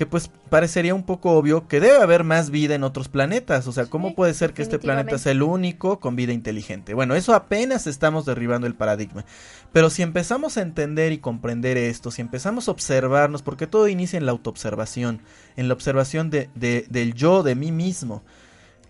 que 0.00 0.06
pues 0.06 0.30
parecería 0.48 0.94
un 0.94 1.02
poco 1.02 1.32
obvio 1.32 1.68
que 1.68 1.78
debe 1.78 1.98
haber 1.98 2.24
más 2.24 2.48
vida 2.48 2.74
en 2.74 2.84
otros 2.84 3.08
planetas. 3.08 3.66
O 3.66 3.72
sea, 3.72 3.84
¿cómo 3.84 4.14
puede 4.14 4.32
ser 4.32 4.54
que 4.54 4.62
este 4.62 4.78
planeta 4.78 5.18
sea 5.18 5.32
el 5.32 5.42
único 5.42 6.00
con 6.00 6.16
vida 6.16 6.32
inteligente? 6.32 6.94
Bueno, 6.94 7.14
eso 7.16 7.34
apenas 7.34 7.86
estamos 7.86 8.24
derribando 8.24 8.66
el 8.66 8.74
paradigma. 8.74 9.26
Pero 9.74 9.90
si 9.90 10.00
empezamos 10.00 10.56
a 10.56 10.62
entender 10.62 11.12
y 11.12 11.18
comprender 11.18 11.76
esto, 11.76 12.10
si 12.10 12.22
empezamos 12.22 12.66
a 12.66 12.70
observarnos, 12.70 13.42
porque 13.42 13.66
todo 13.66 13.88
inicia 13.88 14.16
en 14.16 14.24
la 14.24 14.32
autoobservación, 14.32 15.20
en 15.58 15.68
la 15.68 15.74
observación 15.74 16.30
de, 16.30 16.48
de, 16.54 16.86
del 16.88 17.12
yo, 17.12 17.42
de 17.42 17.54
mí 17.54 17.70
mismo 17.70 18.22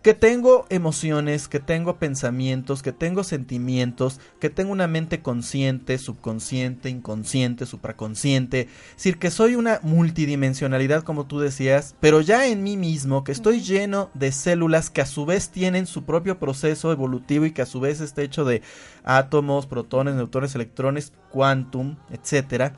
que 0.02 0.14
tengo 0.14 0.64
emociones, 0.70 1.46
que 1.46 1.60
tengo 1.60 1.98
pensamientos, 1.98 2.82
que 2.82 2.92
tengo 2.92 3.22
sentimientos, 3.22 4.18
que 4.40 4.48
tengo 4.48 4.72
una 4.72 4.86
mente 4.86 5.20
consciente, 5.20 5.98
subconsciente, 5.98 6.88
inconsciente, 6.88 7.66
supraconsciente. 7.66 8.60
Es 8.90 8.96
decir, 8.96 9.18
que 9.18 9.30
soy 9.30 9.56
una 9.56 9.78
multidimensionalidad, 9.82 11.02
como 11.02 11.26
tú 11.26 11.38
decías, 11.38 11.94
pero 12.00 12.22
ya 12.22 12.46
en 12.46 12.62
mí 12.62 12.78
mismo, 12.78 13.24
que 13.24 13.32
estoy 13.32 13.60
lleno 13.60 14.10
de 14.14 14.32
células 14.32 14.88
que 14.88 15.02
a 15.02 15.06
su 15.06 15.26
vez 15.26 15.50
tienen 15.50 15.86
su 15.86 16.04
propio 16.04 16.38
proceso 16.38 16.92
evolutivo 16.92 17.44
y 17.44 17.52
que 17.52 17.62
a 17.62 17.66
su 17.66 17.80
vez 17.80 18.00
está 18.00 18.22
hecho 18.22 18.46
de 18.46 18.62
átomos, 19.04 19.66
protones, 19.66 20.14
neutrones, 20.14 20.54
electrones, 20.54 21.12
quantum, 21.30 21.96
etcétera. 22.10 22.74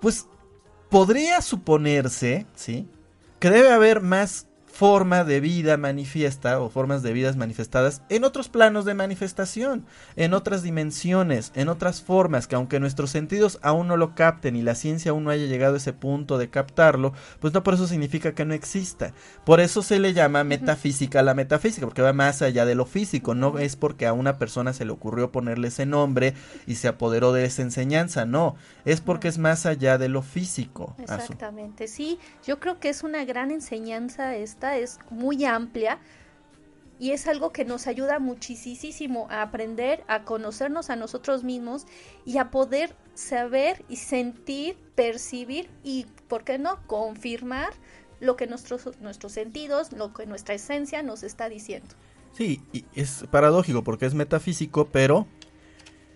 Pues 0.00 0.26
podría 0.88 1.40
suponerse, 1.40 2.46
¿sí? 2.56 2.88
Que 3.38 3.50
debe 3.50 3.70
haber 3.70 4.00
más 4.00 4.48
forma 4.76 5.24
de 5.24 5.40
vida 5.40 5.78
manifiesta 5.78 6.60
o 6.60 6.68
formas 6.68 7.02
de 7.02 7.14
vidas 7.14 7.36
manifestadas 7.36 8.02
en 8.10 8.24
otros 8.24 8.50
planos 8.50 8.84
de 8.84 8.92
manifestación, 8.92 9.86
en 10.16 10.34
otras 10.34 10.62
dimensiones, 10.62 11.50
en 11.54 11.70
otras 11.70 12.02
formas 12.02 12.46
que 12.46 12.56
aunque 12.56 12.78
nuestros 12.78 13.10
sentidos 13.10 13.58
aún 13.62 13.88
no 13.88 13.96
lo 13.96 14.14
capten 14.14 14.54
y 14.54 14.60
la 14.60 14.74
ciencia 14.74 15.12
aún 15.12 15.24
no 15.24 15.30
haya 15.30 15.46
llegado 15.46 15.74
a 15.74 15.76
ese 15.78 15.94
punto 15.94 16.36
de 16.36 16.50
captarlo, 16.50 17.14
pues 17.40 17.54
no 17.54 17.62
por 17.62 17.72
eso 17.72 17.86
significa 17.86 18.34
que 18.34 18.44
no 18.44 18.52
exista. 18.52 19.14
Por 19.46 19.60
eso 19.60 19.82
se 19.82 19.98
le 19.98 20.12
llama 20.12 20.44
metafísica 20.44 21.20
a 21.20 21.22
la 21.22 21.32
metafísica, 21.32 21.86
porque 21.86 22.02
va 22.02 22.12
más 22.12 22.42
allá 22.42 22.66
de 22.66 22.74
lo 22.74 22.84
físico, 22.84 23.34
no 23.34 23.58
es 23.58 23.76
porque 23.76 24.06
a 24.06 24.12
una 24.12 24.36
persona 24.36 24.74
se 24.74 24.84
le 24.84 24.92
ocurrió 24.92 25.32
ponerle 25.32 25.68
ese 25.68 25.86
nombre 25.86 26.34
y 26.66 26.74
se 26.74 26.88
apoderó 26.88 27.32
de 27.32 27.46
esa 27.46 27.62
enseñanza, 27.62 28.26
no, 28.26 28.56
es 28.84 29.00
porque 29.00 29.28
es 29.28 29.38
más 29.38 29.64
allá 29.64 29.96
de 29.96 30.10
lo 30.10 30.20
físico. 30.20 30.94
Exactamente, 30.98 31.88
sí, 31.88 32.18
yo 32.46 32.60
creo 32.60 32.78
que 32.78 32.90
es 32.90 33.02
una 33.04 33.24
gran 33.24 33.50
enseñanza 33.50 34.36
esta 34.36 34.65
es 34.74 34.98
muy 35.10 35.44
amplia 35.44 36.00
y 36.98 37.10
es 37.12 37.26
algo 37.26 37.52
que 37.52 37.64
nos 37.64 37.86
ayuda 37.86 38.18
muchísimo 38.18 39.28
a 39.30 39.42
aprender, 39.42 40.02
a 40.08 40.24
conocernos 40.24 40.90
a 40.90 40.96
nosotros 40.96 41.44
mismos 41.44 41.86
y 42.24 42.38
a 42.38 42.50
poder 42.50 42.94
saber 43.14 43.84
y 43.88 43.96
sentir, 43.96 44.76
percibir 44.94 45.68
y, 45.84 46.06
¿por 46.28 46.44
qué 46.44 46.58
no?, 46.58 46.78
confirmar 46.86 47.72
lo 48.20 48.36
que 48.36 48.46
nuestros, 48.46 48.98
nuestros 49.00 49.32
sentidos, 49.32 49.92
lo 49.92 50.14
que 50.14 50.26
nuestra 50.26 50.54
esencia 50.54 51.02
nos 51.02 51.22
está 51.22 51.48
diciendo. 51.48 51.94
Sí, 52.32 52.62
y 52.72 52.84
es 52.94 53.24
paradójico 53.30 53.84
porque 53.84 54.06
es 54.06 54.14
metafísico, 54.14 54.88
pero 54.88 55.26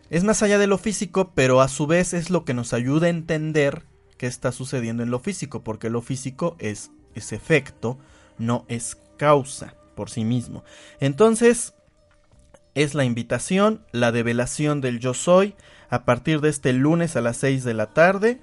es 0.09 0.25
más 0.25 0.43
allá 0.43 0.59
de 0.59 0.67
lo 0.67 0.79
físico, 0.79 1.31
pero 1.35 1.61
a 1.61 1.69
su 1.69 1.87
vez 1.87 2.15
es 2.15 2.31
lo 2.31 2.45
que 2.45 2.55
nos 2.55 2.73
ayuda 2.73 3.07
a 3.07 3.11
entender 3.11 3.85
qué 4.17 4.27
está 4.27 4.51
sucediendo 4.53 5.03
en 5.03 5.11
lo 5.11 5.19
físico, 5.19 5.63
porque 5.63 5.89
lo 5.89 6.03
físico 6.03 6.57
es 6.59 6.91
ese 7.15 7.37
efecto 7.37 7.99
no 8.41 8.65
es 8.69 8.99
causa 9.17 9.75
por 9.95 10.11
sí 10.11 10.25
mismo. 10.25 10.65
Entonces, 10.99 11.75
es 12.75 12.95
la 12.95 13.05
invitación, 13.05 13.85
la 13.93 14.13
develación 14.13 14.81
del 14.81 14.99
yo 14.99 15.15
soy, 15.15 15.55
a 15.89 16.05
partir 16.05 16.41
de 16.41 16.49
este 16.49 16.73
lunes 16.73 17.17
a 17.17 17.21
las 17.21 17.37
6 17.37 17.65
de 17.65 17.75
la 17.75 17.87
tarde. 17.87 18.41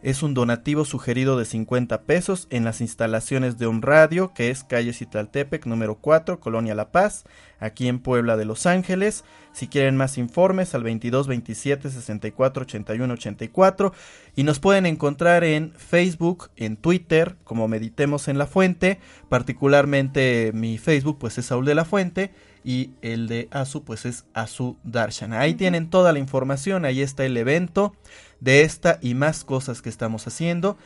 Es 0.00 0.22
un 0.22 0.32
donativo 0.32 0.84
sugerido 0.84 1.36
de 1.36 1.44
50 1.44 2.02
pesos 2.02 2.46
en 2.50 2.64
las 2.64 2.80
instalaciones 2.80 3.58
de 3.58 3.66
un 3.66 3.82
radio, 3.82 4.32
que 4.32 4.50
es 4.50 4.62
calle 4.62 4.92
Citaltepec, 4.92 5.66
número 5.66 5.96
4, 5.96 6.38
Colonia 6.38 6.76
La 6.76 6.92
Paz, 6.92 7.24
aquí 7.58 7.88
en 7.88 7.98
Puebla 7.98 8.36
de 8.36 8.44
Los 8.44 8.66
Ángeles. 8.66 9.24
Si 9.52 9.66
quieren 9.66 9.96
más 9.96 10.16
informes, 10.16 10.76
al 10.76 10.84
22 10.84 11.26
27 11.26 11.90
64 11.90 12.62
81 12.62 13.12
84. 13.12 13.92
Y 14.36 14.44
nos 14.44 14.60
pueden 14.60 14.86
encontrar 14.86 15.42
en 15.42 15.72
Facebook, 15.72 16.50
en 16.54 16.76
Twitter, 16.76 17.34
como 17.42 17.66
Meditemos 17.66 18.28
en 18.28 18.38
la 18.38 18.46
Fuente. 18.46 19.00
Particularmente 19.28 20.52
mi 20.54 20.78
Facebook, 20.78 21.18
pues 21.18 21.38
es 21.38 21.46
Saúl 21.46 21.64
de 21.64 21.74
la 21.74 21.84
Fuente 21.84 22.30
y 22.62 22.90
el 23.02 23.26
de 23.26 23.48
Asu 23.50 23.82
pues 23.82 24.04
es 24.04 24.26
Asu 24.32 24.76
Darshana. 24.84 25.40
Ahí 25.40 25.54
tienen 25.54 25.90
toda 25.90 26.12
la 26.12 26.18
información, 26.20 26.84
ahí 26.84 27.02
está 27.02 27.24
el 27.24 27.36
evento 27.36 27.94
de 28.40 28.62
esta 28.62 28.98
y 29.02 29.14
más 29.14 29.44
cosas 29.44 29.82
que 29.82 29.88
estamos 29.88 30.26
haciendo. 30.26 30.76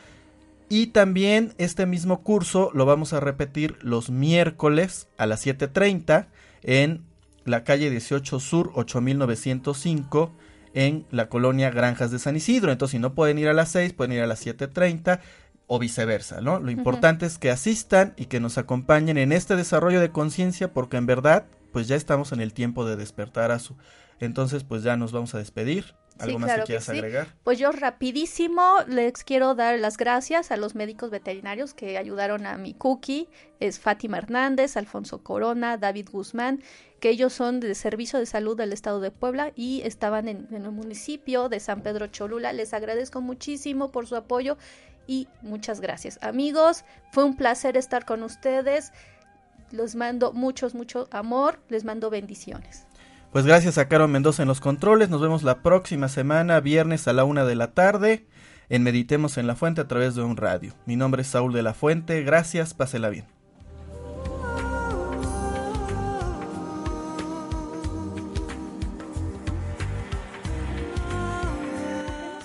Y 0.68 0.88
también 0.88 1.52
este 1.58 1.84
mismo 1.84 2.22
curso 2.22 2.70
lo 2.72 2.86
vamos 2.86 3.12
a 3.12 3.20
repetir 3.20 3.76
los 3.82 4.10
miércoles 4.10 5.08
a 5.18 5.26
las 5.26 5.46
7.30 5.46 6.28
en 6.62 7.04
la 7.44 7.64
calle 7.64 7.90
18 7.90 8.40
Sur 8.40 8.72
8905 8.74 10.32
en 10.74 11.04
la 11.10 11.28
colonia 11.28 11.70
Granjas 11.70 12.10
de 12.10 12.18
San 12.18 12.36
Isidro. 12.36 12.72
Entonces 12.72 12.92
si 12.92 12.98
no 12.98 13.14
pueden 13.14 13.38
ir 13.38 13.48
a 13.48 13.52
las 13.52 13.70
6, 13.70 13.92
pueden 13.92 14.12
ir 14.12 14.22
a 14.22 14.26
las 14.26 14.46
7.30 14.46 15.20
o 15.66 15.78
viceversa, 15.78 16.40
¿no? 16.40 16.60
Lo 16.60 16.70
importante 16.70 17.26
es 17.26 17.38
que 17.38 17.50
asistan 17.50 18.14
y 18.16 18.26
que 18.26 18.40
nos 18.40 18.58
acompañen 18.58 19.18
en 19.18 19.32
este 19.32 19.56
desarrollo 19.56 20.00
de 20.00 20.10
conciencia 20.10 20.72
porque 20.72 20.96
en 20.96 21.06
verdad 21.06 21.46
pues 21.72 21.88
ya 21.88 21.96
estamos 21.96 22.32
en 22.32 22.40
el 22.40 22.52
tiempo 22.52 22.84
de 22.84 22.96
despertar 22.96 23.50
a 23.50 23.58
su. 23.58 23.76
Entonces 24.20 24.64
pues 24.64 24.82
ya 24.82 24.96
nos 24.96 25.12
vamos 25.12 25.34
a 25.34 25.38
despedir. 25.38 25.94
¿Algo 26.22 26.38
más 26.38 26.52
que 26.54 26.62
quieras 26.62 26.88
agregar? 26.88 27.28
Pues 27.44 27.58
yo 27.58 27.72
rapidísimo 27.72 28.78
les 28.86 29.24
quiero 29.24 29.54
dar 29.54 29.78
las 29.78 29.96
gracias 29.96 30.50
a 30.50 30.56
los 30.56 30.74
médicos 30.74 31.10
veterinarios 31.10 31.74
que 31.74 31.98
ayudaron 31.98 32.46
a 32.46 32.56
mi 32.56 32.74
cookie, 32.74 33.28
es 33.60 33.78
Fátima 33.78 34.18
Hernández, 34.18 34.76
Alfonso 34.76 35.22
Corona, 35.22 35.76
David 35.76 36.08
Guzmán, 36.10 36.62
que 37.00 37.10
ellos 37.10 37.32
son 37.32 37.60
de 37.60 37.74
Servicio 37.74 38.18
de 38.18 38.26
Salud 38.26 38.56
del 38.56 38.72
Estado 38.72 39.00
de 39.00 39.10
Puebla 39.10 39.52
y 39.56 39.82
estaban 39.82 40.28
en, 40.28 40.46
en 40.50 40.64
el 40.64 40.70
municipio 40.70 41.48
de 41.48 41.60
San 41.60 41.82
Pedro 41.82 42.06
Cholula. 42.06 42.52
Les 42.52 42.72
agradezco 42.74 43.20
muchísimo 43.20 43.90
por 43.90 44.06
su 44.06 44.16
apoyo 44.16 44.56
y 45.06 45.28
muchas 45.42 45.80
gracias. 45.80 46.18
Amigos, 46.22 46.84
fue 47.10 47.24
un 47.24 47.36
placer 47.36 47.76
estar 47.76 48.04
con 48.04 48.22
ustedes. 48.22 48.92
Les 49.70 49.94
mando 49.94 50.32
muchos, 50.32 50.74
mucho 50.74 51.08
amor, 51.10 51.58
les 51.68 51.84
mando 51.84 52.10
bendiciones. 52.10 52.86
Pues 53.32 53.46
gracias 53.46 53.78
a 53.78 53.88
Caro 53.88 54.08
Mendoza 54.08 54.42
en 54.42 54.48
los 54.48 54.60
controles. 54.60 55.08
Nos 55.08 55.22
vemos 55.22 55.42
la 55.42 55.62
próxima 55.62 56.08
semana, 56.08 56.60
viernes 56.60 57.08
a 57.08 57.14
la 57.14 57.24
una 57.24 57.46
de 57.46 57.54
la 57.54 57.72
tarde, 57.72 58.26
en 58.68 58.82
Meditemos 58.82 59.38
en 59.38 59.46
la 59.46 59.56
Fuente 59.56 59.80
a 59.80 59.88
través 59.88 60.14
de 60.14 60.22
un 60.22 60.36
radio. 60.36 60.74
Mi 60.84 60.96
nombre 60.96 61.22
es 61.22 61.28
Saúl 61.28 61.54
de 61.54 61.62
la 61.62 61.72
Fuente. 61.72 62.22
Gracias, 62.24 62.74
pásela 62.74 63.08
bien. 63.08 63.24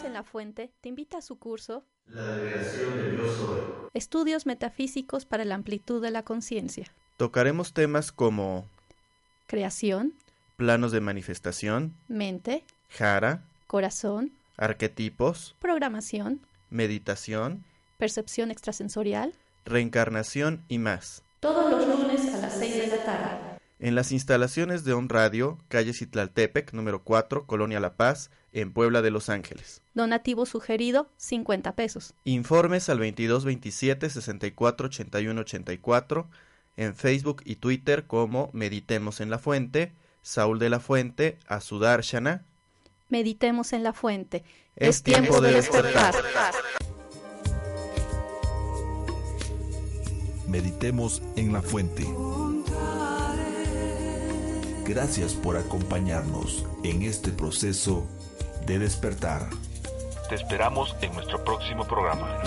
en 0.06 0.14
la 0.14 0.24
Fuente 0.24 0.72
te 0.80 0.88
invita 0.88 1.18
a 1.18 1.22
su 1.22 1.38
curso 1.38 1.84
La 2.06 2.38
revelación 2.38 2.96
del 2.96 3.18
yo 3.18 3.36
soy. 3.36 3.60
Estudios 3.94 4.46
Metafísicos 4.46 5.26
para 5.26 5.44
la 5.44 5.56
Amplitud 5.56 6.02
de 6.02 6.12
la 6.12 6.24
Conciencia. 6.24 6.86
Tocaremos 7.18 7.74
temas 7.74 8.14
como 8.14 8.66
Creación, 9.48 10.14
planos 10.58 10.92
de 10.92 11.00
manifestación, 11.02 11.94
mente, 12.08 12.64
jara, 12.90 13.44
corazón, 13.68 14.32
arquetipos, 14.58 15.56
programación, 15.62 16.42
meditación, 16.72 17.64
percepción 17.98 18.52
extrasensorial. 18.52 19.34
reencarnación 19.66 20.64
y 20.68 20.80
más. 20.80 21.22
Todos 21.40 21.70
los 21.70 21.88
lunes 21.88 22.34
a 22.34 22.38
las 22.38 22.58
6 22.58 22.76
de 22.76 22.88
la 22.88 23.04
tarde. 23.06 23.38
En 23.80 23.94
las 23.94 24.12
instalaciones 24.12 24.84
de 24.84 24.94
On 24.94 25.08
Radio, 25.08 25.60
calle 25.68 25.94
Citlaltepec, 25.94 26.74
número 26.74 27.04
4, 27.04 27.46
Colonia 27.46 27.80
La 27.80 27.94
Paz, 27.94 28.32
en 28.52 28.74
Puebla 28.74 29.04
de 29.04 29.12
Los 29.12 29.30
Ángeles. 29.30 29.84
Donativo 29.94 30.48
sugerido, 30.48 31.08
50 31.18 31.76
pesos. 31.76 32.16
Informes 32.24 32.90
al 32.90 32.98
2227 32.98 34.10
64 34.10 34.88
81 34.88 35.42
84 35.42 36.28
en 36.78 36.96
Facebook 36.96 37.44
y 37.46 37.58
Twitter 37.58 38.06
como 38.08 38.50
Meditemos 38.54 39.22
en 39.22 39.30
la 39.30 39.38
Fuente, 39.38 39.92
Saúl 40.22 40.60
de 40.60 40.70
la 40.70 40.80
Fuente, 40.80 41.38
Azudar 41.48 42.02
Shana. 42.02 42.44
Meditemos 43.10 43.74
en 43.74 43.84
la 43.84 43.94
fuente. 43.94 44.44
Es 44.76 45.02
tiempo 45.02 45.40
de 45.42 45.54
despertar. 45.54 46.14
Meditemos 50.48 51.22
en 51.36 51.54
la 51.54 51.62
fuente. 51.62 52.06
Gracias 54.86 55.34
por 55.34 55.58
acompañarnos 55.58 56.66
en 56.84 57.02
este 57.02 57.32
proceso 57.32 58.08
de 58.66 58.80
despertar. 58.80 59.50
Te 60.30 60.36
esperamos 60.36 60.96
en 61.02 61.14
nuestro 61.14 61.44
próximo 61.44 61.86
programa. 61.86 62.42